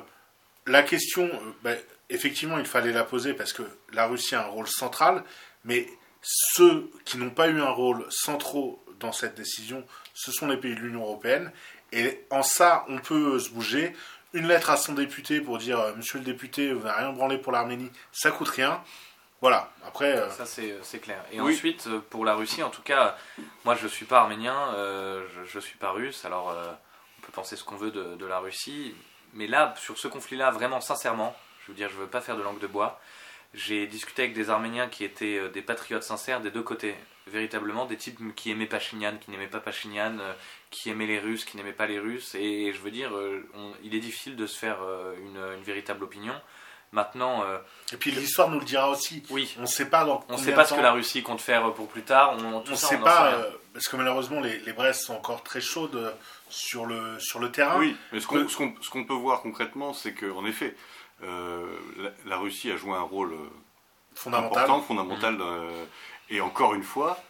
la 0.66 0.82
question, 0.82 1.24
euh, 1.26 1.52
ben, 1.62 1.78
effectivement, 2.08 2.58
il 2.58 2.66
fallait 2.66 2.92
la 2.92 3.04
poser 3.04 3.34
parce 3.34 3.52
que 3.52 3.62
la 3.92 4.06
Russie 4.06 4.36
a 4.36 4.46
un 4.46 4.48
rôle 4.48 4.68
central, 4.68 5.22
mais 5.64 5.86
ceux 6.22 6.90
qui 7.04 7.18
n'ont 7.18 7.30
pas 7.30 7.48
eu 7.48 7.60
un 7.60 7.70
rôle 7.70 8.06
central 8.10 8.62
dans 9.00 9.12
cette 9.12 9.34
décision 9.34 9.84
ce 10.18 10.32
sont 10.32 10.48
les 10.48 10.56
pays 10.56 10.74
de 10.74 10.80
l'Union 10.80 11.02
européenne. 11.02 11.52
Et 11.92 12.26
en 12.30 12.42
ça, 12.42 12.84
on 12.88 12.98
peut 12.98 13.38
se 13.38 13.50
bouger. 13.50 13.94
Une 14.34 14.48
lettre 14.48 14.70
à 14.70 14.76
son 14.76 14.94
député 14.94 15.40
pour 15.40 15.58
dire 15.58 15.78
euh, 15.78 15.94
Monsieur 15.94 16.18
le 16.18 16.24
député, 16.24 16.72
vous 16.72 16.84
n'avez 16.84 16.98
rien 16.98 17.12
branlé 17.12 17.38
pour 17.38 17.52
l'Arménie, 17.52 17.90
ça 18.10 18.32
coûte 18.32 18.48
rien. 18.48 18.82
Voilà, 19.40 19.70
après. 19.86 20.16
Euh, 20.16 20.28
ça, 20.30 20.44
c'est 20.44 20.98
clair. 20.98 21.24
Et 21.30 21.40
ensuite, 21.40 21.86
euh, 21.86 22.00
pour 22.10 22.24
la 22.24 22.34
Russie, 22.34 22.64
en 22.64 22.70
tout 22.70 22.82
cas, 22.82 23.16
moi 23.64 23.76
je 23.76 23.84
ne 23.84 23.88
suis 23.88 24.06
pas 24.06 24.18
arménien, 24.18 24.72
je 24.74 25.56
ne 25.56 25.60
suis 25.60 25.78
pas 25.78 25.92
russe, 25.92 26.24
alors 26.24 26.48
on 26.48 27.22
peut 27.26 27.32
penser 27.32 27.54
ce 27.54 27.62
qu'on 27.62 27.76
veut 27.76 27.92
de, 27.92 28.16
de, 28.16 28.26
la 28.26 28.40
Russie. 28.40 28.94
Mais 29.34 29.46
là, 29.46 29.72
sur 29.78 29.96
ce 29.98 30.08
conflit-là, 30.08 30.50
vraiment 30.50 30.80
sincèrement, 30.80 31.36
je 31.62 31.68
veux 31.68 31.76
dire, 31.76 31.88
je 31.90 31.94
ne 31.94 32.00
veux 32.00 32.08
pas 32.08 32.20
faire 32.20 32.36
de 32.36 32.42
langue 32.42 32.58
de 32.58 32.66
bois. 32.66 33.00
J'ai 33.54 33.86
discuté 33.86 34.22
avec 34.22 34.34
des 34.34 34.50
Arméniens 34.50 34.88
qui 34.88 35.04
étaient 35.04 35.48
des 35.50 35.62
patriotes 35.62 36.02
sincères 36.02 36.40
des 36.40 36.50
deux 36.50 36.62
côtés 36.62 36.96
véritablement 37.28 37.86
des 37.86 37.96
types 37.96 38.18
qui 38.34 38.50
aimaient 38.50 38.66
Pachinian, 38.66 39.16
qui 39.20 39.30
n'aimaient 39.30 39.46
pas 39.46 39.60
Pachinian, 39.60 40.18
euh, 40.18 40.32
qui 40.70 40.90
aimaient 40.90 41.06
les 41.06 41.18
Russes, 41.18 41.44
qui 41.44 41.56
n'aimaient 41.56 41.72
pas 41.72 41.86
les 41.86 41.98
Russes. 41.98 42.34
Et, 42.34 42.72
je 42.72 42.80
veux 42.80 42.90
dire, 42.90 43.14
euh, 43.14 43.42
il 43.82 43.94
est 43.94 44.00
difficile 44.00 44.36
de 44.36 44.46
se 44.46 44.58
faire 44.58 44.78
euh, 44.82 45.14
une, 45.18 45.62
véritable 45.62 46.04
opinion. 46.04 46.34
Maintenant. 46.90 47.44
et 47.92 47.98
puis 47.98 48.10
l'histoire 48.10 48.48
nous 48.48 48.60
le 48.60 48.64
dira 48.64 48.88
aussi. 48.88 49.22
Oui. 49.28 49.54
On 49.58 49.62
ne 49.62 49.66
sait 49.66 49.90
pas 49.90 50.06
dans 50.06 50.24
On 50.30 50.38
sait 50.38 50.54
pas 50.54 50.64
ce 50.64 50.72
que 50.72 50.80
la 50.80 50.92
Russie 50.92 51.22
compte 51.22 51.42
faire 51.42 51.74
pour 51.74 51.86
plus 51.86 52.00
tard. 52.00 52.38
On 52.38 52.62
ne 52.62 52.74
sait 52.76 52.96
pas 52.96 53.36
parce 53.74 53.88
que 53.88 53.96
malheureusement 53.96 54.40
les, 54.40 54.58
les 54.60 54.72
braises 54.72 54.98
sont 55.02 55.12
encore 55.12 55.42
très 55.42 55.60
chaudes 55.60 56.14
sur 56.48 56.86
le 56.86 57.18
sur 57.20 57.40
le 57.40 57.52
terrain. 57.52 57.78
Oui, 57.78 57.94
mais 58.10 58.20
ce 58.20 58.26
qu'on 58.26 59.04
peut 59.04 59.12
voir 59.12 59.42
concrètement, 59.42 59.92
c'est 59.92 60.14
qu'en 60.14 60.46
effet, 60.46 60.74
la, 61.20 62.38
Russie 62.38 62.70
a 62.70 62.78
joué 62.78 62.92
un 62.94 63.02
rôle 63.02 63.36
fondamental, 64.14 64.62
important, 64.62 64.80
fondamental. 64.80 65.34
Mmh. 65.34 65.86
Et 66.30 66.40
encore 66.40 66.74
une 66.74 66.82
fois, 66.82 67.22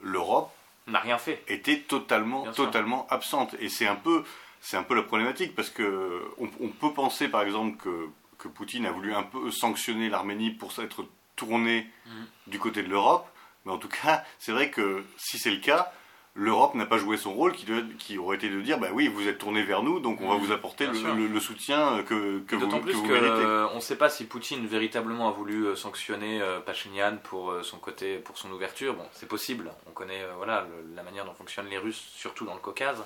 l'Europe 0.00 0.52
n'a 0.86 1.00
rien 1.00 1.18
fait. 1.18 1.42
Était 1.48 1.80
totalement, 1.80 2.50
totalement 2.52 3.06
absente. 3.08 3.54
Et 3.60 3.68
c'est 3.68 3.86
un 3.86 3.96
peu, 3.96 4.24
c'est 4.60 4.76
un 4.76 4.82
peu 4.82 4.94
la 4.94 5.02
problématique 5.02 5.54
parce 5.54 5.70
que 5.70 6.22
on, 6.38 6.68
peut 6.68 6.92
penser, 6.92 7.28
par 7.28 7.42
exemple, 7.42 7.76
que, 7.78 8.08
que, 8.38 8.48
Poutine 8.48 8.86
a 8.86 8.92
voulu 8.92 9.14
un 9.14 9.22
peu 9.22 9.50
sanctionner 9.50 10.08
l'Arménie 10.08 10.50
pour 10.50 10.72
s'être 10.72 11.06
tourné 11.36 11.88
mm. 12.06 12.24
du 12.48 12.58
côté 12.58 12.82
de 12.82 12.88
l'Europe. 12.88 13.28
Mais 13.64 13.72
en 13.72 13.78
tout 13.78 13.88
cas, 13.88 14.24
c'est 14.38 14.52
vrai 14.52 14.70
que 14.70 15.04
si 15.16 15.38
c'est 15.38 15.50
le 15.50 15.60
cas, 15.60 15.92
l'Europe 16.34 16.74
n'a 16.74 16.86
pas 16.86 16.96
joué 16.96 17.16
son 17.16 17.34
rôle 17.34 17.52
qui, 17.52 17.66
qui, 17.98 18.16
aurait 18.16 18.36
été 18.36 18.48
de 18.48 18.60
dire 18.60 18.78
bah 18.78 18.88
oui 18.92 19.08
vous 19.08 19.28
êtes 19.28 19.38
tourné 19.38 19.62
vers 19.62 19.82
nous 19.82 20.00
donc 20.00 20.20
on 20.22 20.28
va 20.28 20.36
mmh, 20.36 20.38
vous 20.38 20.52
apporter 20.52 20.86
le, 20.86 21.40
soutien 21.40 22.02
que, 22.04 22.40
que 22.40 22.56
vous, 22.56 22.80
plus 22.80 22.94
que 22.94 23.12
euh, 23.12 23.68
on 23.72 23.76
ne 23.76 23.80
sait 23.80 23.96
pas 23.96 24.08
si 24.08 24.24
Poutine 24.24 24.66
véritablement 24.66 25.28
a 25.28 25.32
voulu 25.32 25.66
euh, 25.66 25.76
sanctionner 25.76 26.40
euh, 26.40 26.60
Pachinian 26.60 27.18
pour 27.22 27.54
son 27.62 27.78
côté 27.78 28.18
pour 28.18 28.38
son 28.38 28.50
ouverture. 28.50 28.94
Bon 28.94 29.06
c'est 29.12 29.28
possible. 29.28 29.72
On 29.86 29.92
connaît 29.92 30.24
voilà 30.36 30.66
la 30.94 31.02
manière 31.02 31.24
dont 31.24 31.34
fonctionnent 31.34 31.68
les 31.68 31.78
Russes 31.78 32.02
surtout 32.16 32.46
dans 32.46 32.54
le 32.54 32.60
Caucase. 32.60 33.02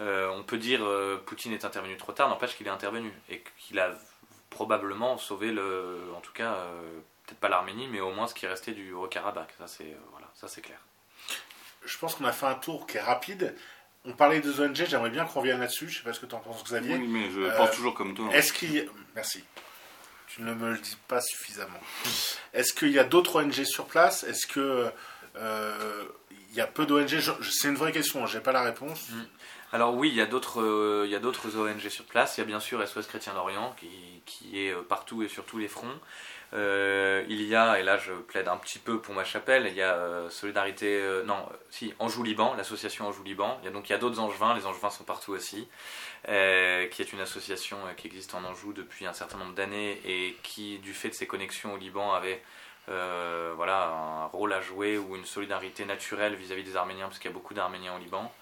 On 0.00 0.42
peut 0.44 0.58
dire 0.58 0.80
Poutine 1.26 1.52
est 1.52 1.64
intervenu 1.64 1.96
trop 1.96 2.12
tard 2.12 2.28
n'empêche 2.28 2.56
qu'il 2.56 2.66
est 2.66 2.70
intervenu 2.70 3.12
et 3.28 3.42
qu'il 3.58 3.78
a 3.78 3.90
probablement 4.48 5.18
sauvé 5.18 5.52
le 5.52 5.98
en 6.16 6.20
tout 6.20 6.32
cas 6.32 6.56
peut-être 7.26 7.38
pas 7.38 7.48
l'Arménie 7.48 7.86
mais 7.86 8.00
au 8.00 8.10
moins 8.10 8.26
ce 8.26 8.34
qui 8.34 8.46
restait 8.46 8.72
du 8.72 8.92
Haut-Karabakh 8.92 9.52
ça 9.58 9.66
c'est 9.66 9.94
voilà 10.10 10.26
ça 10.34 10.48
c'est 10.48 10.62
clair 10.62 10.80
pense 12.00 12.14
qu'on 12.14 12.24
a 12.24 12.32
fait 12.32 12.46
un 12.46 12.54
tour 12.54 12.86
qui 12.86 12.96
est 12.96 13.02
rapide. 13.02 13.54
On 14.04 14.12
parlait 14.12 14.40
des 14.40 14.60
ONG, 14.60 14.74
j'aimerais 14.74 15.10
bien 15.10 15.26
qu'on 15.26 15.40
revienne 15.40 15.60
là-dessus. 15.60 15.88
Je 15.88 15.92
ne 15.92 15.98
sais 15.98 16.04
pas 16.04 16.12
ce 16.14 16.20
que 16.20 16.26
tu 16.26 16.34
en 16.34 16.38
penses, 16.38 16.64
Xavier. 16.64 16.96
Oui, 16.96 17.06
mais 17.06 17.30
je 17.30 17.54
pense 17.56 17.68
euh, 17.68 17.74
toujours 17.74 17.94
comme 17.94 18.14
toi. 18.14 18.28
Est-ce 18.32 18.52
qu'il 18.52 18.74
y. 18.74 18.88
Merci. 19.14 19.44
Tu 20.26 20.42
ne 20.42 20.54
me 20.54 20.72
le 20.72 20.78
dis 20.78 20.96
pas 21.08 21.20
suffisamment. 21.20 21.80
Est-ce 22.54 22.72
qu'il 22.72 22.90
y 22.90 22.98
a 22.98 23.04
d'autres 23.04 23.42
ONG 23.42 23.64
sur 23.64 23.86
place? 23.86 24.24
Est-ce 24.24 24.46
que 24.46 24.90
euh, 25.36 26.04
il 26.50 26.56
y 26.56 26.60
a 26.60 26.66
peu 26.66 26.86
d'ONG 26.86 27.20
C'est 27.42 27.68
une 27.68 27.74
vraie 27.74 27.92
question, 27.92 28.26
je 28.26 28.38
n'ai 28.38 28.42
pas 28.42 28.52
la 28.52 28.62
réponse. 28.62 29.10
Mm. 29.10 29.22
Alors 29.72 29.94
oui, 29.94 30.08
il 30.08 30.14
y 30.14 30.20
a 30.20 30.26
d'autres 30.26 30.62
euh, 30.62 31.02
il 31.04 31.10
y 31.10 31.16
a 31.16 31.18
d'autres 31.18 31.58
ONG 31.58 31.88
sur 31.88 32.04
place. 32.04 32.38
Il 32.38 32.40
y 32.40 32.44
a 32.44 32.46
bien 32.46 32.60
sûr 32.60 32.86
SOS 32.86 33.06
Chrétien 33.06 33.34
d'Orient 33.34 33.74
qui, 33.78 34.22
qui, 34.24 34.60
est 34.60 34.74
partout 34.88 35.22
et 35.22 35.28
sur 35.28 35.44
tous 35.44 35.58
les 35.58 35.68
fronts. 35.68 36.00
Euh, 36.52 37.24
il 37.28 37.42
y 37.42 37.54
a, 37.54 37.78
et 37.78 37.82
là 37.84 37.96
je 37.96 38.12
plaide 38.12 38.48
un 38.48 38.56
petit 38.56 38.80
peu 38.80 39.00
pour 39.00 39.14
ma 39.14 39.24
chapelle, 39.24 39.66
il 39.68 39.74
y 39.74 39.82
a 39.82 39.94
euh, 39.94 40.30
Solidarité, 40.30 41.00
euh, 41.00 41.22
non, 41.22 41.48
si, 41.70 41.94
Anjou-Liban, 42.00 42.54
l'association 42.54 43.06
Anjou-Liban. 43.08 43.58
Il 43.62 43.66
y 43.66 43.68
a 43.68 43.70
donc 43.70 43.88
il 43.88 43.92
y 43.92 43.94
a 43.94 43.98
d'autres 43.98 44.18
Angevins, 44.18 44.54
les 44.54 44.66
Angevins 44.66 44.90
sont 44.90 45.04
partout 45.04 45.32
aussi, 45.32 45.68
qui 46.26 46.32
est 46.32 47.12
une 47.12 47.20
association 47.20 47.78
qui 47.96 48.08
existe 48.08 48.34
en 48.34 48.44
Anjou 48.44 48.72
depuis 48.72 49.06
un 49.06 49.12
certain 49.12 49.38
nombre 49.38 49.54
d'années 49.54 50.00
et 50.04 50.36
qui, 50.42 50.78
du 50.78 50.92
fait 50.92 51.10
de 51.10 51.14
ses 51.14 51.26
connexions 51.26 51.74
au 51.74 51.76
Liban, 51.76 52.12
avait 52.12 52.42
voilà, 52.88 53.86
un 53.86 54.26
rôle 54.26 54.52
à 54.52 54.60
jouer 54.60 54.98
ou 54.98 55.16
une 55.16 55.24
solidarité 55.24 55.84
naturelle 55.84 56.34
vis-à-vis 56.34 56.64
des 56.64 56.76
Arméniens, 56.76 57.06
parce 57.06 57.18
qu'il 57.18 57.30
y 57.30 57.32
a 57.32 57.34
beaucoup 57.34 57.54
d'Arméniens 57.54 57.94
au 57.94 57.98
Liban. 57.98 58.32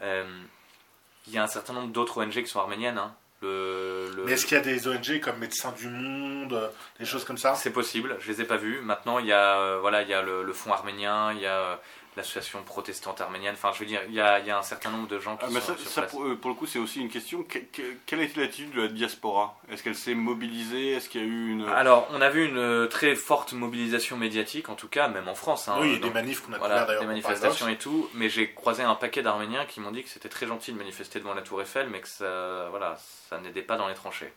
il 0.00 1.32
y 1.32 1.38
a 1.38 1.42
un 1.42 1.48
certain 1.48 1.72
nombre 1.72 1.92
d'autres 1.92 2.22
ONG 2.22 2.32
qui 2.32 2.46
sont 2.46 2.60
arméniennes, 2.60 2.98
hein, 2.98 3.14
mais 3.42 4.32
est-ce 4.32 4.46
qu'il 4.46 4.56
y 4.56 4.60
a 4.60 4.64
des 4.64 4.88
ONG 4.88 5.20
comme 5.20 5.38
Médecins 5.38 5.72
du 5.78 5.88
Monde, 5.88 6.70
des 6.98 7.04
choses 7.04 7.24
comme 7.24 7.38
ça? 7.38 7.54
C'est 7.54 7.70
possible, 7.70 8.16
je 8.20 8.32
les 8.32 8.40
ai 8.40 8.44
pas 8.44 8.56
vus. 8.56 8.80
Maintenant, 8.82 9.18
il 9.18 9.26
y 9.26 9.32
a, 9.32 9.58
euh, 9.58 9.78
voilà, 9.80 10.02
il 10.02 10.08
y 10.08 10.14
a 10.14 10.22
le, 10.22 10.52
Fonds 10.52 10.72
arménien, 10.72 11.32
il 11.32 11.40
y 11.40 11.46
a 11.46 11.58
euh, 11.58 11.76
l'association 12.18 12.62
protestante 12.62 13.20
arménienne. 13.20 13.54
Enfin, 13.54 13.70
je 13.72 13.78
veux 13.80 13.86
dire, 13.86 14.02
il 14.08 14.14
y 14.14 14.20
a, 14.20 14.38
il 14.40 14.46
y 14.46 14.50
a 14.50 14.58
un 14.58 14.62
certain 14.62 14.90
nombre 14.90 15.08
de 15.08 15.18
gens 15.18 15.36
qui 15.36 15.44
Ah, 15.46 15.50
mais 15.50 15.60
sont 15.60 15.72
ça, 15.74 15.78
sur 15.78 15.90
ça, 15.90 16.00
place. 16.02 16.12
pour, 16.12 16.24
euh, 16.24 16.36
pour 16.36 16.50
le 16.50 16.54
coup, 16.56 16.66
c'est 16.66 16.78
aussi 16.78 17.00
une 17.00 17.08
question. 17.08 17.42
Que- 17.42 17.58
que- 17.58 17.94
quelle 18.04 18.20
a 18.20 18.24
été 18.24 18.40
l'attitude 18.40 18.72
de 18.72 18.82
la 18.82 18.88
diaspora? 18.88 19.58
Est-ce 19.70 19.82
qu'elle 19.82 19.94
s'est 19.94 20.14
mobilisée? 20.14 20.92
Est-ce 20.92 21.08
qu'il 21.08 21.20
y 21.22 21.24
a 21.24 21.26
eu 21.26 21.50
une. 21.52 21.66
Alors, 21.68 22.06
on 22.12 22.20
a 22.20 22.28
vu 22.28 22.46
une 22.46 22.58
euh, 22.58 22.86
très 22.86 23.14
forte 23.14 23.52
mobilisation 23.54 24.16
médiatique, 24.18 24.68
en 24.68 24.74
tout 24.74 24.88
cas, 24.88 25.08
même 25.08 25.28
en 25.28 25.34
France. 25.34 25.68
hein, 25.68 25.76
oui, 25.80 25.86
il 25.88 25.92
y 25.92 25.96
a 25.96 25.98
dans- 26.00 26.08
des 26.08 26.12
manifs 26.14 26.40
qu'on 26.42 26.52
a 26.52 26.58
voilà, 26.58 26.84
d'ailleurs. 26.84 27.00
des 27.00 27.06
manifestations 27.06 27.68
et 27.68 27.76
tout, 27.78 28.08
mais 28.14 28.28
j'ai 28.28 28.52
croisé 28.52 28.82
un 28.82 28.94
paquet 28.94 29.22
d'Arméniens 29.22 29.64
qui 29.64 29.80
m'ont 29.80 29.90
dit 29.92 30.02
que 30.02 30.08
c'était 30.10 30.28
très 30.28 30.46
gentil 30.46 30.72
de 30.72 30.78
manifester 30.78 31.18
devant 31.20 31.34
la 31.34 31.42
Tour 31.42 31.62
Eiffel, 31.62 31.88
mais 31.90 32.00
que 32.00 32.08
ça, 32.08 32.66
voilà, 32.70 32.96
ça 33.30 33.38
n'aidait 33.38 33.62
pas 33.62 33.76
dans 33.76 33.88
les 33.88 33.94
tranchées. 33.94 34.32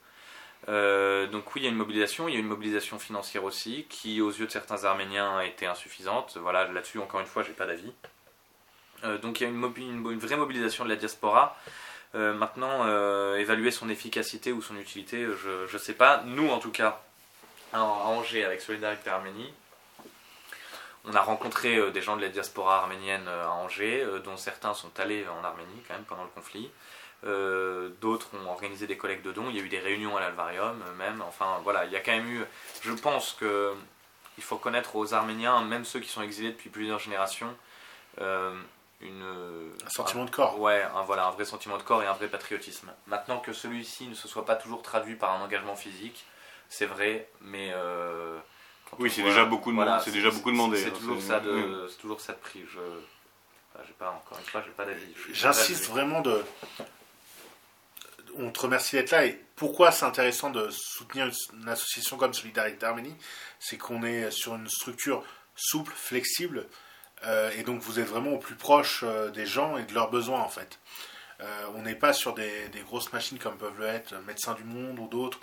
Euh, 0.70 1.28
donc 1.28 1.56
oui, 1.56 1.62
il 1.62 1.64
y 1.64 1.68
a 1.68 1.72
une 1.72 1.78
mobilisation, 1.78 2.28
il 2.28 2.34
y 2.34 2.38
a 2.38 2.40
une 2.40 2.48
mobilisation 2.48 3.00
financière 3.00 3.44
aussi, 3.44 3.86
qui 3.90 4.22
aux 4.22 4.32
yeux 4.32 4.46
de 4.46 4.52
certains 4.52 4.84
Arméniens 4.84 5.38
a 5.38 5.46
été 5.46 5.66
insuffisante. 5.66 6.38
Voilà, 6.38 6.68
là-dessus, 6.68 7.00
encore 7.00 7.20
une 7.20 7.26
fois, 7.26 7.44
j'ai 7.44 7.54
pas 7.54 7.66
d'avis. 7.66 7.92
Euh, 9.04 9.18
donc 9.18 9.40
il 9.40 9.44
y 9.44 9.48
a 9.48 9.50
une, 9.50 10.20
vraie 10.20 10.38
mobilisation 10.38 10.84
de 10.84 10.90
la 10.90 10.96
diaspora. 10.96 11.58
Euh, 12.14 12.34
maintenant, 12.34 12.86
évaluer 13.38 13.72
son 13.72 13.90
efficacité 13.90 14.52
ou 14.52 14.62
son 14.62 14.76
utilité, 14.78 15.26
je 15.42 15.72
ne 15.72 15.80
sais 15.80 15.94
pas. 15.94 16.24
Nous, 16.26 16.50
en 16.50 16.60
tout 16.60 16.72
cas, 16.72 17.02
à 17.74 17.82
Angers, 17.82 18.44
avec 18.44 18.62
Solidarité 18.62 19.10
Arménie, 19.10 19.54
on 21.06 21.16
a 21.16 21.22
rencontré 21.22 21.90
des 21.92 22.02
gens 22.02 22.16
de 22.16 22.22
la 22.22 22.28
diaspora 22.28 22.78
arménienne 22.82 23.28
à 23.28 23.50
Angers, 23.54 24.06
dont 24.24 24.38
certains 24.38 24.76
sont 24.76 25.00
allés 25.00 25.26
en 25.28 25.44
Arménie 25.44 25.82
quand 25.88 25.96
même 25.96 26.04
pendant 26.04 26.24
le 26.24 26.30
conflit. 26.30 26.70
Euh, 27.24 27.90
D'autres 28.02 28.30
ont 28.36 28.50
organisé 28.50 28.88
des 28.88 28.98
collectes 28.98 29.24
de 29.26 29.32
dons. 29.32 29.46
Il 29.50 29.56
y 29.56 29.60
a 29.60 29.64
eu 29.64 29.70
des 29.70 29.80
réunions 29.80 30.18
à 30.18 30.22
l'Alvarium 30.22 30.82
euh, 30.88 30.94
même. 30.96 31.22
Enfin 31.22 31.60
voilà, 31.64 31.86
il 31.86 31.92
y 31.92 31.96
a 31.96 32.00
quand 32.00 32.12
même 32.14 32.28
eu. 32.30 32.44
Je 32.82 32.92
pense 32.94 33.34
que 33.34 33.74
il 34.38 34.44
faut 34.44 34.56
reconnaître 34.56 34.96
aux 34.96 35.14
Arméniens, 35.14 35.62
même 35.62 35.86
ceux 35.86 36.00
qui 36.00 36.10
sont 36.10 36.22
exilés 36.24 36.50
depuis 36.52 36.70
plusieurs 36.70 36.98
générations, 37.00 37.56
euh, 38.22 38.52
une 39.02 39.24
Un 39.86 39.90
sentiment 39.90 40.26
de 40.26 40.32
corps. 40.32 40.60
Ouais, 40.60 40.82
un, 40.96 41.04
voilà, 41.04 41.28
un 41.28 41.32
vrai 41.32 41.46
sentiment 41.46 41.78
de 41.78 41.84
corps 41.84 42.02
et 42.02 42.08
un 42.08 42.14
vrai 42.14 42.28
patriotisme. 42.28 42.92
Maintenant 43.08 43.40
que 43.40 43.54
celui-ci 43.54 44.08
ne 44.08 44.16
se 44.16 44.28
soit 44.28 44.46
pas 44.46 44.56
toujours 44.56 44.82
traduit 44.82 45.16
par 45.16 45.32
un 45.34 45.44
engagement 45.44 45.76
physique, 45.76 46.26
c'est 46.70 46.86
vrai, 46.88 47.28
mais 47.42 47.72
euh, 47.76 48.40
Oui, 48.98 49.12
c'est 49.12 49.22
déjà 49.22 49.46
beaucoup 49.46 49.72
de- 49.72 50.00
c'est 50.04 50.12
déjà 50.12 50.32
beaucoup 50.32 50.52
demandé, 50.52 50.78
C'est 50.78 50.92
toujours 50.92 51.22
c'est- 51.22 51.28
ça 51.28 51.40
de, 51.40 51.52
oui. 51.52 51.88
c'est 51.90 51.98
toujours 52.00 52.22
ça 52.22 52.34
de 52.34 52.38
prix. 52.40 52.64
Je, 52.68 52.80
bah, 53.76 53.82
j'ai 53.86 53.94
pas 53.94 54.10
encore 54.12 54.40
une 54.40 54.46
fois, 54.46 54.62
j'ai 54.66 54.72
pas 54.72 54.86
d'avis. 54.86 55.14
J'insiste 55.34 55.88
vraiment 55.90 56.22
de. 56.22 56.44
On 58.38 58.52
te 58.52 58.62
remercie 58.62 58.96
d'être 58.96 59.12
là. 59.12 59.26
Et 59.26 59.40
pourquoi 59.56 59.92
c'est 59.92 60.06
intéressant 60.06 60.50
de 60.50 60.70
soutenir 60.70 61.30
une 61.54 61.70
association 61.70 62.18
comme 62.18 62.34
Solidarité 62.34 62.86
Arménie 62.86 63.16
C'est 63.60 63.78
qu'on 63.78 64.04
est 64.04 64.32
sur 64.32 64.56
une 64.56 64.70
structure 64.70 65.24
souple, 65.56 65.94
flexible. 65.96 66.68
euh, 67.24 67.52
et 67.58 67.64
donc 67.64 67.82
vous 67.82 68.00
êtes 68.00 68.08
vraiment 68.08 68.32
au 68.32 68.38
plus 68.38 68.56
proche 68.56 69.04
euh, 69.04 69.30
des 69.30 69.46
gens 69.46 69.78
et 69.78 69.84
de 69.84 69.94
leurs 69.94 70.10
besoins 70.10 70.42
en 70.42 70.50
fait. 70.50 70.80
Euh, 71.42 71.66
on 71.76 71.84
n'est 71.84 71.96
pas 71.96 72.14
sur 72.14 72.34
des, 72.34 72.70
des 72.70 72.82
grosses 72.82 73.12
machines 73.14 73.40
comme 73.40 73.58
peuvent 73.58 73.80
le 73.80 73.86
être 73.86 74.16
Médecins 74.26 74.54
du 74.54 74.64
Monde 74.64 75.00
ou 75.00 75.08
d'autres 75.08 75.40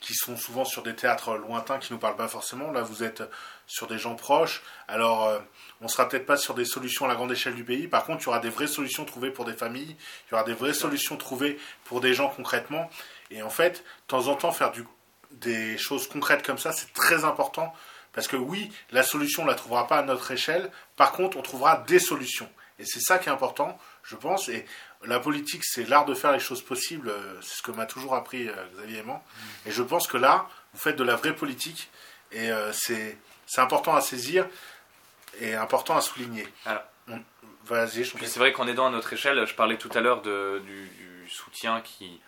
qui 0.00 0.12
sont 0.14 0.36
souvent 0.36 0.64
sur 0.64 0.82
des 0.82 0.96
théâtres 0.96 1.36
lointains 1.36 1.78
qui 1.78 1.92
nous 1.92 2.00
parlent 2.00 2.16
pas 2.16 2.26
forcément. 2.26 2.72
Là, 2.72 2.82
vous 2.82 3.04
êtes 3.04 3.22
sur 3.70 3.86
des 3.86 3.98
gens 3.98 4.16
proches. 4.16 4.62
Alors, 4.88 5.26
euh, 5.26 5.38
on 5.80 5.86
sera 5.86 6.08
peut-être 6.08 6.26
pas 6.26 6.36
sur 6.36 6.54
des 6.54 6.64
solutions 6.64 7.04
à 7.04 7.08
la 7.08 7.14
grande 7.14 7.30
échelle 7.30 7.54
du 7.54 7.64
pays. 7.64 7.86
Par 7.86 8.04
contre, 8.04 8.22
il 8.22 8.26
y 8.26 8.28
aura 8.28 8.40
des 8.40 8.50
vraies 8.50 8.66
solutions 8.66 9.04
trouvées 9.04 9.30
pour 9.30 9.44
des 9.44 9.52
familles. 9.52 9.96
Il 10.26 10.32
y 10.32 10.34
aura 10.34 10.42
des 10.42 10.54
vraies 10.54 10.74
solutions 10.74 11.16
trouvées 11.16 11.58
pour 11.84 12.00
des 12.00 12.12
gens 12.12 12.28
concrètement. 12.28 12.90
Et 13.30 13.42
en 13.42 13.50
fait, 13.50 13.78
de 13.78 14.06
temps 14.08 14.26
en 14.26 14.34
temps, 14.34 14.50
faire 14.50 14.72
du, 14.72 14.84
des 15.30 15.78
choses 15.78 16.08
concrètes 16.08 16.44
comme 16.44 16.58
ça, 16.58 16.72
c'est 16.72 16.92
très 16.92 17.24
important. 17.24 17.72
Parce 18.12 18.26
que 18.26 18.36
oui, 18.36 18.72
la 18.90 19.04
solution, 19.04 19.44
on 19.44 19.46
la 19.46 19.54
trouvera 19.54 19.86
pas 19.86 19.98
à 19.98 20.02
notre 20.02 20.32
échelle. 20.32 20.72
Par 20.96 21.12
contre, 21.12 21.36
on 21.36 21.42
trouvera 21.42 21.76
des 21.86 22.00
solutions. 22.00 22.50
Et 22.80 22.84
c'est 22.84 23.00
ça 23.00 23.18
qui 23.18 23.28
est 23.28 23.32
important, 23.32 23.78
je 24.02 24.16
pense. 24.16 24.48
Et 24.48 24.66
la 25.04 25.20
politique, 25.20 25.62
c'est 25.64 25.88
l'art 25.88 26.06
de 26.06 26.14
faire 26.14 26.32
les 26.32 26.40
choses 26.40 26.62
possibles. 26.62 27.08
euh, 27.10 27.40
C'est 27.40 27.58
ce 27.58 27.62
que 27.62 27.70
m'a 27.70 27.86
toujours 27.86 28.16
appris 28.16 28.48
euh, 28.48 28.54
Xavier 28.74 28.98
Aimant. 28.98 29.22
Et 29.64 29.70
je 29.70 29.82
pense 29.82 30.08
que 30.08 30.16
là, 30.16 30.48
vous 30.72 30.80
faites 30.80 30.96
de 30.96 31.04
la 31.04 31.14
vraie 31.14 31.36
politique. 31.36 31.88
Et 32.32 32.50
euh, 32.50 32.72
c'est 32.72 33.16
c'est 33.50 33.60
important 33.60 33.96
à 33.96 34.00
saisir 34.00 34.46
et 35.40 35.54
important 35.56 35.96
à 35.96 36.00
souligner. 36.00 36.46
Alors. 36.64 36.82
Vas-y, 37.64 38.04
je 38.04 38.16
c'est 38.24 38.38
vrai 38.38 38.52
qu'en 38.52 38.68
aidant 38.68 38.86
à 38.86 38.90
notre 38.90 39.12
échelle, 39.12 39.44
je 39.44 39.54
parlais 39.54 39.76
tout 39.76 39.90
à 39.94 40.00
l'heure 40.00 40.22
du, 40.22 40.30
du 40.60 41.28
soutien 41.28 41.80
qui, 41.80 42.20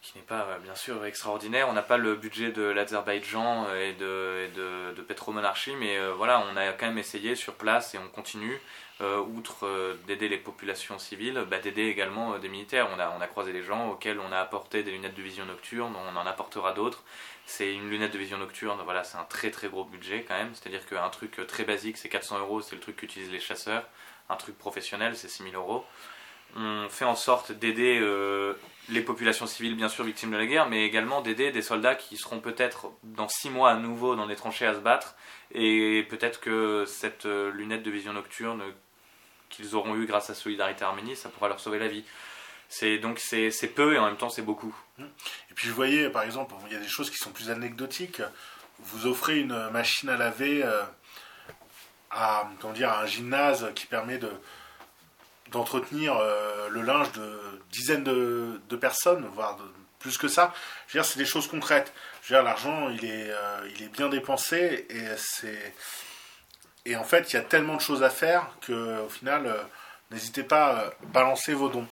qui 0.00 0.16
n'est 0.16 0.24
pas 0.24 0.46
euh, 0.48 0.58
bien 0.58 0.76
sûr 0.76 1.04
extraordinaire. 1.04 1.68
On 1.68 1.72
n'a 1.72 1.82
pas 1.82 1.96
le 1.96 2.14
budget 2.14 2.52
de 2.52 2.62
l'Azerbaïdjan 2.62 3.74
et 3.74 3.92
de, 3.94 4.46
et 4.46 4.48
de, 4.56 4.94
de 4.94 5.02
Pétromonarchie, 5.02 5.74
mais 5.76 5.98
euh, 5.98 6.12
voilà, 6.14 6.44
on 6.48 6.56
a 6.56 6.72
quand 6.72 6.86
même 6.86 6.98
essayé 6.98 7.34
sur 7.34 7.54
place 7.54 7.94
et 7.94 7.98
on 7.98 8.08
continue, 8.08 8.60
outre 9.00 9.66
euh, 9.66 9.96
d'aider 10.06 10.28
les 10.28 10.38
populations 10.38 10.98
civiles, 10.98 11.44
bah, 11.50 11.58
d'aider 11.58 11.86
également 11.86 12.34
euh, 12.34 12.38
des 12.38 12.48
militaires. 12.48 12.88
On 12.96 13.00
a, 13.00 13.26
croisé 13.26 13.52
des 13.52 13.62
gens 13.62 13.90
auxquels 13.90 14.20
on 14.20 14.30
a 14.30 14.38
apporté 14.38 14.82
des 14.82 14.92
lunettes 14.92 15.16
de 15.16 15.22
vision 15.22 15.44
nocturne, 15.46 15.94
on 15.96 16.16
en 16.16 16.26
apportera 16.26 16.72
d'autres. 16.72 17.02
C'est 17.46 17.74
une 17.74 17.90
lunette 17.90 18.12
de 18.12 18.18
vision 18.18 18.38
nocturne, 18.38 18.80
voilà, 18.84 19.04
c'est 19.04 19.18
un 19.18 19.24
très 19.24 19.50
très 19.50 19.68
gros 19.68 19.84
budget 19.84 20.24
quand 20.26 20.34
même. 20.34 20.54
C'est-à-dire 20.54 20.86
qu'un 20.86 21.08
truc 21.10 21.40
euh, 21.40 21.44
très 21.44 21.64
basique, 21.64 21.96
c'est 21.96 22.08
400 22.08 22.38
euros, 22.38 22.60
c'est 22.60 22.76
le 22.76 22.80
truc 22.80 22.96
qu'utilisent 22.96 23.32
les 23.32 23.40
chasseurs. 23.40 23.84
Un 24.28 24.36
truc 24.36 24.56
professionnel, 24.56 25.16
c'est 25.16 25.28
6000 25.28 25.54
euros. 25.56 25.84
On 26.56 26.88
fait 26.88 27.04
en 27.04 27.16
sorte 27.16 27.52
d'aider 27.52 27.98
euh, 28.00 28.54
les 28.88 29.00
populations 29.00 29.46
civiles, 29.46 29.76
bien 29.76 29.88
sûr, 29.88 30.04
victimes 30.04 30.30
de 30.30 30.36
la 30.36 30.46
guerre, 30.46 30.68
mais 30.68 30.84
également 30.84 31.20
d'aider 31.20 31.50
des 31.50 31.62
soldats 31.62 31.94
qui 31.94 32.16
seront 32.16 32.40
peut-être 32.40 32.92
dans 33.02 33.28
6 33.28 33.50
mois 33.50 33.70
à 33.70 33.76
nouveau 33.76 34.16
dans 34.16 34.26
des 34.26 34.36
tranchées 34.36 34.66
à 34.66 34.74
se 34.74 34.80
battre. 34.80 35.16
Et 35.52 36.06
peut-être 36.08 36.40
que 36.40 36.84
cette 36.86 37.26
euh, 37.26 37.50
lunette 37.52 37.82
de 37.82 37.90
vision 37.90 38.12
nocturne 38.12 38.62
qu'ils 39.48 39.74
auront 39.74 39.94
eu 39.94 40.06
grâce 40.06 40.30
à 40.30 40.34
Solidarité 40.34 40.84
Arménie, 40.84 41.16
ça 41.16 41.28
pourra 41.28 41.48
leur 41.48 41.60
sauver 41.60 41.78
la 41.78 41.88
vie. 41.88 42.04
C'est 42.68 42.98
donc 42.98 43.20
c'est 43.20 43.50
peu 43.74 43.94
et 43.94 43.98
en 43.98 44.06
même 44.06 44.16
temps 44.16 44.30
c'est 44.30 44.42
beaucoup. 44.42 44.74
Et 44.98 45.54
puis 45.54 45.68
je 45.68 45.72
voyais, 45.72 46.10
par 46.10 46.22
exemple, 46.22 46.54
il 46.66 46.72
y 46.72 46.76
a 46.76 46.80
des 46.80 46.88
choses 46.88 47.10
qui 47.10 47.18
sont 47.18 47.30
plus 47.30 47.50
anecdotiques. 47.50 48.22
Vous 48.80 49.06
offrez 49.06 49.38
une 49.38 49.70
machine 49.70 50.08
à 50.08 50.16
laver 50.16 50.64
euh, 50.64 50.82
comment 52.60 52.72
dire, 52.72 52.90
à 52.90 53.02
un 53.02 53.06
gymnase 53.06 53.70
qui 53.74 53.86
permet 53.86 54.18
de 54.18 54.30
d'entretenir 55.50 56.16
euh, 56.16 56.68
le 56.68 56.82
linge 56.82 57.12
de 57.12 57.40
dizaines 57.70 58.04
de, 58.04 58.76
personnes, 58.76 59.26
voire 59.34 59.58
plus 59.98 60.18
que 60.18 60.28
ça. 60.28 60.52
Je 60.88 60.98
veux 60.98 61.04
c'est 61.04 61.18
des 61.18 61.24
choses 61.24 61.46
concrètes. 61.46 61.92
Je 62.22 62.34
veux 62.34 62.42
l'argent, 62.42 62.88
il 62.90 63.04
est, 63.04 63.30
euh, 63.30 63.68
il 63.74 63.84
est 63.84 63.88
bien 63.88 64.08
dépensé 64.08 64.86
et 64.90 65.06
c'est 65.16 65.74
et 66.86 66.96
en 66.96 67.04
fait, 67.04 67.32
il 67.32 67.36
y 67.36 67.38
a 67.38 67.42
tellement 67.42 67.76
de 67.76 67.80
choses 67.80 68.02
à 68.02 68.10
faire 68.10 68.46
que 68.60 69.00
au 69.00 69.08
final, 69.08 69.46
euh, 69.46 69.62
n'hésitez 70.10 70.42
pas 70.42 70.78
à 70.78 70.90
balancer 71.06 71.54
vos 71.54 71.68
dons. 71.68 71.86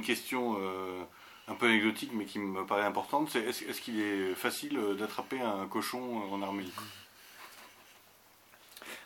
Une 0.00 0.06
question 0.06 0.56
euh, 0.60 1.02
un 1.48 1.54
peu 1.54 1.66
anecdotique, 1.66 2.10
mais 2.14 2.24
qui 2.24 2.38
me 2.38 2.64
paraît 2.64 2.84
importante. 2.84 3.28
C'est 3.30 3.40
est-ce 3.40 3.80
qu'il 3.80 4.00
est 4.00 4.34
facile 4.34 4.78
euh, 4.78 4.94
d'attraper 4.94 5.40
un 5.40 5.66
cochon 5.66 6.22
en 6.32 6.40
Arménie? 6.42 6.72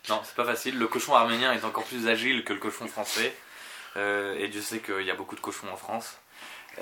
Non, 0.08 0.20
c'est 0.24 0.34
pas 0.36 0.44
facile. 0.44 0.78
Le 0.78 0.86
cochon 0.86 1.14
arménien 1.14 1.52
est 1.52 1.64
encore 1.64 1.84
plus 1.84 2.06
agile 2.08 2.44
que 2.44 2.52
le 2.52 2.58
cochon 2.58 2.86
français. 2.86 3.34
Euh, 3.96 4.36
et 4.38 4.48
Dieu 4.48 4.60
sait 4.60 4.80
qu'il 4.80 5.02
y 5.02 5.10
a 5.10 5.14
beaucoup 5.14 5.34
de 5.34 5.40
cochons 5.40 5.66
en 5.72 5.76
France. 5.76 6.18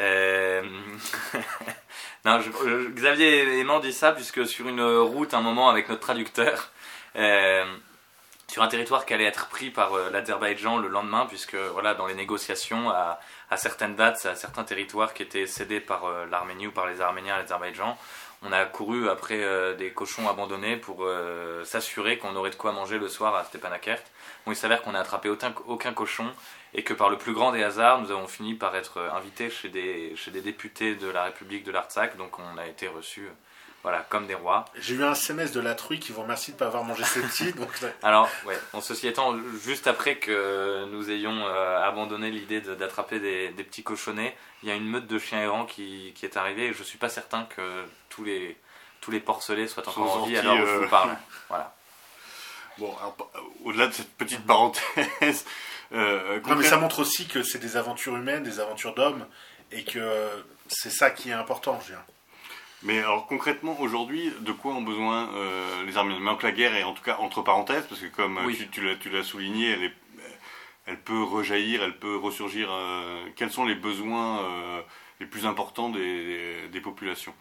Euh, 0.01 0.63
non, 2.25 2.41
je- 2.41 2.51
je- 2.51 2.89
Xavier 2.91 3.59
Aimant 3.61 3.79
dit 3.81 3.93
ça 3.93 4.13
puisque 4.13 4.47
sur 4.47 4.67
une 4.69 4.83
route, 4.83 5.35
un 5.35 5.41
moment 5.43 5.69
avec 5.69 5.89
notre 5.89 6.01
traducteur, 6.01 6.71
euh, 7.17 7.65
sur 8.49 8.63
un 8.63 8.69
territoire 8.69 9.07
qui 9.07 9.15
allait 9.15 9.25
être 9.25 9.49
pris 9.49 9.71
par 9.71 9.93
euh, 9.95 10.11
l'Azerbaïdjan 10.11 10.79
le 10.79 10.89
lendemain, 10.89 11.27
puisque 11.27 11.55
voilà, 11.55 11.95
dans 11.95 12.07
les 12.07 12.15
négociations, 12.15 12.91
à, 12.91 13.21
à 13.53 13.59
certaines 13.59 13.97
dates, 13.97 14.25
à 14.25 14.35
certains 14.35 14.65
territoires 14.65 15.13
qui 15.13 15.23
étaient 15.23 15.47
cédés 15.47 15.81
par 15.81 16.07
euh, 16.07 16.25
l'Arménie 16.31 16.69
ou 16.69 16.71
par 16.73 16.87
les 16.87 17.03
Arméniens 17.03 17.35
à 17.35 17.39
l'Azerbaïdjan, 17.39 17.99
on 18.43 18.51
a 18.51 18.65
couru 18.65 19.11
après 19.11 19.45
euh, 19.45 19.75
des 19.75 19.91
cochons 19.91 20.27
abandonnés 20.27 20.79
pour 20.79 21.05
euh, 21.05 21.63
s'assurer 21.65 22.17
qu'on 22.17 22.35
aurait 22.35 22.49
de 22.49 22.55
quoi 22.55 22.73
manger 22.73 22.99
le 22.99 23.09
soir 23.09 23.35
à 23.35 23.45
Stepanakert. 23.45 24.03
Il 24.47 24.57
s'avère 24.57 24.81
qu'on 24.81 24.93
n'a 24.93 25.01
attrapé 25.01 25.29
aucun, 25.29 25.93
cochon 25.93 26.27
et 26.73 26.83
que 26.83 26.95
par 26.95 27.11
le 27.11 27.19
plus 27.19 27.35
grand 27.35 27.53
des 27.53 27.63
hasards, 27.63 28.01
nous 28.01 28.11
avons 28.11 28.27
fini 28.27 28.55
par 28.55 28.75
être 28.75 28.99
invités 29.15 29.51
chez 29.51 29.69
des, 29.69 30.17
chez 30.17 30.31
des 30.31 30.41
députés 30.41 30.95
de 30.95 31.09
la 31.09 31.25
République 31.25 31.63
de 31.63 31.73
l'Artsakh, 31.73 32.17
donc 32.17 32.39
on 32.39 32.57
a 32.57 32.67
été 32.67 32.89
reçus 32.89 33.29
voilà, 33.83 34.07
comme 34.09 34.27
des 34.27 34.35
rois. 34.35 34.65
J'ai 34.79 34.95
eu 34.95 35.03
un 35.03 35.13
SMS 35.13 35.51
de 35.51 35.61
la 35.61 35.75
truie 35.75 35.99
qui 35.99 36.13
vous 36.13 36.23
remercie 36.23 36.53
de 36.53 36.57
ne 36.57 36.59
pas 36.59 36.67
avoir 36.67 36.85
mangé 36.85 37.03
ses 37.05 37.21
petits. 37.21 37.53
Donc, 37.57 37.69
Alors, 38.03 38.29
ouais, 38.47 38.57
en 38.73 38.81
ceci 38.81 39.09
étant, 39.09 39.37
juste 39.65 39.89
après 39.89 40.17
que 40.17 40.85
nous 40.91 41.11
ayons 41.11 41.47
euh, 41.47 41.83
abandonné 41.83 42.31
l'idée 42.31 42.61
de- 42.61 42.75
d'attraper 42.77 43.19
des, 43.19 43.49
des 43.51 43.65
petits 43.65 43.83
cochonnets, 43.83 44.37
il 44.63 44.69
y 44.69 44.73
a 44.73 44.77
une 44.77 44.89
meute 44.89 45.09
de 45.09 45.19
chiens 45.19 45.41
errants 45.41 45.67
qui, 45.67 46.13
qui 46.15 46.25
est 46.25 46.37
arrivée 46.37 46.67
et 46.67 46.73
je 46.73 46.83
suis 46.85 46.99
pas 46.99 47.09
certain 47.09 47.45
que 47.45 47.85
tous 48.09 48.23
les, 48.23 48.57
tous 49.01 49.11
les 49.11 49.19
porcelets 49.19 49.67
soient 49.67 49.89
encore 49.89 50.23
en 50.23 50.27
vie 50.27 50.37
alors 50.37 50.57
je 50.57 50.63
euh, 50.63 50.79
vous 50.79 50.89
parle. 50.89 51.17
Voilà. 51.49 51.75
Bon, 52.79 52.95
euh, 53.03 53.39
au-delà 53.65 53.89
de 53.89 53.93
cette 53.93 54.13
petite 54.17 54.47
parenthèse, 54.47 55.45
euh, 55.93 56.41
non, 56.47 56.55
mais 56.55 56.65
ça 56.65 56.77
montre 56.77 57.01
aussi 57.01 57.27
que 57.27 57.43
c'est 57.43 57.59
des 57.59 57.77
aventures 57.77 58.17
humaines, 58.17 58.45
des 58.45 58.61
aventures 58.61 58.95
d'hommes, 58.95 59.27
et 59.73 59.85
que 59.85 60.29
c'est 60.69 60.91
ça 60.91 61.11
qui 61.11 61.31
est 61.31 61.35
important, 61.35 61.81
je 61.83 61.89
veux 61.89 61.95
dire. 61.97 62.05
Mais 62.85 62.99
alors 62.99 63.27
concrètement, 63.29 63.81
aujourd'hui, 63.81 64.33
de 64.41 64.53
quoi 64.53 64.73
ont 64.73 64.83
besoin 64.83 65.29
euh, 65.35 65.85
les 65.85 65.97
Arméniens 65.97 66.19
Maintenant 66.19 66.37
que 66.37 66.47
la 66.47 66.53
guerre 66.53 66.75
est 66.75 66.83
en 66.83 66.95
tout 66.95 67.03
cas 67.03 67.17
entre 67.19 67.43
parenthèses, 67.43 67.87
parce 67.87 68.01
que 68.01 68.07
comme 68.09 68.39
euh, 68.39 68.47
Oui. 68.47 68.69
tu, 68.73 68.99
tu 68.99 69.11
l'as- 69.11 69.23
souligné, 69.23 69.71
elle, 69.71 69.85
est, 69.85 69.95
elle 70.87 70.99
peut 71.01 71.23
rejaillir, 71.23 71.83
elle 71.83 71.97
peut 71.97 72.17
ressurgir. 72.17 72.69
euh, 72.73 73.25
quels 73.37 73.53
sont 73.53 73.65
les 73.65 73.77
besoins 73.77 74.43
euh, 74.45 74.83
les 75.21 75.27
plus 75.27 75.47
importants 75.47 75.91
des, 75.91 76.69
des 76.69 76.81
populations? 76.81 77.35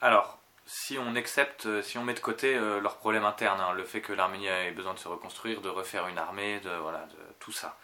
Alors, 0.00 0.38
si 0.66 0.96
on 0.98 1.16
accepte, 1.16 1.82
si 1.82 1.98
on 1.98 2.04
met 2.04 2.14
de 2.14 2.20
côté 2.20 2.54
leurs 2.54 2.96
problèmes 2.98 3.24
internes, 3.24 3.60
hein, 3.60 3.72
le 3.72 3.84
fait 3.84 4.00
que 4.00 4.12
l'Arménie 4.12 4.46
ait 4.46 4.70
besoin 4.72 4.94
de 4.94 4.98
se 4.98 5.08
reconstruire, 5.08 5.60
de 5.60 5.68
refaire 5.68 6.06
une 6.08 6.18
armée, 6.18 6.60
de 6.60 6.70
voilà, 6.70 6.98
de 7.06 7.16
tout 7.40 7.52
ça. 7.52 7.76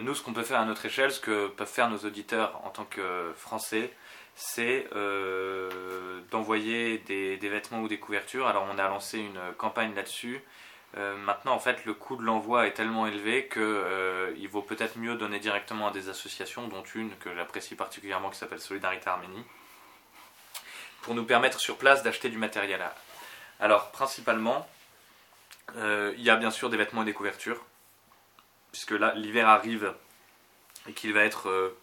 Nous, 0.00 0.14
ce 0.14 0.22
qu'on 0.22 0.32
peut 0.32 0.42
faire 0.44 0.60
à 0.60 0.64
notre 0.64 0.86
échelle, 0.86 1.10
ce 1.12 1.20
que 1.20 1.48
peuvent 1.48 1.68
faire 1.68 1.90
nos 1.90 1.98
auditeurs 1.98 2.60
en 2.64 2.70
tant 2.70 2.84
que 2.84 3.32
Français, 3.36 3.92
c'est 4.34 4.86
euh, 4.94 6.20
d'envoyer 6.30 6.98
des, 6.98 7.36
vêtements 7.36 7.80
ou 7.80 7.88
des 7.88 7.98
couvertures. 7.98 8.46
Alors, 8.46 8.66
on 8.72 8.78
a 8.78 8.88
lancé 8.88 9.18
une 9.18 9.40
campagne 9.58 9.94
là-dessus. 9.94 10.40
Euh, 10.96 11.16
maintenant, 11.16 11.54
en 11.54 11.58
fait, 11.58 11.84
le 11.84 11.94
coût 11.94 12.16
de 12.16 12.22
l'envoi 12.22 12.66
est 12.66 12.72
tellement 12.72 13.06
élevé 13.06 13.46
que 13.46 13.60
euh, 13.60 14.34
vaut 14.50 14.62
peut-être 14.62 14.98
mieux 14.98 15.14
donner 15.14 15.38
directement 15.38 15.88
à 15.88 15.90
des 15.90 16.08
associations, 16.08 16.68
dont 16.68 16.82
une 16.94 17.16
que 17.16 17.34
j'apprécie 17.34 17.74
particulièrement 17.74 18.30
qui 18.30 18.38
s'appelle 18.38 18.60
Solidarité 18.60 19.08
Arménie 19.08 19.44
pour 21.02 21.14
nous 21.14 21.24
permettre 21.24 21.58
sur 21.58 21.78
place 21.78 22.02
d'acheter 22.02 22.28
du 22.28 22.38
matériel. 22.38 22.80
Alors, 23.58 23.90
principalement, 23.90 24.68
il 25.74 26.22
y 26.22 26.30
a 26.30 26.36
bien 26.36 26.50
sûr 26.50 26.70
des 26.70 26.76
vêtements 26.76 27.02
et 27.02 27.04
des 27.04 27.12
couvertures, 27.12 27.64
puisque 28.70 28.92
là, 28.92 29.12
l'hiver 29.16 29.48
arrive 29.48 29.94
et 30.86 30.92
qu'il 30.92 31.12
va 31.12 31.24
être 31.24 31.74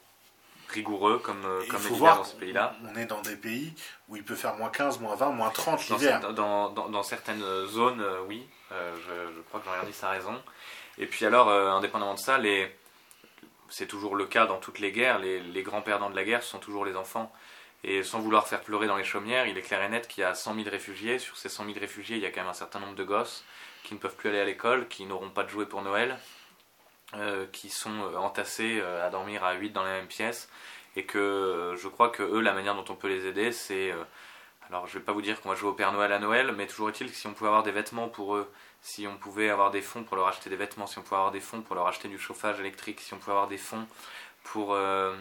rigoureux 0.69 1.19
comme, 1.19 1.43
euh, 1.45 1.61
comme 1.69 1.79
il 1.81 1.87
faut 1.89 1.95
voir 1.95 2.17
dans 2.17 2.23
ces 2.23 2.37
pays-là. 2.37 2.75
On 2.85 2.95
est 2.95 3.05
dans 3.05 3.21
des 3.21 3.35
pays 3.35 3.73
où 4.07 4.15
il 4.15 4.23
peut 4.23 4.35
faire 4.35 4.55
moins 4.55 4.69
15, 4.69 4.99
moins 4.99 5.15
20, 5.15 5.29
moins 5.31 5.49
30 5.49 5.89
Dans, 5.89 5.95
l'hiver. 5.97 6.33
dans- 6.33 6.69
dans- 6.69 6.89
dans 6.89 7.03
certaines 7.03 7.43
zones, 7.67 8.01
euh, 8.01 8.19
oui, 8.27 8.47
Euh, 8.71 8.95
je, 8.97 9.33
je 9.35 9.41
crois 9.41 9.59
que 9.61 9.65
Jean-Yardis 9.65 9.95
a 10.03 10.09
raison. 10.11 10.39
Et 10.99 11.07
puis 11.07 11.25
alors, 11.25 11.49
euh, 11.49 11.71
indépendamment 11.71 12.13
de 12.13 12.19
ça, 12.19 12.37
les... 12.37 12.71
c'est 13.69 13.87
toujours 13.87 14.15
le 14.15 14.25
cas 14.27 14.45
dans 14.45 14.57
toutes 14.57 14.77
les 14.77 14.91
guerres, 14.91 15.17
les, 15.17 15.39
les 15.39 15.63
grands 15.63 15.81
perdants 15.81 16.11
de 16.11 16.15
la 16.15 16.23
guerre 16.23 16.43
sont 16.43 16.59
toujours 16.59 16.85
les 16.85 16.95
enfants. 16.95 17.33
Et 17.83 18.03
sans 18.03 18.19
vouloir 18.19 18.47
faire 18.47 18.61
pleurer 18.61 18.85
dans 18.85 18.97
les 18.97 19.03
chaumières, 19.03 19.47
il 19.47 19.57
est 19.57 19.61
clair 19.63 19.81
et 19.81 19.89
net 19.89 20.07
qu'il 20.07 20.21
y 20.21 20.23
a 20.23 20.35
100 20.35 20.53
000 20.53 20.69
réfugiés. 20.69 21.17
Sur 21.17 21.35
ces 21.35 21.49
100 21.49 21.65
000 21.65 21.79
réfugiés, 21.79 22.17
il 22.17 22.21
y 22.21 22.25
a 22.27 22.29
quand 22.29 22.41
même 22.41 22.49
un 22.49 22.53
certain 22.53 22.79
nombre 22.79 22.93
de 22.95 23.03
gosses 23.03 23.43
qui 23.83 23.95
ne 23.95 23.99
peuvent 23.99 24.15
plus 24.15 24.29
aller 24.29 24.39
à 24.41 24.45
l'école, 24.45 24.87
qui 24.87 25.05
n'auront 25.05 25.29
pas 25.31 25.43
de 25.43 25.49
jouets 25.49 25.65
pour 25.65 25.81
Noël, 25.81 26.15
qui 27.51 27.69
sont 27.69 27.91
euh, 28.03 28.17
entassés 28.17 28.79
euh, 28.81 29.05
à 29.05 29.09
dormir 29.09 29.43
à 29.43 29.53
8 29.53 29.71
dans 29.71 29.83
la 29.83 29.91
même 29.91 30.07
pièce. 30.07 30.49
Et 30.95 31.05
que 31.05 31.17
euh, 31.17 31.75
je 31.77 31.87
crois 31.87 32.09
que 32.09 32.23
eux, 32.23 32.41
la 32.41 32.53
manière 32.53 32.75
dont 32.75 32.85
on 32.89 32.95
peut 32.95 33.07
les 33.07 33.25
aider, 33.27 33.51
c'est... 33.51 33.91
euh, 33.91 34.03
alors, 34.69 34.87
je 34.87 34.99
vais 34.99 35.03
pas 35.03 35.13
vous 35.13 35.21
dire 35.21 35.41
qu'on 35.41 35.49
va 35.49 35.55
jouer 35.55 35.69
au 35.69 35.73
Père 35.73 35.91
Noël 35.91 36.11
à 36.11 36.19
Noël, 36.19 36.51
mais 36.55 36.67
toujours 36.67 36.89
est-il 36.89 37.09
que 37.09 37.15
si 37.15 37.25
on 37.27 37.33
pouvait 37.33 37.47
avoir 37.47 37.63
des 37.63 37.71
vêtements 37.71 38.07
pour 38.07 38.35
eux, 38.35 38.51
si 38.81 39.07
on 39.07 39.17
pouvait 39.17 39.49
avoir 39.49 39.71
des 39.71 39.81
fonds 39.81 40.03
pour 40.03 40.15
leur 40.15 40.27
acheter 40.27 40.49
des 40.49 40.55
vêtements, 40.55 40.85
si 40.87 40.99
on 40.99 41.01
pouvait 41.01 41.15
avoir 41.17 41.31
des 41.31 41.39
fonds 41.39 41.61
pour 41.61 41.75
leur 41.75 41.87
acheter 41.87 42.07
du 42.07 42.19
chauffage 42.19 42.59
électrique, 42.59 42.99
si 43.01 43.13
on 43.13 43.17
pouvait 43.17 43.31
avoir 43.31 43.47
des 43.47 43.57
fonds 43.57 43.87
pour 44.43 44.73
euh, 44.73 45.15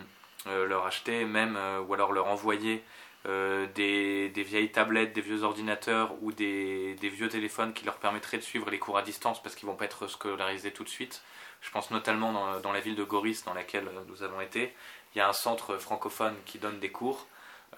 euh, 0.46 0.66
leur 0.66 0.86
acheter 0.86 1.24
même, 1.24 1.56
euh, 1.56 1.80
ou 1.80 1.94
alors 1.94 2.12
leur 2.12 2.26
envoyer 2.28 2.84
euh, 3.26 3.66
des, 3.74 4.28
des 4.28 4.42
vieilles 4.42 4.70
tablettes, 4.70 5.12
des 5.14 5.20
vieux 5.22 5.42
ordinateurs 5.42 6.12
ou 6.22 6.32
des, 6.32 6.94
des 6.96 7.08
vieux 7.08 7.28
téléphones 7.28 7.72
qui 7.72 7.84
leur 7.84 7.96
permettraient 7.96 8.38
de 8.38 8.42
suivre 8.42 8.70
les 8.70 8.78
cours 8.78 8.98
à 8.98 9.02
distance 9.02 9.42
parce 9.42 9.54
qu'ils 9.54 9.66
vont 9.68 9.76
pas 9.76 9.86
être 9.86 10.06
scolarisés 10.08 10.72
tout 10.72 10.84
de 10.84 10.88
suite. 10.88 11.22
Je 11.60 11.70
pense 11.70 11.90
notamment 11.90 12.60
dans, 12.60 12.72
la 12.72 12.80
ville 12.80 12.94
de 12.94 13.04
Goris 13.04 13.44
dans 13.44 13.54
laquelle 13.54 13.88
nous 14.06 14.22
avons 14.22 14.40
été, 14.40 14.74
il 15.14 15.18
y 15.18 15.20
a 15.20 15.28
un 15.28 15.32
centre 15.32 15.76
francophone 15.76 16.34
qui 16.46 16.58
donne 16.58 16.78
des 16.78 16.90
cours. 16.90 17.26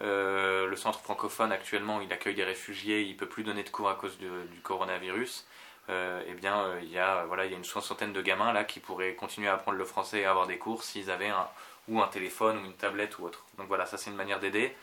Euh, 0.02 0.66
le 0.66 0.76
centre 0.76 1.00
francophone 1.00 1.52
actuellement, 1.52 2.00
il 2.00 2.12
accueille 2.12 2.34
des 2.34 2.44
réfugiés, 2.44 3.02
il 3.02 3.16
peut 3.16 3.26
plus 3.26 3.42
donner 3.42 3.62
de 3.62 3.70
cours 3.70 3.88
à 3.88 3.94
cause 3.94 4.18
du 4.18 4.60
coronavirus. 4.62 5.46
Euh, 5.90 6.22
eh 6.28 6.34
bien, 6.34 6.60
euh, 6.60 6.80
il 6.82 6.90
y 6.90 6.98
a 6.98 7.24
voilà, 7.24 7.46
il 7.46 7.50
y 7.50 7.54
a 7.54 7.56
une 7.56 7.64
soixantaine 7.64 8.12
de 8.12 8.22
gamins 8.22 8.52
là 8.52 8.64
qui 8.64 8.78
pourraient 8.80 9.14
continuer 9.14 9.48
à 9.48 9.54
apprendre 9.54 9.78
le 9.78 9.84
français 9.84 10.20
et 10.20 10.24
avoir 10.24 10.46
des 10.46 10.58
cours 10.58 10.84
s'ils 10.84 11.10
avaient 11.10 11.28
un 11.28 11.48
ou 11.88 12.00
un 12.00 12.06
téléphone 12.06 12.58
ou 12.58 12.64
une 12.66 12.74
tablette 12.74 13.18
ou 13.18 13.24
autre. 13.24 13.44
Donc 13.58 13.66
voilà, 13.66 13.86
ça 13.86 13.96
c'est 13.96 14.10
une 14.10 14.16
manière 14.16 14.38
d'aider. 14.38 14.76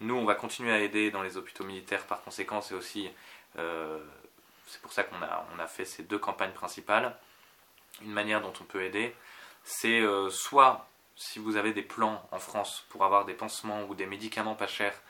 Nous, 0.00 0.14
on 0.14 0.24
va 0.24 0.34
continuer 0.34 0.72
à 0.72 0.80
aider 0.80 1.10
dans 1.10 1.22
les 1.22 1.36
hôpitaux 1.36 1.64
militaires 1.64 2.04
par 2.04 2.22
conséquent, 2.22 2.62
c'est 2.62 2.74
aussi 2.74 3.10
euh, 3.58 3.98
c'est 4.66 4.80
pour 4.80 4.92
ça 4.92 5.04
qu'on 5.04 5.22
a 5.22 5.46
on 5.54 5.58
a 5.60 5.66
fait 5.66 5.84
ces 5.84 6.02
deux 6.04 6.18
campagnes 6.18 6.52
principales. 6.52 7.14
Une 8.02 8.12
manière 8.12 8.40
dont 8.40 8.52
on 8.60 8.64
peut 8.64 8.82
aider, 8.82 9.14
c'est 9.64 10.00
euh, 10.00 10.30
soit 10.30 10.86
si 11.16 11.38
vous 11.38 11.56
avez 11.56 11.72
des 11.72 11.82
plans 11.82 12.26
en 12.32 12.38
France 12.38 12.84
pour 12.88 13.04
avoir 13.04 13.24
des 13.24 13.34
pansements 13.34 13.84
ou 13.84 13.94
des 13.94 14.06
médicaments 14.06 14.54
pas 14.54 14.66
chers, 14.66 15.00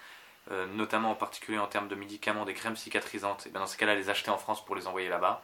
euh, 0.51 0.66
notamment 0.66 1.12
en 1.12 1.14
particulier 1.14 1.59
en 1.59 1.66
termes 1.66 1.89
de 1.89 1.95
médicaments, 1.95 2.45
des 2.45 2.55
crèmes 2.55 2.76
cicatrisantes, 2.76 3.47
et 3.47 3.51
bien 3.51 3.61
dans 3.61 3.66
ces 3.66 3.78
cas-là, 3.78 3.95
les 3.95 4.11
acheter 4.11 4.30
en 4.30 4.39
France 4.39 4.64
pour 4.64 4.76
les 4.76 4.87
envoyer 4.87 5.09
là-bas. 5.09 5.43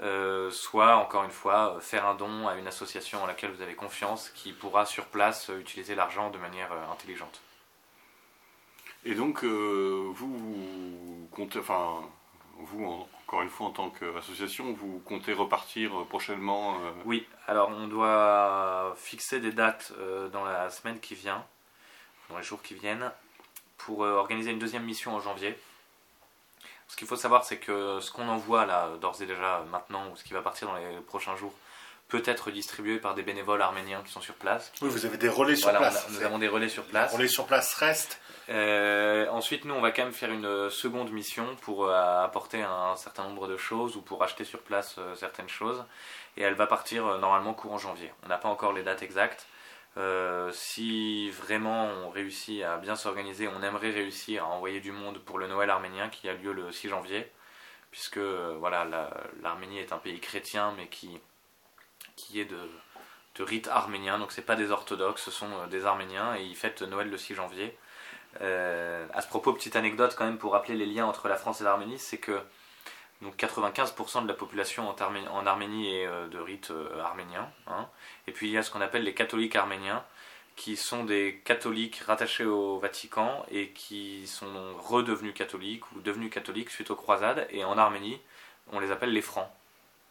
Euh, 0.00 0.50
soit, 0.50 0.96
encore 0.96 1.22
une 1.22 1.30
fois, 1.30 1.78
faire 1.80 2.04
un 2.06 2.14
don 2.14 2.48
à 2.48 2.56
une 2.56 2.66
association 2.66 3.22
en 3.22 3.26
laquelle 3.26 3.52
vous 3.52 3.62
avez 3.62 3.76
confiance 3.76 4.30
qui 4.30 4.52
pourra 4.52 4.86
sur 4.86 5.06
place 5.06 5.50
utiliser 5.56 5.94
l'argent 5.94 6.30
de 6.30 6.38
manière 6.38 6.72
intelligente. 6.90 7.40
Et 9.04 9.14
donc, 9.14 9.44
vous, 9.44 10.12
vous 10.14 11.28
comptez, 11.30 11.60
enfin, 11.60 12.00
vous, 12.58 12.84
en- 12.84 13.08
encore 13.26 13.42
une 13.42 13.48
fois, 13.50 13.66
en 13.66 13.70
tant 13.70 13.90
qu'association, 13.90 14.72
vous 14.72 15.00
comptez 15.04 15.32
repartir 15.32 15.90
prochainement 16.08 16.74
euh, 16.74 16.90
Oui, 17.04 17.26
alors 17.46 17.70
on 17.70 17.86
doit 17.88 18.94
fixer 18.96 19.40
des 19.40 19.52
dates 19.52 19.92
euh, 19.98 20.28
dans 20.28 20.44
la 20.44 20.70
semaine 20.70 21.00
qui 21.00 21.14
vient, 21.14 21.44
dans 22.30 22.36
les 22.38 22.42
jours 22.44 22.62
qui 22.62 22.74
viennent, 22.74 23.10
pour 23.78 24.04
euh, 24.04 24.12
organiser 24.14 24.50
une 24.50 24.58
deuxième 24.58 24.84
mission 24.84 25.14
en 25.14 25.20
janvier. 25.20 25.58
Ce 26.88 26.96
qu'il 26.96 27.08
faut 27.08 27.16
savoir, 27.16 27.44
c'est 27.44 27.56
que 27.58 27.98
ce 28.00 28.12
qu'on 28.12 28.28
envoie 28.28 28.66
là, 28.66 28.90
d'ores 29.00 29.20
et 29.22 29.26
déjà 29.26 29.64
maintenant, 29.70 30.10
ou 30.12 30.16
ce 30.16 30.22
qui 30.24 30.32
va 30.34 30.42
partir 30.42 30.68
dans 30.68 30.76
les 30.76 31.00
prochains 31.06 31.34
jours, 31.36 31.52
peut 32.08 32.22
être 32.26 32.50
distribué 32.50 32.98
par 32.98 33.14
des 33.14 33.22
bénévoles 33.22 33.62
arméniens 33.62 34.02
qui 34.04 34.12
sont 34.12 34.20
sur 34.20 34.34
place. 34.34 34.70
Oui, 34.82 34.90
vous 34.90 35.06
avez 35.06 35.16
des 35.16 35.28
relais 35.30 35.56
sur 35.56 35.70
Voilà, 35.70 35.80
on 35.80 35.88
a- 35.88 35.90
place. 35.90 36.06
nous 36.10 36.22
avons 36.22 36.38
des 36.38 36.46
relais 36.48 36.68
sur 36.68 36.82
Les 36.84 36.90
place. 36.90 37.12
relais 37.14 37.26
sur 37.28 37.46
place 37.46 37.74
restent. 37.74 38.20
Euh, 38.50 39.26
ensuite, 39.30 39.64
nous, 39.64 39.74
on 39.74 39.80
va 39.80 39.90
quand 39.90 40.04
même 40.04 40.12
faire 40.12 40.30
une 40.30 40.44
euh, 40.44 40.70
seconde 40.70 41.10
mission 41.10 41.56
pour 41.62 41.86
euh, 41.86 42.24
apporter 42.24 42.62
un 42.62 42.94
certain 42.96 43.24
nombre 43.24 43.48
de 43.48 43.56
choses 43.56 43.96
ou 43.96 44.02
pour 44.02 44.22
acheter 44.22 44.44
sur 44.44 44.60
place 44.60 44.98
certaines 45.16 45.48
choses. 45.48 45.84
Et 46.36 46.42
elle 46.42 46.54
va 46.54 46.66
partir 46.66 47.18
normalement 47.18 47.54
courant 47.54 47.78
janvier. 47.78 48.12
On 48.24 48.28
n'a 48.28 48.38
pas 48.38 48.48
encore 48.48 48.72
les 48.72 48.82
dates 48.82 49.02
exactes. 49.02 49.46
Si 50.52 51.30
vraiment 51.30 51.84
on 51.86 52.10
réussit 52.10 52.62
à 52.64 52.76
bien 52.78 52.96
s'organiser, 52.96 53.48
on 53.48 53.62
aimerait 53.62 53.90
réussir 53.92 54.44
à 54.44 54.48
envoyer 54.48 54.80
du 54.80 54.90
monde 54.92 55.18
pour 55.20 55.38
le 55.38 55.46
Noël 55.46 55.70
arménien 55.70 56.08
qui 56.08 56.28
a 56.28 56.34
lieu 56.34 56.52
le 56.52 56.72
6 56.72 56.88
janvier, 56.88 57.30
puisque 57.92 58.18
voilà, 58.18 58.84
la- 58.86 59.10
l'Arménie 59.42 59.78
est 59.80 59.92
un 59.92 59.98
pays 59.98 60.20
chrétien, 60.20 60.74
mais 60.76 60.88
qui, 60.88 61.20
qui 62.16 62.40
est 62.40 62.44
de, 62.44 62.58
de 63.36 63.42
rite 63.44 63.68
arménien. 63.68 64.18
Donc 64.18 64.32
c'est 64.32 64.42
pas 64.46 64.56
des 64.56 64.70
orthodoxes, 64.70 65.22
ce 65.24 65.30
sont 65.30 65.66
des 65.68 65.86
Arméniens 65.86 66.36
et 66.36 66.42
ils 66.44 66.56
fêtent 66.56 66.82
Noël 66.82 67.10
le 67.10 67.18
6 67.18 67.34
janvier. 67.34 67.76
Euh, 68.40 69.06
à 69.12 69.20
ce 69.20 69.28
propos, 69.28 69.52
petite 69.52 69.76
anecdote 69.76 70.14
quand 70.16 70.24
même 70.24 70.38
pour 70.38 70.52
rappeler 70.52 70.74
les 70.74 70.86
liens 70.86 71.06
entre 71.06 71.28
la 71.28 71.36
France 71.36 71.60
et 71.60 71.64
l'Arménie, 71.64 71.98
c'est 71.98 72.18
que 72.18 72.40
donc 73.22 73.36
95% 73.36 74.22
de 74.24 74.28
la 74.28 74.34
population 74.34 74.88
en, 74.88 74.94
Armé- 74.94 75.28
en 75.28 75.46
Arménie 75.46 75.94
est 75.94 76.06
euh, 76.06 76.26
de 76.28 76.38
rite 76.38 76.70
euh, 76.70 77.00
arménien. 77.00 77.48
hein. 77.68 77.88
Et 78.26 78.32
puis 78.32 78.48
il 78.48 78.52
y 78.52 78.58
a 78.58 78.62
ce 78.62 78.70
qu'on 78.70 78.80
appelle 78.80 79.04
les 79.04 79.14
catholiques 79.14 79.56
arméniens, 79.56 80.04
qui 80.56 80.76
sont 80.76 81.04
des 81.04 81.40
catholiques 81.44 81.96
rattachés 82.06 82.44
au 82.44 82.78
Vatican 82.78 83.44
et 83.50 83.70
qui 83.70 84.26
sont 84.26 84.74
redevenus 84.78 85.34
catholiques 85.34 85.90
ou 85.92 86.00
devenus 86.00 86.30
catholiques 86.32 86.70
suite 86.70 86.90
aux 86.90 86.96
croisades. 86.96 87.46
Et 87.50 87.64
en 87.64 87.76
Arménie, 87.78 88.20
on 88.72 88.78
les 88.78 88.90
appelle 88.92 89.12
les 89.12 89.22
francs. 89.22 89.48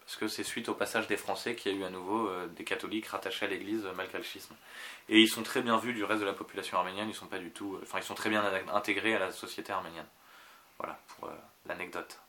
Parce 0.06 0.18
que 0.18 0.28
c'est 0.28 0.44
suite 0.44 0.70
au 0.70 0.74
passage 0.74 1.08
des 1.08 1.18
Français 1.18 1.56
qu'il 1.56 1.72
y 1.72 1.76
a 1.76 1.78
eu 1.80 1.84
à 1.84 1.90
nouveau 1.90 2.28
euh, 2.28 2.48
des 2.48 2.64
catholiques 2.64 3.08
rattachés 3.08 3.46
à 3.46 3.50
l'église 3.50 3.86
euh, 3.86 3.94
malgré. 3.96 4.20
Et 5.10 5.20
ils 5.20 5.28
sont 5.28 5.44
très 5.44 5.62
bien 5.62 5.78
vus 5.78 5.94
du 5.94 6.04
reste 6.04 6.22
de 6.22 6.26
la 6.26 6.34
population 6.34 6.78
arménienne, 6.78 7.10
ils 7.10 7.16
sont 7.16 7.28
pas 7.28 7.40
du 7.40 7.52
tout. 7.52 7.80
Enfin, 7.82 8.00
ils 8.00 8.04
sont 8.04 8.14
très 8.14 8.30
bien 8.30 8.44
intégrés 8.74 9.16
à 9.16 9.20
la 9.20 9.32
société 9.32 9.72
arménienne. 9.72 10.08
Voilà 10.78 11.00
pour 11.08 11.30
euh, 11.30 11.34
l'anecdote. 11.68 12.20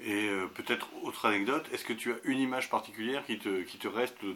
Et 0.00 0.28
euh, 0.28 0.46
peut-être 0.46 0.88
autre 1.02 1.26
anecdote, 1.26 1.66
est-ce 1.72 1.84
que 1.84 1.92
tu 1.92 2.12
as 2.12 2.16
une 2.24 2.38
image 2.38 2.68
particulière 2.68 3.24
qui 3.24 3.38
te, 3.38 3.62
qui 3.62 3.78
te 3.78 3.88
reste 3.88 4.22
euh, 4.24 4.34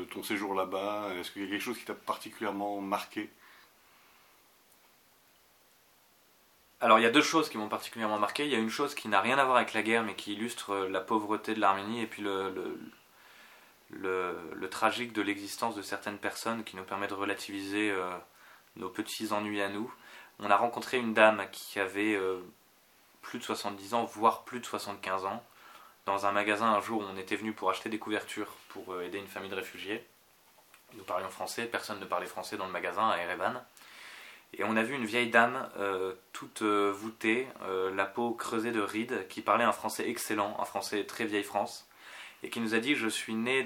de 0.00 0.04
ton 0.04 0.22
séjour 0.22 0.54
là-bas? 0.54 1.14
Est-ce 1.18 1.30
qu'il 1.30 1.42
y 1.42 1.46
a 1.46 1.48
quelque 1.48 1.62
chose 1.62 1.78
qui 1.78 1.84
t'a 1.84 1.94
particulièrement 1.94 2.80
marqué? 2.80 3.30
Alors 6.80 7.00
il 7.00 7.02
y 7.02 7.06
a 7.06 7.10
deux 7.10 7.22
choses 7.22 7.48
qui 7.48 7.58
m'ont 7.58 7.68
particulièrement 7.68 8.18
marqué. 8.18 8.44
Il 8.44 8.52
y 8.52 8.54
a 8.54 8.58
une 8.58 8.70
chose 8.70 8.94
qui 8.94 9.08
n'a 9.08 9.20
rien 9.20 9.36
à 9.38 9.44
voir 9.44 9.56
avec 9.56 9.72
la 9.72 9.82
guerre, 9.82 10.04
mais 10.04 10.14
qui 10.14 10.34
illustre 10.34 10.70
euh, 10.70 10.88
la 10.88 11.00
pauvreté 11.00 11.54
de 11.54 11.60
l'Arménie 11.60 12.00
et 12.02 12.06
puis 12.06 12.22
le, 12.22 12.78
tragique 14.70 15.12
de 15.12 15.22
l'existence 15.22 15.74
de 15.74 15.82
certaines 15.82 16.18
personnes 16.18 16.62
qui 16.62 16.76
nous 16.76 16.84
permet 16.84 17.08
de 17.08 17.14
relativiser 17.14 17.90
euh, 17.90 18.10
nos 18.76 18.88
petits 18.90 19.32
ennuis 19.32 19.60
à 19.60 19.68
nous. 19.68 19.92
On 20.38 20.50
a 20.50 20.56
rencontré 20.56 20.98
une 20.98 21.14
dame 21.14 21.46
qui 21.50 21.80
avait 21.80 22.14
euh, 22.14 22.38
plus 23.22 23.40
de 23.40 23.44
70 23.44 23.94
ans, 23.94 24.04
voire 24.04 24.44
plus 24.44 24.60
de 24.60 24.66
75 24.66 25.24
ans, 25.24 25.42
dans 26.06 26.26
un 26.26 26.32
magasin 26.32 26.66
un 26.66 26.80
jour 26.80 27.00
où 27.02 27.04
on 27.04 27.16
était 27.16 27.34
venu 27.36 27.52
pour 27.52 27.70
acheter 27.70 27.88
des 27.88 27.98
couvertures 27.98 28.54
pour 28.68 29.00
aider 29.02 29.18
une 29.18 29.26
famille 29.26 29.50
de 29.50 29.56
réfugiés. 29.56 30.06
Nous 30.94 31.04
parlions 31.04 31.28
français, 31.28 31.66
personne 31.66 31.98
ne 31.98 32.04
parlait 32.04 32.26
français 32.26 32.56
dans 32.56 32.66
le 32.66 32.72
magasin 32.72 33.08
à 33.08 33.18
Erevan. 33.18 33.62
Et 34.54 34.64
on 34.64 34.76
a 34.76 34.82
vu 34.82 34.94
une 34.94 35.04
vieille 35.04 35.30
dame 35.30 35.68
euh, 35.78 36.14
toute 36.32 36.62
euh, 36.62 36.90
voûtée, 36.90 37.46
euh, 37.62 37.94
la 37.94 38.06
peau 38.06 38.32
creusée 38.32 38.72
de 38.72 38.80
rides, 38.80 39.26
qui 39.28 39.42
parlait 39.42 39.64
un 39.64 39.72
français 39.72 40.08
excellent, 40.08 40.56
un 40.58 40.64
français 40.64 41.04
très 41.04 41.26
vieille 41.26 41.44
France, 41.44 41.86
et 42.42 42.50
qui 42.50 42.60
nous 42.60 42.74
a 42.74 42.78
dit 42.78 42.94
Je 42.94 43.08
suis 43.08 43.34
né 43.34 43.64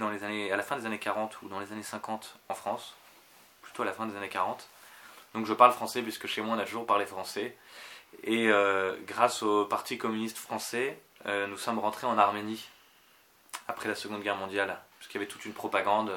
à 0.50 0.56
la 0.56 0.62
fin 0.62 0.76
des 0.76 0.86
années 0.86 0.98
40 0.98 1.40
ou 1.42 1.48
dans 1.48 1.60
les 1.60 1.72
années 1.72 1.82
50 1.82 2.38
en 2.48 2.54
France, 2.54 2.96
plutôt 3.62 3.82
à 3.82 3.86
la 3.86 3.92
fin 3.92 4.06
des 4.06 4.16
années 4.16 4.28
40. 4.28 4.68
Donc 5.34 5.46
je 5.46 5.54
parle 5.54 5.72
français 5.72 6.02
puisque 6.02 6.26
chez 6.26 6.42
moi 6.42 6.56
on 6.56 6.58
a 6.58 6.64
toujours 6.64 6.86
parlé 6.86 7.06
français. 7.06 7.56
Et 8.24 8.50
grâce 9.06 9.42
au 9.42 9.64
Parti 9.64 9.96
communiste 9.96 10.36
français, 10.36 11.00
nous 11.26 11.56
sommes 11.56 11.78
rentrés 11.78 12.06
en 12.06 12.18
Arménie 12.18 12.68
après 13.68 13.88
la 13.88 13.94
Seconde 13.94 14.22
Guerre 14.22 14.36
mondiale, 14.36 14.78
puisqu'il 14.98 15.18
y 15.18 15.22
avait 15.22 15.30
toute 15.30 15.46
une 15.46 15.54
propagande. 15.54 16.12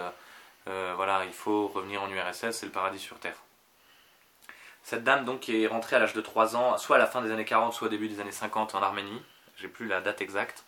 voilà, 0.66 1.24
il 1.26 1.32
faut 1.32 1.68
revenir 1.68 2.02
en 2.02 2.10
URSS, 2.10 2.52
c'est 2.52 2.66
le 2.66 2.72
paradis 2.74 3.00
sur 3.00 3.18
Terre. 3.20 3.38
Cette 4.86 5.04
dame 5.04 5.26
donc 5.26 5.50
est 5.50 5.66
rentrée 5.66 5.96
à 5.96 6.00
l'âge 6.00 6.14
de 6.14 6.22
3 6.22 6.56
ans, 6.56 6.78
soit 6.78 6.98
à 6.98 7.00
la 7.00 7.08
fin 7.08 7.24
des 7.24 7.32
années 7.32 7.44
40, 7.44 7.74
soit 7.74 7.88
au 7.88 7.90
début 7.90 8.08
des 8.08 8.20
années 8.20 8.32
50 8.32 8.76
en 8.76 8.84
Arménie, 8.84 9.20
j'ai 9.58 9.68
plus 9.68 9.88
la 9.88 10.00
date 10.00 10.22
exacte, 10.22 10.64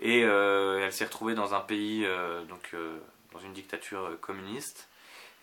et 0.00 0.24
euh, 0.24 0.80
elle 0.82 0.90
s'est 0.90 1.04
retrouvée 1.04 1.34
dans 1.34 1.52
un 1.52 1.60
pays, 1.60 2.06
euh, 2.06 2.42
donc 2.44 2.70
euh, 2.72 2.98
dans 3.34 3.38
une 3.38 3.52
dictature 3.52 4.18
communiste, 4.22 4.88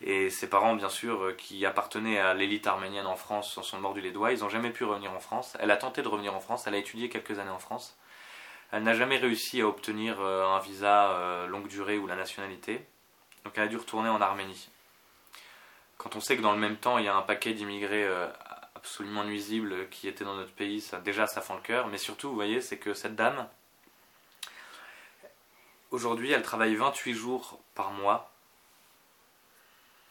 et 0.01 0.31
ses 0.31 0.49
parents 0.49 0.73
bien 0.73 0.89
sûr 0.89 1.35
qui 1.37 1.67
appartenaient 1.67 2.17
à 2.17 2.33
l'élite 2.33 2.65
arménienne 2.65 3.05
en 3.05 3.15
France 3.15 3.53
s'en 3.53 3.61
sont 3.61 3.77
mordus 3.77 4.01
les 4.01 4.11
doigts, 4.11 4.31
ils 4.31 4.39
n'ont 4.39 4.49
jamais 4.49 4.71
pu 4.71 4.83
revenir 4.83 5.11
en 5.11 5.19
France, 5.19 5.55
elle 5.59 5.69
a 5.69 5.77
tenté 5.77 6.01
de 6.01 6.07
revenir 6.07 6.33
en 6.33 6.39
France, 6.39 6.65
elle 6.65 6.73
a 6.73 6.79
étudié 6.79 7.09
quelques 7.09 7.37
années 7.37 7.51
en 7.51 7.59
France, 7.59 7.95
elle 8.71 8.81
n'a 8.81 8.95
jamais 8.95 9.17
réussi 9.17 9.61
à 9.61 9.67
obtenir 9.67 10.19
un 10.19 10.59
visa 10.61 11.45
longue 11.47 11.67
durée 11.67 11.99
ou 11.99 12.07
la 12.07 12.15
nationalité, 12.15 12.83
donc 13.45 13.53
elle 13.55 13.65
a 13.65 13.67
dû 13.67 13.77
retourner 13.77 14.09
en 14.09 14.19
Arménie. 14.19 14.67
Quand 15.97 16.15
on 16.15 16.19
sait 16.19 16.37
que 16.37 16.41
dans 16.41 16.53
le 16.53 16.59
même 16.59 16.77
temps, 16.77 16.97
il 16.97 17.05
y 17.05 17.07
a 17.07 17.15
un 17.15 17.21
paquet 17.21 17.53
d'immigrés 17.53 18.05
euh, 18.05 18.27
absolument 18.75 19.23
nuisibles 19.23 19.89
qui 19.89 20.07
étaient 20.07 20.23
dans 20.23 20.35
notre 20.35 20.53
pays, 20.53 20.83
déjà, 21.03 21.27
ça 21.27 21.41
fend 21.41 21.55
le 21.55 21.61
cœur. 21.61 21.87
Mais 21.87 21.97
surtout, 21.97 22.29
vous 22.29 22.35
voyez, 22.35 22.61
c'est 22.61 22.77
que 22.77 22.93
cette 22.93 23.15
dame, 23.15 23.47
aujourd'hui, 25.91 26.31
elle 26.31 26.43
travaille 26.43 26.75
28 26.75 27.13
jours 27.13 27.59
par 27.75 27.91
mois. 27.91 28.31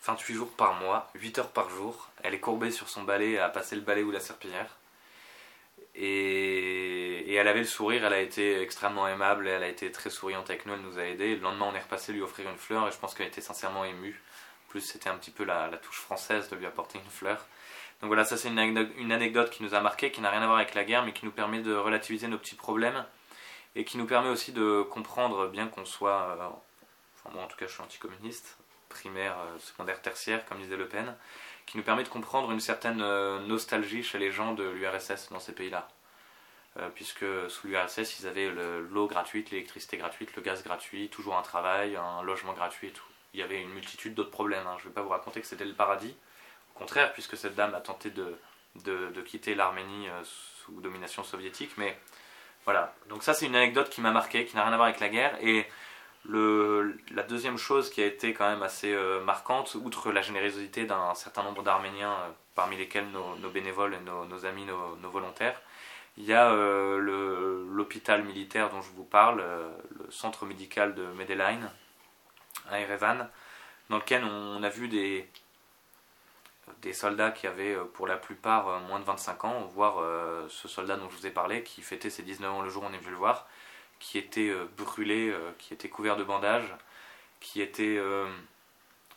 28 0.04 0.34
jours 0.34 0.52
par 0.52 0.74
mois, 0.74 1.10
8 1.14 1.38
heures 1.38 1.50
par 1.50 1.70
jour. 1.70 2.10
Elle 2.22 2.34
est 2.34 2.40
courbée 2.40 2.70
sur 2.70 2.88
son 2.88 3.02
balai 3.02 3.38
à 3.38 3.48
passer 3.48 3.74
le 3.76 3.82
balai 3.82 4.02
ou 4.02 4.10
la 4.10 4.20
serpillière. 4.20 4.76
Et, 5.94 7.24
et 7.26 7.34
elle 7.34 7.48
avait 7.48 7.60
le 7.60 7.66
sourire, 7.66 8.04
elle 8.04 8.12
a 8.12 8.20
été 8.20 8.60
extrêmement 8.60 9.08
aimable, 9.08 9.48
elle 9.48 9.62
a 9.62 9.68
été 9.68 9.90
très 9.90 10.10
souriante 10.10 10.50
avec 10.50 10.66
nous, 10.66 10.74
elle 10.74 10.80
nous 10.80 10.98
a 10.98 11.04
aidés. 11.04 11.36
Le 11.36 11.42
lendemain, 11.42 11.66
on 11.72 11.74
est 11.74 11.80
repassé 11.80 12.12
lui 12.12 12.22
offrir 12.22 12.48
une 12.50 12.58
fleur 12.58 12.86
et 12.86 12.92
je 12.92 12.98
pense 12.98 13.14
qu'elle 13.14 13.28
était 13.28 13.40
sincèrement 13.40 13.84
émue. 13.84 14.20
C'était 14.80 15.08
un 15.08 15.16
petit 15.16 15.30
peu 15.30 15.44
la, 15.44 15.68
touche 15.78 16.00
française 16.00 16.48
de 16.50 16.56
lui 16.56 16.66
apporter 16.66 16.98
une 16.98 17.10
fleur. 17.10 17.44
Donc 18.00 18.08
voilà, 18.08 18.24
ça 18.24 18.36
c'est 18.36 18.48
une, 18.48 18.58
anecdote- 18.58 18.92
une 18.98 19.12
anecdote 19.12 19.50
qui 19.50 19.62
nous 19.62 19.74
a 19.74 19.80
marqué, 19.80 20.10
qui 20.10 20.20
n'a 20.20 20.30
rien 20.30 20.42
à 20.42 20.46
voir 20.46 20.58
avec 20.58 20.74
la 20.74 20.84
guerre, 20.84 21.04
mais 21.04 21.12
qui 21.12 21.24
nous 21.24 21.30
permet 21.32 21.60
de 21.60 21.74
relativiser 21.74 22.28
nos 22.28 22.38
petits 22.38 22.54
problèmes 22.56 23.04
et 23.74 23.84
qui 23.84 23.96
nous 23.98 24.06
permet 24.06 24.28
aussi 24.28 24.52
de 24.52 24.82
comprendre, 24.82 25.48
bien 25.48 25.66
qu'on 25.68 25.84
soit, 25.84 26.36
euh, 26.38 26.48
enfin 27.16 27.34
moi 27.34 27.44
en 27.44 27.46
tout 27.46 27.56
cas 27.56 27.66
je 27.66 27.72
suis 27.72 27.82
anticommuniste, 27.82 28.58
primaire, 28.88 29.36
euh, 29.38 29.58
secondaire, 29.58 30.00
tertiaire, 30.02 30.44
comme 30.46 30.58
disait 30.60 30.76
Le 30.76 30.88
Pen, 30.88 31.16
qui 31.66 31.76
nous 31.78 31.82
permet 31.82 32.02
de 32.04 32.08
comprendre 32.08 32.50
une 32.52 32.60
certaine 32.60 33.00
euh, 33.02 33.38
nostalgie 33.40 34.02
chez 34.02 34.18
les 34.18 34.30
gens 34.30 34.52
de 34.54 34.64
l'URSS 34.64 35.30
dans 35.30 35.40
ces 35.40 35.52
pays-là. 35.52 35.88
Puisque 36.94 37.24
sous 37.48 37.68
l'URSS, 37.68 38.20
ils 38.20 38.26
avaient 38.26 38.50
le- 38.50 38.82
l'eau 38.82 39.06
gratuite, 39.06 39.50
l'électricité 39.50 39.96
gratuite, 39.96 40.36
le 40.36 40.42
gaz 40.42 40.62
gratuit, 40.62 41.08
toujours 41.08 41.38
un 41.38 41.40
travail, 41.42 41.96
un 41.96 42.22
logement 42.22 42.52
gratuit 42.52 42.88
et 42.88 42.90
tout. 42.90 43.02
Il 43.34 43.40
y 43.40 43.42
avait 43.42 43.60
une 43.60 43.70
multitude 43.70 44.14
d'autres 44.14 44.30
problèmes. 44.30 44.66
hein. 44.66 44.76
Je 44.78 44.84
ne 44.84 44.88
vais 44.88 44.94
pas 44.94 45.02
vous 45.02 45.10
raconter 45.10 45.40
que 45.40 45.46
c'était 45.46 45.64
le 45.64 45.74
paradis. 45.74 46.14
Au 46.74 46.78
contraire, 46.78 47.12
puisque 47.12 47.36
cette 47.36 47.54
dame 47.54 47.74
a 47.74 47.80
tenté 47.80 48.10
de, 48.10 49.20
quitter 49.26 49.54
l'Arménie 49.54 50.08
euh, 50.08 50.22
sous 50.24 50.80
domination 50.80 51.24
soviétique. 51.24 51.72
Mais 51.78 51.98
voilà. 52.64 52.94
Donc 53.08 53.22
ça, 53.22 53.34
c'est 53.34 53.46
une 53.46 53.56
anecdote 53.56 53.88
qui 53.90 54.00
m'a 54.00 54.10
marqué, 54.10 54.44
qui 54.44 54.56
n'a 54.56 54.64
rien 54.64 54.72
à 54.72 54.76
voir 54.76 54.88
avec 54.88 55.00
la 55.00 55.08
guerre. 55.08 55.36
Et 55.42 55.66
la 56.28 57.22
deuxième 57.22 57.56
chose 57.56 57.90
qui 57.90 58.02
a 58.02 58.06
été 58.06 58.34
quand 58.34 58.48
même 58.48 58.62
assez 58.62 58.92
euh, 58.92 59.22
marquante, 59.22 59.76
outre 59.76 60.12
la 60.12 60.22
générosité 60.22 60.84
d'un 60.84 61.14
certain 61.14 61.42
nombre 61.42 61.62
d'Arméniens, 61.62 62.12
euh, 62.12 62.30
parmi 62.54 62.76
lesquels 62.76 63.08
nos, 63.10 63.50
bénévoles 63.50 63.94
et 63.94 64.00
nos, 64.00 64.46
amis, 64.46 64.64
nos, 64.64 65.10
volontaires, 65.10 65.60
il 66.16 66.24
y 66.24 66.32
a 66.32 66.50
l'hôpital 66.50 68.24
militaire 68.24 68.70
dont 68.70 68.80
je 68.80 68.90
vous 68.92 69.04
parle, 69.04 69.44
le 69.98 70.10
centre 70.10 70.46
médical 70.46 70.94
de 70.94 71.04
Medellin, 71.18 71.58
à 72.70 72.80
Erevan, 72.80 73.28
dans 73.90 73.96
lequel 73.98 74.24
on, 74.24 74.62
a 74.62 74.68
vu 74.68 74.88
des, 74.88 75.28
des 76.82 76.92
soldats 76.92 77.30
qui 77.30 77.46
avaient 77.46 77.74
euh, 77.74 77.84
pour 77.84 78.06
la 78.06 78.16
plupart 78.16 78.68
euh, 78.68 78.80
moins 78.80 78.98
de 79.00 79.04
25 79.04 79.44
ans, 79.44 79.60
voire 79.72 79.98
euh, 80.00 80.46
ce 80.48 80.68
soldat 80.68 80.96
dont 80.96 81.08
je 81.08 81.16
vous 81.16 81.26
ai 81.26 81.30
parlé, 81.30 81.62
qui 81.62 81.82
fêtait 81.82 82.10
ses 82.10 82.22
19 82.22 82.52
ans 82.52 82.62
le 82.62 82.70
jour 82.70 82.82
où 82.82 82.86
on 82.86 82.92
est 82.92 82.98
venu 82.98 83.10
le 83.10 83.16
voir, 83.16 83.46
qui 83.98 84.18
était 84.18 84.52
brûlé, 84.76 85.34
qui 85.58 85.72
était 85.72 85.88
couvert 85.88 86.16
de 86.16 86.22
bandages, 86.22 86.74
qui 87.40 87.62
était 87.62 87.98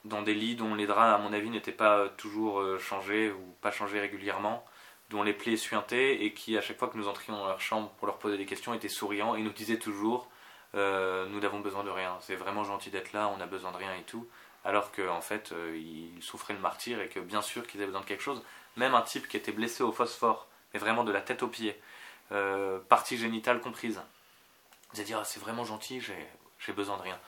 dans 0.05 0.21
des 0.21 0.33
lits 0.33 0.55
dont 0.55 0.73
les 0.73 0.87
draps, 0.87 1.13
à 1.13 1.17
mon 1.17 1.33
avis, 1.33 1.49
n'étaient 1.49 1.73
pas 1.73 2.07
toujours 2.07 2.79
changés 2.79 3.29
ou 3.29 3.55
pas 3.59 3.71
changés 3.71 3.99
régulièrement, 3.99 4.65
dont 5.09 5.21
les 5.21 5.33
plis 5.33 5.57
suintaient 5.57 6.23
et 6.23 6.33
qui, 6.33 6.57
à 6.57 6.61
chaque 6.61 6.79
fois 6.79 6.87
que 6.87 6.97
nous 6.97 7.09
entrions 7.09 7.35
dans 7.35 7.47
leur 7.47 7.59
chambre 7.59 7.89
pour 7.97 8.07
leur 8.07 8.19
poser 8.19 8.37
des 8.37 8.45
questions, 8.45 8.73
étaient 8.73 8.87
souriants 8.87 9.35
et 9.35 9.41
nous 9.41 9.51
disaient 9.51 9.79
toujours 9.79 10.29
euh, 10.75 11.25
Nous 11.27 11.39
n'avons 11.39 11.59
besoin 11.59 11.83
de 11.83 11.89
rien, 11.89 12.17
c'est 12.21 12.35
vraiment 12.35 12.63
gentil 12.63 12.89
d'être 12.89 13.13
là, 13.13 13.29
on 13.29 13.37
n'a 13.37 13.45
besoin 13.45 13.71
de 13.71 13.77
rien 13.77 13.93
et 13.95 14.03
tout. 14.03 14.27
Alors 14.65 14.91
qu'en 14.91 15.17
en 15.17 15.21
fait, 15.21 15.51
euh, 15.51 15.77
ils 15.77 16.21
souffraient 16.21 16.53
le 16.53 16.59
martyr 16.59 16.99
et 17.01 17.07
que 17.07 17.19
bien 17.19 17.41
sûr 17.41 17.65
qu'ils 17.65 17.79
avaient 17.79 17.87
besoin 17.87 18.01
de 18.01 18.05
quelque 18.05 18.23
chose. 18.23 18.43
Même 18.75 18.93
un 18.93 19.01
type 19.01 19.27
qui 19.27 19.37
était 19.37 19.51
blessé 19.51 19.83
au 19.83 19.91
phosphore, 19.91 20.47
mais 20.73 20.79
vraiment 20.79 21.03
de 21.03 21.11
la 21.11 21.21
tête 21.21 21.43
aux 21.43 21.47
pieds, 21.47 21.79
euh, 22.31 22.79
partie 22.89 23.17
génitale 23.17 23.61
comprise, 23.61 24.01
disait 24.91 25.05
dire 25.05 25.19
Ah, 25.19 25.25
c'est 25.25 25.39
vraiment 25.39 25.63
gentil, 25.63 26.01
j'ai 26.01 26.73
besoin 26.73 26.97
de 26.97 27.03
rien. 27.03 27.19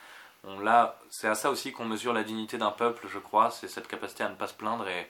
C'est 1.10 1.28
à 1.28 1.34
ça 1.34 1.50
aussi 1.50 1.72
qu'on 1.72 1.84
mesure 1.84 2.12
la 2.12 2.24
dignité 2.24 2.58
d'un 2.58 2.70
peuple, 2.70 3.06
je 3.08 3.18
crois, 3.18 3.50
c'est 3.50 3.68
cette 3.68 3.86
capacité 3.88 4.24
à 4.24 4.28
ne 4.28 4.34
pas 4.34 4.48
se 4.48 4.54
plaindre 4.54 4.88
et 4.88 5.08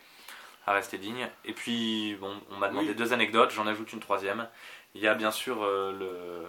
à 0.66 0.72
rester 0.72 0.99
digne. 0.99 1.28
Et 1.45 1.53
puis, 1.55 2.16
bon, 2.20 2.41
on 2.51 2.57
m'a 2.59 2.68
demandé 2.68 2.89
Oui. 2.89 2.95
deux 2.95 3.12
anecdotes, 3.12 3.51
j'en 3.51 3.66
ajoute 3.66 3.93
une 3.93 4.01
troisième. 4.01 4.49
Il 4.95 5.01
y 5.01 5.09
a 5.09 5.14
bien 5.14 5.30
sûr 5.30 5.62
euh, 5.62 5.93
le, 5.93 6.47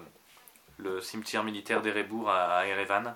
le 0.78 1.02
cimetière 1.02 1.44
militaire 1.44 1.82
d'Erebourg 1.82 2.30
à, 2.30 2.66
Erevan, 2.68 3.16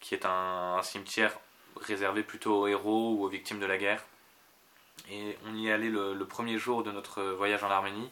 qui 0.00 0.14
est 0.14 0.26
un, 0.26 0.80
cimetière 0.82 1.32
réservé 1.80 2.22
plutôt 2.22 2.62
aux 2.62 2.66
héros 2.66 3.14
ou 3.16 3.24
aux 3.24 3.28
victimes 3.28 3.60
de 3.60 3.66
la 3.66 3.78
guerre. 3.78 4.04
Et 5.10 5.36
on 5.46 5.54
y 5.54 5.68
est 5.68 5.72
allé 5.72 5.88
le, 5.88 6.24
premier 6.24 6.58
jour 6.58 6.82
de 6.82 6.92
notre 6.92 7.22
voyage 7.22 7.64
en 7.64 7.70
Arménie. 7.70 8.10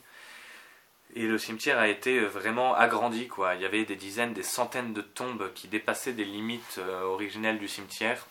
Et 1.14 1.26
le 1.26 1.39
cimetière 1.39 1.78
a 1.78 1.89
été 1.89 2.20
vraiment 2.20 2.74
agrandi, 2.74 3.26
quoi. 3.26 3.57
Il 3.57 3.62
y 3.62 3.64
avait 3.64 3.85
des 3.85 3.97
dizaines, 3.97 4.33
des 4.33 4.45
centaines 4.45 4.93
de 4.93 5.01
tombes 5.03 5.53
qui 5.55 5.66
dépassaient 5.66 6.12
des 6.12 6.24
limites 6.24 6.76
euh, 6.78 7.03
originelles 7.03 7.59
du 7.59 7.66
cimetière. 7.66 8.26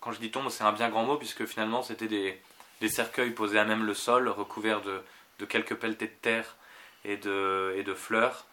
Quand 0.00 0.12
je 0.12 0.20
dis 0.20 0.30
tombe, 0.30 0.48
c'est 0.48 0.62
un 0.62 0.72
bien 0.72 0.88
grand 0.90 1.04
mot, 1.04 1.16
puisque 1.16 1.44
finalement, 1.46 1.82
c'était 1.82 2.06
des, 2.06 2.40
cercueils 2.88 3.32
posés 3.32 3.58
à 3.58 3.64
même 3.64 3.84
le 3.84 3.94
sol, 3.94 4.28
recouverts 4.28 4.80
de, 4.82 5.44
quelques 5.46 5.74
pelletées 5.74 6.06
de 6.06 6.12
terre 6.22 6.56
et 7.04 7.16
de, 7.16 7.94
fleurs, 7.96 8.46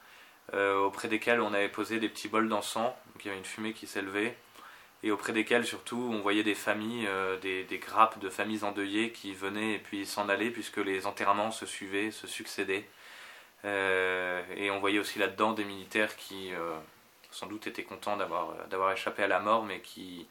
auprès 0.54 1.08
desquels 1.08 1.42
on 1.42 1.54
avait 1.54 1.70
posé 1.70 2.00
des 2.00 2.10
petits 2.10 2.28
bols 2.28 2.48
d'encens, 2.48 2.94
donc 3.14 3.24
il 3.24 3.28
y 3.28 3.30
avait 3.30 3.40
une 3.40 3.46
fumée 3.46 3.74
qui 3.74 3.88
s'élevait, 3.88 4.38
et 5.06 5.12
auprès 5.12 5.34
desquels 5.34 5.66
surtout 5.66 6.10
on 6.12 6.20
voyait 6.20 6.44
des 6.44 6.56
familles, 6.56 7.06
euh, 7.08 7.38
des, 7.38 7.78
grappes 7.78 8.18
de 8.20 8.30
familles 8.30 8.64
endeuillées 8.64 9.12
qui 9.12 9.34
venaient 9.36 9.76
et 9.76 9.80
puis 9.80 10.04
s'en 10.06 10.30
allaient, 10.30 10.50
puisque 10.50 10.78
les 10.78 11.06
enterrements 11.06 11.52
se 11.52 11.68
suivaient, 11.68 12.10
se 12.10 12.26
succédaient. 12.26 12.88
Euh, 13.66 14.44
et 14.58 14.72
on 14.72 14.80
voyait 14.80 15.00
aussi 15.00 15.20
là-dedans 15.20 15.54
des 15.54 15.64
militaires 15.64 16.16
qui, 16.16 16.52
euh, 16.54 16.76
sans 17.32 17.46
doute, 17.46 17.68
étaient 17.68 17.84
contents 17.84 18.18
d'avoir 18.18 18.92
échappé 18.92 19.22
à 19.24 19.28
la 19.28 19.40
mort, 19.40 19.64
mais 19.64 19.80
qui, 19.82 20.28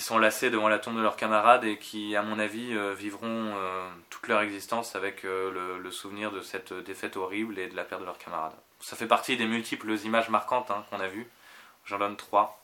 sont 0.00 0.18
lassés 0.18 0.50
devant 0.50 0.68
la 0.68 0.80
tombe 0.80 0.96
de 0.96 1.02
leurs 1.02 1.16
camarades 1.16 1.64
et 1.64 1.78
qui, 1.78 2.16
à 2.16 2.22
mon 2.22 2.40
avis, 2.40 2.74
euh, 2.74 2.94
vivront 2.94 3.54
euh, 3.56 3.88
toute 4.10 4.26
leur 4.26 4.40
existence 4.40 4.96
avec 4.96 5.24
euh, 5.24 5.78
le 5.78 5.90
souvenir 5.92 6.32
de 6.32 6.40
cette 6.40 6.72
défaite 6.72 7.16
horrible 7.16 7.58
et 7.60 7.68
de 7.68 7.76
la 7.76 7.84
perte 7.84 8.00
de 8.00 8.06
leurs 8.06 8.18
camarades. 8.18 8.56
Ça 8.82 8.96
fait 8.96 9.06
partie 9.06 9.36
des 9.36 9.46
multiples 9.46 9.92
images 10.04 10.28
marquantes 10.28 10.70
hein, 10.70 10.84
qu'on 10.90 11.00
a 11.00 11.08
vues. 11.08 11.26
J'en 11.86 11.98
donne 11.98 12.16
trois. 12.16 12.58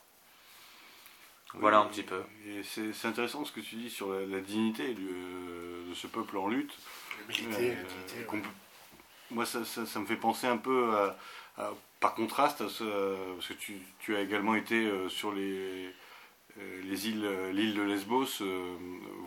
Voilà 1.55 1.79
un 1.79 1.85
petit 1.87 2.03
peu. 2.03 2.21
Et 2.45 2.61
c'est 2.63 2.93
c'est 2.93 3.07
intéressant 3.07 3.43
ce 3.43 3.51
que 3.51 3.59
tu 3.61 3.75
dis 3.75 3.89
sur 3.89 4.13
la, 4.13 4.25
la 4.25 4.39
dignité 4.39 4.93
du- 4.93 5.07
de 5.89 5.93
ce 5.95 6.05
peuple 6.07 6.37
en 6.37 6.47
lutte. 6.47 6.77
L'humilité, 7.27 7.71
Euh, 7.71 8.31
ouais. 8.37 8.41
Moi, 9.31 9.45
ça, 9.45 9.65
ça- 9.65 9.85
ça 9.85 9.99
me 9.99 10.05
fait 10.05 10.15
penser 10.15 10.45
un 10.47 10.57
peu, 10.57 10.95
à- 10.95 11.17
à- 11.57 11.73
par 11.99 12.13
contraste, 12.15 12.61
à 12.61 12.69
ce- 12.69 13.33
parce 13.35 13.47
que 13.47 13.53
tu, 13.53 13.79
tu 13.99 14.15
as 14.15 14.21
également 14.21 14.55
été 14.55 14.75
euh, 14.85 15.09
sur 15.09 15.31
les, 15.33 15.89
euh, 16.59 16.81
les 16.83 17.09
îles, 17.09 17.27
l'île 17.53 17.75
de 17.75 17.81
Lesbos, 17.81 18.41
euh, 18.41 18.75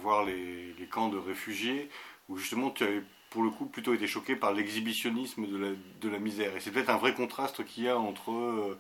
voir 0.00 0.24
les, 0.24 0.72
les 0.74 0.86
camps 0.86 1.08
de 1.08 1.18
réfugiés, 1.18 1.88
où 2.28 2.36
justement 2.36 2.70
tu 2.70 2.84
avais 2.84 3.02
pour 3.32 3.42
le 3.42 3.50
coup 3.50 3.64
plutôt 3.64 3.94
été 3.94 4.06
choqué 4.06 4.36
par 4.36 4.52
l'exhibitionnisme 4.52 5.46
de 5.46 6.08
la, 6.08 6.18
misère. 6.18 6.54
Et 6.54 6.60
c'est 6.60 6.70
peut-être 6.70 6.90
un 6.90 6.98
vrai 6.98 7.14
contraste 7.14 7.64
qu'il 7.64 7.84
y 7.84 7.88
a 7.88 7.98
entre, 7.98 8.30
euh, 8.30 8.78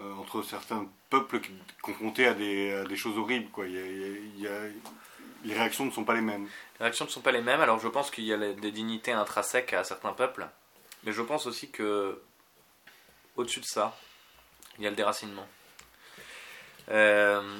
euh, 0.00 0.14
entre 0.16 0.42
certains 0.42 0.88
peuples 1.10 1.40
confrontés 1.80 2.26
à 2.26 2.34
des, 2.34 2.96
choses 2.96 3.16
horribles. 3.16 3.48
Les 5.44 5.54
réactions 5.54 5.84
ne 5.84 5.92
sont 5.92 6.04
pas 6.04 6.14
les 6.14 6.22
mêmes. 6.22 6.48
Les 6.80 6.86
réactions 6.86 7.04
ne 7.04 7.10
sont 7.10 7.20
pas 7.20 7.30
les 7.30 7.40
mêmes, 7.40 7.60
alors 7.60 7.78
je 7.78 7.86
pense 7.86 8.10
qu'il 8.10 8.24
y 8.24 8.32
a 8.32 8.36
des 8.36 8.72
dignités 8.72 9.12
intrinsèques 9.12 9.72
à 9.72 9.84
certains 9.84 10.12
peuples, 10.12 10.48
mais 11.04 11.12
je 11.12 11.22
pense 11.22 11.46
aussi 11.46 11.70
que 11.70 12.20
au-dessus 13.36 13.60
de 13.60 13.66
ça, 13.66 13.96
il 14.78 14.84
y 14.84 14.86
a 14.88 14.90
le 14.90 14.96
déracinement. 14.96 15.46
Euh, 16.90 17.58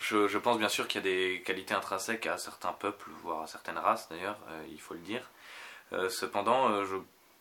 je, 0.00 0.38
pense 0.38 0.58
bien 0.58 0.68
sûr 0.68 0.86
qu'il 0.86 1.02
y 1.02 1.08
a 1.08 1.10
des 1.10 1.42
qualités 1.42 1.74
intrinsèques 1.74 2.26
à 2.26 2.36
certains 2.36 2.72
peuples, 2.72 3.08
voire 3.22 3.42
à 3.42 3.46
certaines 3.46 3.78
races 3.78 4.08
d'ailleurs, 4.10 4.38
il 4.70 4.80
faut 4.80 4.94
le 4.94 5.00
dire. 5.00 5.22
Euh, 5.92 6.08
cependant, 6.08 6.68
euh, 6.70 6.84
je, 6.84 6.96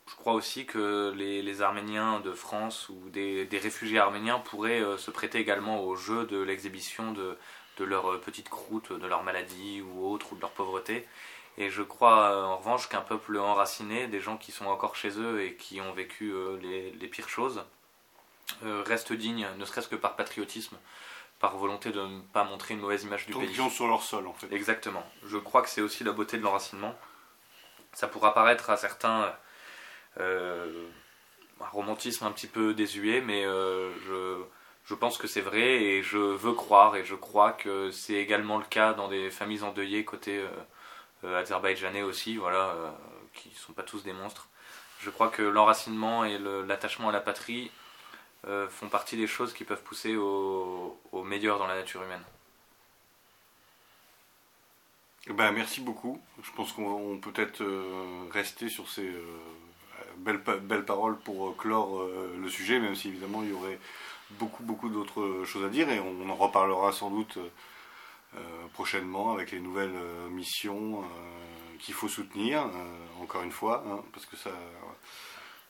je 0.10 0.16
crois 0.16 0.34
aussi 0.34 0.66
que 0.66 1.14
les, 1.16 1.42
les 1.42 1.62
Arméniens 1.62 2.20
de 2.20 2.32
France 2.32 2.90
ou 2.90 3.10
des, 3.10 3.46
des 3.46 3.58
réfugiés 3.58 4.00
arméniens 4.00 4.40
pourraient 4.40 4.82
euh, 4.82 4.98
se 4.98 5.12
prêter 5.12 5.40
également 5.40 5.84
au 5.84 5.96
jeu 5.96 6.26
de 6.26 6.38
l'exhibition 6.40 7.12
de, 7.12 7.38
de 7.78 7.84
leur 7.84 8.20
petite 8.22 8.50
croûte, 8.50 8.92
de 8.94 9.08
leur 9.08 9.24
maladie 9.24 9.82
ou 9.82 10.08
autre, 10.08 10.34
ou 10.34 10.36
de 10.36 10.42
leur 10.42 10.52
pauvreté. 10.52 11.08
Et 11.58 11.70
je 11.70 11.82
crois 11.82 12.46
en 12.46 12.58
revanche 12.58 12.90
qu'un 12.90 13.02
peuple 13.02 13.38
enraciné, 13.38 14.08
des 14.08 14.20
gens 14.20 14.38
qui 14.38 14.52
sont 14.52 14.66
encore 14.66 14.96
chez 14.96 15.18
eux 15.18 15.42
et 15.42 15.56
qui 15.56 15.80
ont 15.80 15.94
vécu 15.94 16.32
euh, 16.34 16.58
les, 16.62 16.92
les 16.92 17.08
pires 17.08 17.30
choses, 17.30 17.64
euh, 18.66 18.84
reste 18.86 19.14
digne, 19.14 19.48
ne 19.58 19.66
serait-ce 19.66 19.88
que 19.88 19.96
par 19.96 20.16
patriotisme, 20.18 20.78
par 21.40 21.58
volonté 21.58 21.92
de 21.92 22.02
ne 22.02 22.20
pas 22.34 22.44
montrer 22.44 22.74
une 22.74 22.82
mauvaise 22.82 23.04
image 23.04 23.26
du 23.26 23.34
Tant 23.34 23.40
pays. 23.40 23.48
qu'ils 23.48 23.58
sont 23.58 23.70
sur 23.70 23.88
leur 23.88 24.04
sol, 24.04 24.28
en 24.28 24.34
fait. 24.34 24.54
Exactement. 24.54 25.04
Je 25.26 25.38
crois 25.38 25.62
que 25.62 25.70
c'est 25.70 25.82
aussi 25.82 26.04
la 26.04 26.12
beauté 26.12 26.38
de 26.38 26.44
l'enracinement. 26.44 26.94
Ça 27.96 28.08
pourra 28.10 28.34
paraître 28.34 28.70
à 28.70 28.78
certains 28.78 29.34
euh, 30.20 30.88
un 31.62 31.68
romantisme 31.68 32.26
un 32.26 32.32
petit 32.32 32.48
peu 32.48 32.74
désuet, 32.74 33.22
mais 33.22 33.46
euh, 33.46 33.90
je, 34.06 34.44
je 34.86 34.94
pense 34.94 35.18
que 35.18 35.28
c'est 35.28 35.42
vrai 35.42 35.82
et 35.82 36.04
je 36.04 36.18
veux 36.18 36.52
croire 36.52 36.98
et 36.98 37.06
je 37.06 37.16
crois 37.16 37.54
que 37.54 37.92
c'est 37.92 38.16
également 38.16 38.58
le 38.58 38.66
cas 38.66 38.94
dans 38.94 39.08
des 39.08 39.32
familles 39.32 39.64
endeuillées 39.64 40.04
côté 40.04 40.44
euh, 41.24 41.40
azerbaïdjanais 41.40 42.04
aussi, 42.04 42.36
voilà, 42.36 42.76
qui 43.34 43.50
sont 43.52 43.72
pas 43.72 43.84
tous 43.84 44.04
des 44.04 44.14
monstres. 44.14 44.50
Je 45.00 45.10
crois 45.10 45.30
que 45.30 45.42
l'enracinement 45.42 46.26
et 46.26 46.38
l'attachement 46.38 47.10
à 47.10 47.12
la 47.14 47.22
patrie 47.22 47.72
font 48.70 48.90
partie 48.90 49.18
des 49.18 49.28
choses 49.28 49.54
qui 49.54 49.64
peuvent 49.64 49.82
pousser 49.82 50.16
au, 50.16 51.00
au 51.12 51.24
meilleur 51.24 51.58
dans 51.60 51.68
la 51.68 51.76
nature 51.76 52.04
humaine. 52.04 52.24
Ben, 55.30 55.52
merci 55.52 55.82
beaucoup. 55.82 56.22
Je 56.44 56.52
pense 56.52 56.72
qu'on 56.72 56.86
on 56.88 57.18
peut 57.18 57.32
peut-être 57.32 57.62
euh, 57.62 58.28
rester 58.32 58.70
sur 58.70 58.90
ces 58.90 59.08
euh, 59.08 59.24
belles, 60.18 60.42
belles 60.62 60.86
paroles 60.86 61.18
pour 61.18 61.48
euh, 61.48 61.56
clore 61.58 62.00
euh, 62.00 62.38
le 62.40 62.50
sujet, 62.50 62.80
même 62.80 62.96
si 62.96 63.08
évidemment 63.08 63.42
il 63.44 63.50
y 63.50 63.54
aurait 63.54 63.80
beaucoup, 64.32 64.64
beaucoup 64.64 64.90
d'autres 64.90 65.44
choses 65.46 65.66
à 65.66 65.70
dire 65.70 65.90
et 65.90 66.00
on 66.00 66.30
en 66.30 66.36
reparlera 66.36 66.92
sans 66.92 67.10
doute 67.10 67.40
prochainement 68.74 69.34
avec 69.34 69.52
les 69.52 69.60
nouvelles 69.60 69.96
euh, 69.96 70.28
missions 70.30 71.00
euh, 71.00 71.06
qu'il 71.80 71.94
faut 71.94 72.10
soutenir, 72.10 72.62
euh, 72.62 73.24
encore 73.24 73.44
une 73.44 73.52
fois, 73.52 73.84
hein, 73.88 74.04
parce 74.14 74.26
que 74.26 74.36
ça. 74.36 74.52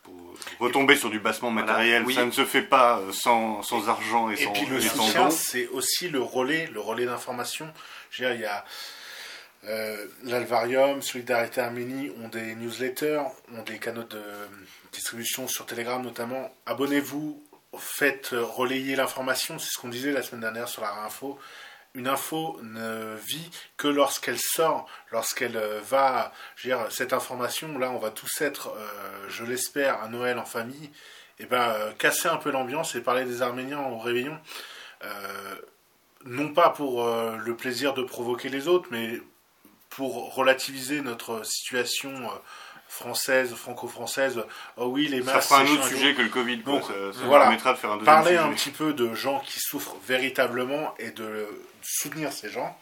Pour 0.03 0.35
retomber 0.59 0.95
sur 0.95 1.09
du 1.09 1.19
bassement 1.19 1.51
Voilà, 1.51 1.65
matériel, 1.65 2.03
oui. 2.05 2.13
ça 2.13 2.25
ne 2.25 2.31
se 2.31 2.45
fait 2.45 2.61
pas 2.61 3.01
sans, 3.11 3.63
sans 3.63 3.89
argent 3.89 4.29
et, 4.29 4.33
Et 4.33 4.43
sans, 4.43 4.53
puis 4.53 4.67
le 4.67 4.77
et 4.77 4.81
soutien, 4.81 5.31
c'est 5.31 5.67
aussi 5.69 6.09
le 6.09 6.21
relais, 6.21 6.67
le 6.67 6.79
relais 6.79 7.05
d'information. 7.05 7.67
Je 8.11 8.23
veux 8.23 8.29
dire, 8.29 8.35
il 8.39 8.41
y 8.41 8.45
a 8.45 8.63
euh, 9.67 10.05
l'Alvarium, 10.23 11.01
Solidarité 11.01 11.61
Arménie 11.61 12.11
ont 12.23 12.27
des 12.27 12.55
newsletters, 12.55 13.23
ont 13.53 13.63
des 13.63 13.79
canaux 13.79 14.03
de 14.03 14.21
distribution 14.91 15.47
sur 15.47 15.65
Telegram 15.65 16.01
notamment. 16.01 16.53
Abonnez-vous, 16.65 17.43
faites 17.77 18.29
relayer 18.31 18.95
l'information. 18.95 19.59
C'est 19.59 19.71
ce 19.71 19.79
qu'on 19.79 19.89
disait 19.89 20.11
la 20.11 20.23
semaine 20.23 20.41
dernière 20.41 20.67
sur 20.67 20.81
la 20.81 20.93
info. 21.03 21.39
Une 21.95 22.09
info 22.09 22.59
ne 22.61 23.15
vit 23.15 23.49
que 23.77 23.87
lorsqu'elle 23.87 24.37
sort, 24.37 24.85
lorsqu'elle 25.11 25.55
euh, 25.55 25.79
va. 25.81 26.33
Je 26.57 26.67
veux 26.67 26.75
dire, 26.75 26.91
cette 26.91 27.13
information, 27.13 27.77
là, 27.77 27.89
on 27.89 27.99
va 27.99 28.11
tous 28.11 28.41
être, 28.41 28.73
euh, 28.75 29.29
je 29.29 29.45
l'espère, 29.45 30.03
à 30.03 30.09
Noël 30.09 30.37
en 30.37 30.45
famille. 30.45 30.91
Et 31.39 31.45
ben, 31.45 31.69
euh, 31.69 31.91
casser 31.93 32.27
un 32.27 32.35
peu 32.35 32.51
l'ambiance 32.51 32.95
et 32.95 33.01
parler 33.01 33.23
des 33.23 33.41
Arméniens 33.41 33.81
au 33.81 33.97
réveillon. 33.97 34.37
Non 36.25 36.53
pas 36.53 36.71
pour 36.71 37.05
le 37.05 37.55
plaisir 37.55 37.93
de 37.93 38.01
provoquer 38.01 38.49
les 38.49 38.67
autres, 38.67 38.87
mais 38.89 39.21
pour 39.95 40.33
relativiser 40.35 41.01
notre 41.01 41.45
situation 41.45 42.09
euh, 42.11 42.29
française, 42.87 43.53
franco-française. 43.55 44.43
Oh 44.77 44.85
oui, 44.87 45.07
les 45.07 45.21
Ça 45.23 45.35
masques. 45.35 45.49
fera 45.49 45.61
un 45.61 45.67
autre 45.67 45.87
sujet 45.87 46.13
que 46.13 46.21
le 46.21 46.29
Covid, 46.29 46.61
quoi. 46.61 46.73
Donc, 46.73 46.83
ça, 46.83 47.13
ça 47.13 47.25
voilà. 47.25 47.45
permettra 47.45 47.73
de 47.73 47.77
faire 47.77 47.91
un 47.91 47.97
deuxième 47.97 48.13
Parler 48.15 48.31
sujet. 48.31 48.43
un 48.43 48.53
petit 48.53 48.71
peu 48.71 48.93
de 48.93 49.13
gens 49.13 49.39
qui 49.39 49.59
souffrent 49.59 49.95
véritablement 50.05 50.93
et 50.99 51.11
de 51.11 51.47
soutenir 51.81 52.31
ces 52.31 52.49
gens. 52.49 52.77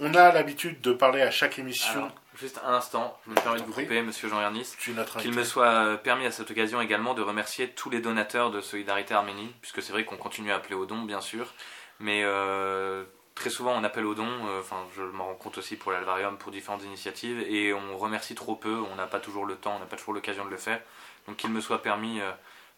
On 0.00 0.14
a 0.14 0.32
l'habitude 0.32 0.80
de 0.80 0.92
parler 0.92 1.22
à 1.22 1.30
chaque 1.30 1.58
émission. 1.60 1.92
Alors, 1.92 2.12
juste 2.40 2.60
un 2.64 2.74
instant, 2.74 3.16
je 3.24 3.30
me 3.30 3.36
permets 3.36 3.60
de 3.60 3.64
vous 3.64 3.72
couper, 3.72 4.02
monsieur 4.02 4.28
Jean-Yernis. 4.28 4.74
tu 4.80 4.90
es 4.90 4.94
notre 4.94 5.20
Qu'il 5.20 5.32
me 5.32 5.44
soit 5.44 5.68
euh, 5.68 5.96
permis 5.96 6.26
à 6.26 6.32
cette 6.32 6.50
occasion 6.50 6.80
également 6.80 7.14
de 7.14 7.22
remercier 7.22 7.68
tous 7.68 7.88
les 7.90 8.00
donateurs 8.00 8.50
de 8.50 8.60
Solidarité 8.60 9.14
Arménie, 9.14 9.54
puisque 9.60 9.80
c'est 9.82 9.92
vrai 9.92 10.04
qu'on 10.04 10.16
continue 10.16 10.50
à 10.50 10.56
appeler 10.56 10.74
aux 10.74 10.86
dons, 10.86 11.02
bien 11.02 11.20
sûr, 11.20 11.54
mais 12.00 12.22
euh, 12.24 13.04
très 13.34 13.50
souvent 13.50 13.72
on 13.72 13.84
appelle 13.84 14.06
aux 14.06 14.14
dons, 14.14 14.46
euh, 14.46 14.60
enfin 14.60 14.86
je 14.96 15.02
m'en 15.02 15.26
rends 15.26 15.34
compte 15.34 15.58
aussi 15.58 15.76
pour 15.76 15.92
l'Alvarium, 15.92 16.36
pour 16.36 16.52
différentes 16.52 16.84
initiatives, 16.84 17.40
et 17.40 17.72
on 17.72 17.96
remercie 17.96 18.34
trop 18.34 18.56
peu, 18.56 18.80
on 18.90 18.94
n'a 18.94 19.06
pas 19.06 19.20
toujours 19.20 19.46
le 19.46 19.56
temps, 19.56 19.76
on 19.76 19.78
n'a 19.78 19.86
pas 19.86 19.96
toujours 19.96 20.14
l'occasion 20.14 20.44
de 20.44 20.50
le 20.50 20.56
faire, 20.56 20.80
donc 21.26 21.36
qu'il 21.36 21.50
me 21.50 21.60
soit 21.60 21.82
permis, 21.82 22.20
euh, 22.20 22.30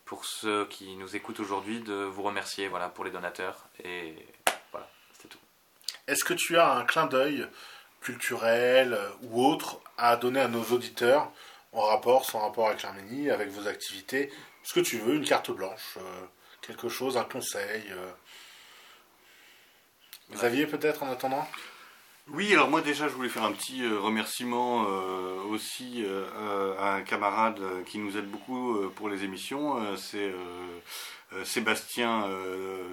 pour 0.05 0.24
ceux 0.26 0.66
qui 0.66 0.96
nous 0.96 1.16
écoutent 1.16 1.40
aujourd'hui, 1.40 1.80
de 1.80 1.94
vous 1.94 2.22
remercier 2.22 2.68
voilà, 2.68 2.88
pour 2.88 3.05
les 3.05 3.11
donateurs, 3.11 3.64
et 3.82 4.14
voilà, 4.70 4.88
c'était 5.12 5.28
tout. 5.28 5.38
Est-ce 6.07 6.24
que 6.24 6.34
tu 6.34 6.59
as 6.59 6.72
un 6.72 6.84
clin 6.84 7.07
d'œil 7.07 7.48
culturel 8.00 8.92
euh, 8.94 9.09
ou 9.22 9.44
autre 9.44 9.80
à 9.96 10.16
donner 10.16 10.40
à 10.40 10.48
nos 10.48 10.64
auditeurs 10.64 11.30
en 11.72 11.82
rapport, 11.82 12.24
sans 12.24 12.40
rapport 12.40 12.68
avec 12.68 12.82
l'Arménie, 12.82 13.30
avec 13.30 13.48
vos 13.48 13.66
activités 13.66 14.30
Ce 14.62 14.74
que 14.74 14.80
tu 14.80 14.98
veux, 14.98 15.14
une 15.14 15.24
carte 15.24 15.50
blanche, 15.50 15.98
quelque 16.62 16.88
chose, 16.88 17.16
un 17.16 17.24
conseil 17.24 17.92
aviez 20.43 20.66
peut-être 20.66 21.03
en 21.03 21.11
attendant? 21.11 21.47
Oui, 22.29 22.53
alors 22.55 22.70
moi 22.70 22.81
déjà 22.81 23.07
je 23.09 23.14
voulais 23.14 23.29
faire 23.29 23.45
un 23.45 23.53
petit 23.53 23.83
euh, 23.85 23.99
remerciement 24.01 24.87
euh, 24.89 25.43
aussi 25.51 26.03
euh, 26.07 26.75
à 26.79 26.95
un 26.95 27.03
camarade 27.03 27.61
qui 27.87 27.99
nous 27.99 28.16
aide 28.16 28.31
beaucoup 28.31 28.79
pour 28.97 29.09
les 29.11 29.25
émissions, 29.25 29.77
c'est 29.97 30.33
Sébastien 31.45 32.29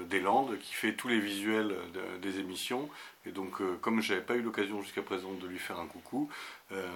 Deslandes 0.10 0.58
qui 0.60 0.74
fait 0.74 0.94
tous 0.94 1.08
les 1.08 1.20
visuels 1.20 1.76
de- 1.94 2.18
des 2.22 2.40
émissions. 2.40 2.90
Et 3.26 3.32
donc 3.32 3.62
euh, 3.62 3.78
comme 3.82 4.02
j'avais 4.02 4.22
pas 4.22 4.36
eu 4.36 4.42
l'occasion 4.42 4.82
jusqu'à 4.82 5.04
présent 5.04 5.32
de 5.34 5.48
lui 5.48 5.60
faire 5.60 5.80
un 5.80 5.86
coucou, 5.86 6.30
euh, 6.72 6.88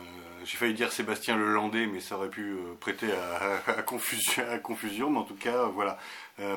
j'ai 0.43 0.57
failli 0.57 0.73
dire 0.73 0.91
Sébastien 0.91 1.37
le 1.37 1.53
Landais, 1.53 1.85
mais 1.85 1.99
ça 1.99 2.15
aurait 2.17 2.29
pu 2.29 2.53
euh, 2.53 2.73
prêter 2.79 3.07
à, 3.67 3.83
confusion, 3.83 4.43
à 4.49 4.57
confusion, 4.57 5.11
mais 5.11 5.19
en 5.19 5.23
tout 5.23 5.35
cas 5.35 5.65
voilà, 5.65 5.99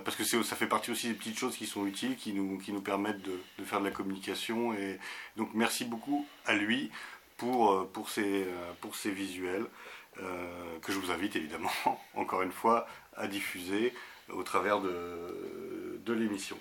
parce 0.05 0.17
que 0.17 0.25
ça 0.25 0.57
fait 0.57 0.67
partie 0.67 0.91
aussi 0.91 1.09
des 1.09 1.15
petites 1.15 1.39
choses 1.39 1.57
qui 1.57 1.67
sont 1.67 1.87
utiles, 1.87 2.17
qui 2.17 2.33
nous, 2.33 2.59
qui 2.59 2.73
nous 2.73 2.81
permettent 2.81 3.23
de, 3.23 3.39
de 3.59 3.65
faire 3.65 3.81
de 3.81 3.85
la 3.85 3.91
communication 3.91 4.73
et, 4.73 4.99
donc 5.37 5.51
merci 5.55 5.85
beaucoup 5.85 6.27
à 6.47 6.55
lui 6.55 6.91
pour, 7.37 7.89
pour, 7.93 8.09
euh, 8.17 8.77
pour 8.81 8.97
ces 8.97 9.11
visuels 9.11 9.67
que 10.83 10.91
je 10.91 10.99
vous 10.99 11.13
invite 11.13 11.37
évidemment, 11.37 11.71
encore 12.15 12.43
une 12.43 12.51
fois, 12.51 12.89
à 13.17 13.29
diffuser 13.29 13.95
au 14.31 14.43
travers 14.43 14.81
de, 14.81 16.01
de 16.05 16.13
l'émission. 16.13 16.59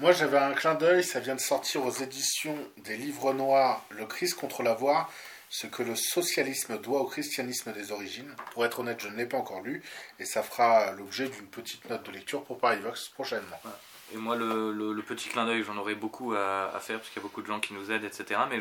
Moi, 0.00 0.12
j'avais 0.12 0.38
un 0.38 0.54
clin 0.54 0.76
d'œil, 0.76 1.04
ça 1.04 1.20
vient 1.20 1.34
de 1.34 1.40
sortir 1.40 1.84
aux 1.84 1.90
éditions 1.90 2.56
des 2.78 2.96
Livres 2.96 3.34
Noirs, 3.34 3.84
Le 3.90 4.06
Christ 4.06 4.32
contre 4.32 4.62
la 4.62 4.72
voix, 4.72 5.10
ce 5.50 5.66
que 5.66 5.82
le 5.82 5.94
socialisme 5.94 6.78
doit 6.78 7.00
au 7.00 7.04
christianisme 7.04 7.70
des 7.74 7.92
origines. 7.92 8.34
Pour 8.52 8.64
être 8.64 8.80
honnête, 8.80 8.98
je 9.02 9.08
ne 9.08 9.16
l'ai 9.18 9.26
pas 9.26 9.36
encore 9.36 9.60
lu, 9.60 9.82
et 10.18 10.24
ça 10.24 10.42
fera 10.42 10.92
l'objet 10.92 11.28
d'une 11.28 11.48
petite 11.48 11.90
note 11.90 12.02
de 12.06 12.12
lecture 12.12 12.42
pour 12.44 12.56
Paris 12.58 12.78
Vox 12.78 13.10
prochainement. 13.10 13.60
Et 14.14 14.16
moi, 14.16 14.36
le, 14.36 15.02
petit 15.06 15.28
clin 15.28 15.44
d'œil, 15.44 15.62
j'en 15.64 15.76
aurais 15.76 15.96
beaucoup 15.96 16.32
à, 16.32 16.80
faire, 16.80 16.96
parce 16.96 17.10
qu'il 17.10 17.18
y 17.18 17.22
a 17.22 17.28
beaucoup 17.28 17.42
de 17.42 17.46
gens 17.46 17.60
qui 17.60 17.74
nous 17.74 17.92
aident, 17.92 18.04
etc. 18.04 18.40
Mais 18.48 18.60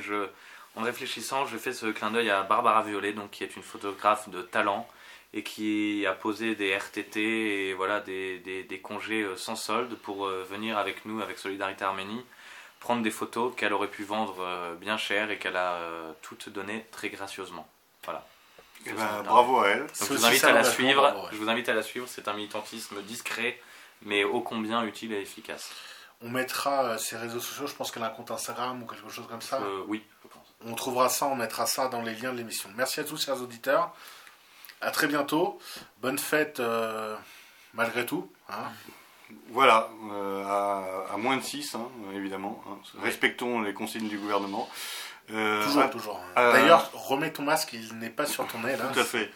en 0.76 0.84
réfléchissant, 0.84 1.46
je 1.46 1.56
fais 1.56 1.72
ce 1.72 1.86
clin 1.86 2.12
d'œil 2.12 2.30
à 2.30 2.44
Barbara 2.44 2.84
Violet, 2.84 3.14
donc, 3.14 3.32
qui 3.32 3.46
est 3.46 3.56
une 3.56 3.64
photographe 3.64 4.28
de 4.28 4.42
talent, 4.42 4.86
et 5.34 5.44
qui 5.44 6.06
a 6.08 6.14
posé 6.14 6.56
des 6.56 6.74
RTT 6.76 7.70
et 7.70 7.74
voilà, 7.74 8.00
des, 8.00 8.40
des- 8.40 8.64
des 8.64 8.80
congés 8.80 9.22
euh, 9.22 9.36
sans 9.38 9.56
solde 9.56 9.96
pour 9.96 10.26
euh, 10.26 10.44
venir 10.50 10.78
avec 10.78 11.06
nous, 11.06 11.22
avec 11.22 11.38
Solidarité 11.38 11.84
Arménie, 11.86 12.26
prendre 12.80 13.04
des 13.04 13.12
photos 13.12 13.54
qu'elle 13.56 13.74
aurait 13.74 13.90
pu 13.90 14.04
vendre 14.04 14.38
euh, 14.40 14.74
bien 14.76 14.98
cher 14.98 15.30
et 15.32 15.38
qu'elle 15.38 15.58
a 15.58 15.80
toutes 16.22 16.50
données 16.50 16.86
très 16.92 17.10
gracieusement. 17.10 17.68
Voilà. 18.06 18.26
Eh 18.86 18.92
ben, 18.94 19.24
bravo 19.24 19.60
à 19.60 19.68
elle. 19.68 19.80
Donc 19.82 19.90
je 20.00 20.06
vous 20.14 20.26
invite 20.26 20.44
à 20.46 20.54
la 20.54 20.64
suivre. 20.64 21.02
bravo, 21.02 21.20
ouais. 21.24 21.30
Je 21.34 21.38
vous 21.38 21.50
invite 21.50 21.68
à 21.70 21.74
la 21.74 21.84
suivre. 21.84 22.08
C'est 22.08 22.28
un 22.30 22.34
militantisme 22.34 23.02
discret, 23.04 23.60
mais 24.04 24.24
ô 24.24 24.40
combien 24.42 24.84
utile 24.84 25.12
et 25.14 25.22
efficace. 25.22 25.70
On 26.22 26.30
mettra 26.30 26.98
ses 26.98 27.18
réseaux 27.18 27.40
sociaux, 27.40 27.68
je 27.68 27.76
pense 27.76 27.92
qu'elle 27.92 28.04
a 28.04 28.08
un 28.08 28.12
compte 28.12 28.32
Instagram 28.32 28.82
ou 28.82 28.86
quelque 28.86 29.10
chose 29.10 29.28
comme 29.30 29.42
ça. 29.42 29.58
Euh, 29.62 29.84
oui, 29.88 30.04
je 30.24 30.28
pense. 30.30 30.46
On 30.66 30.74
trouvera 30.76 31.08
ça, 31.10 31.28
on 31.28 31.36
mettra 31.36 31.66
ça 31.66 31.88
dans 31.90 32.02
les 32.02 32.14
liens 32.16 32.32
de 32.34 32.38
l'émission. 32.38 32.70
Merci 32.76 33.00
à 33.02 33.04
tous, 33.04 33.24
chers 33.26 33.42
auditeurs. 33.42 33.94
À 34.82 34.92
très 34.92 35.08
bientôt. 35.08 35.60
Bonne 36.02 36.18
fête, 36.20 36.60
euh, 36.60 37.16
malgré 37.74 38.06
tout. 38.06 38.30
hein. 38.50 38.72
Voilà, 39.52 39.90
euh, 40.12 40.44
à, 40.46 41.14
à 41.14 41.18
moins 41.18 41.38
de 41.38 41.44
6, 41.44 41.76
évidemment. 42.16 42.64
hein. 42.68 42.78
Respectons 43.04 43.62
les 43.62 43.74
consignes 43.74 44.08
du 44.10 44.18
gouvernement. 44.18 44.68
Euh, 45.32 45.64
Toujours, 45.64 45.84
à- 45.84 45.88
toujours. 45.90 46.20
hein. 46.36 46.40
euh, 46.42 46.54
D'ailleurs, 46.54 46.90
remets 46.94 47.32
ton 47.32 47.44
masque, 47.44 47.74
il 47.74 47.94
n'est 48.00 48.10
pas 48.10 48.26
sur 48.26 48.48
ton 48.48 48.60
nez. 48.60 48.76
Là. 48.76 48.86
Tout 48.92 49.00
à 49.00 49.04
fait. 49.04 49.30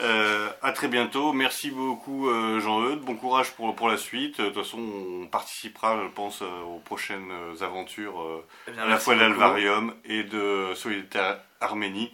Euh, 0.00 0.50
à 0.62 0.72
très 0.72 0.88
bientôt. 0.88 1.32
Merci 1.32 1.70
beaucoup 1.70 2.28
euh, 2.28 2.60
Jean-Eudes. 2.60 3.00
Bon 3.00 3.14
courage 3.16 3.52
pour, 3.52 3.74
pour 3.74 3.88
la 3.88 3.96
suite. 3.96 4.38
De 4.40 4.46
toute 4.50 4.62
façon, 4.62 4.78
on 4.78 5.26
participera, 5.26 5.98
je 6.02 6.08
pense, 6.08 6.42
aux 6.42 6.80
prochaines 6.84 7.32
aventures 7.62 8.20
euh, 8.20 8.44
Eh 8.68 8.72
bien, 8.72 8.82
à 8.82 8.86
la 8.86 8.98
fois 8.98 9.14
de 9.14 9.20
l'Alvarium 9.20 9.94
et 10.04 10.24
de 10.24 10.72
Solidarité 10.74 11.40
Arménie. 11.62 12.12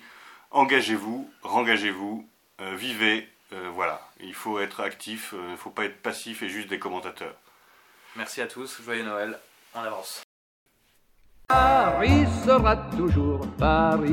Engagez-vous, 0.53 1.29
rengagez-vous, 1.43 2.29
euh, 2.61 2.75
vivez. 2.77 3.29
euh, 3.53 3.71
voilà, 3.73 4.01
il 4.21 4.35
faut 4.35 4.59
être 4.61 4.81
actif, 4.81 5.35
euh, 5.35 5.39
il 5.47 5.51
ne 5.53 5.57
faut 5.57 5.71
pas 5.71 5.85
être 5.85 6.03
passif 6.03 6.43
et 6.43 6.49
juste 6.49 6.69
des 6.69 6.79
commentateurs. 6.79 7.35
Merci 8.17 8.41
à 8.41 8.47
tous. 8.47 8.81
Joyeux 8.83 9.05
Noël. 9.05 9.39
En 9.75 9.83
avance. 9.83 10.23
Paris 11.49 12.25
sera 12.45 12.77
toujours 12.77 13.47
Paris, 13.59 14.13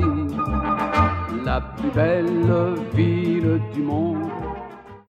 la 1.44 1.60
plus 1.60 1.90
belle 1.90 2.74
ville 2.92 3.60
du 3.72 3.80
monde. 3.80 4.30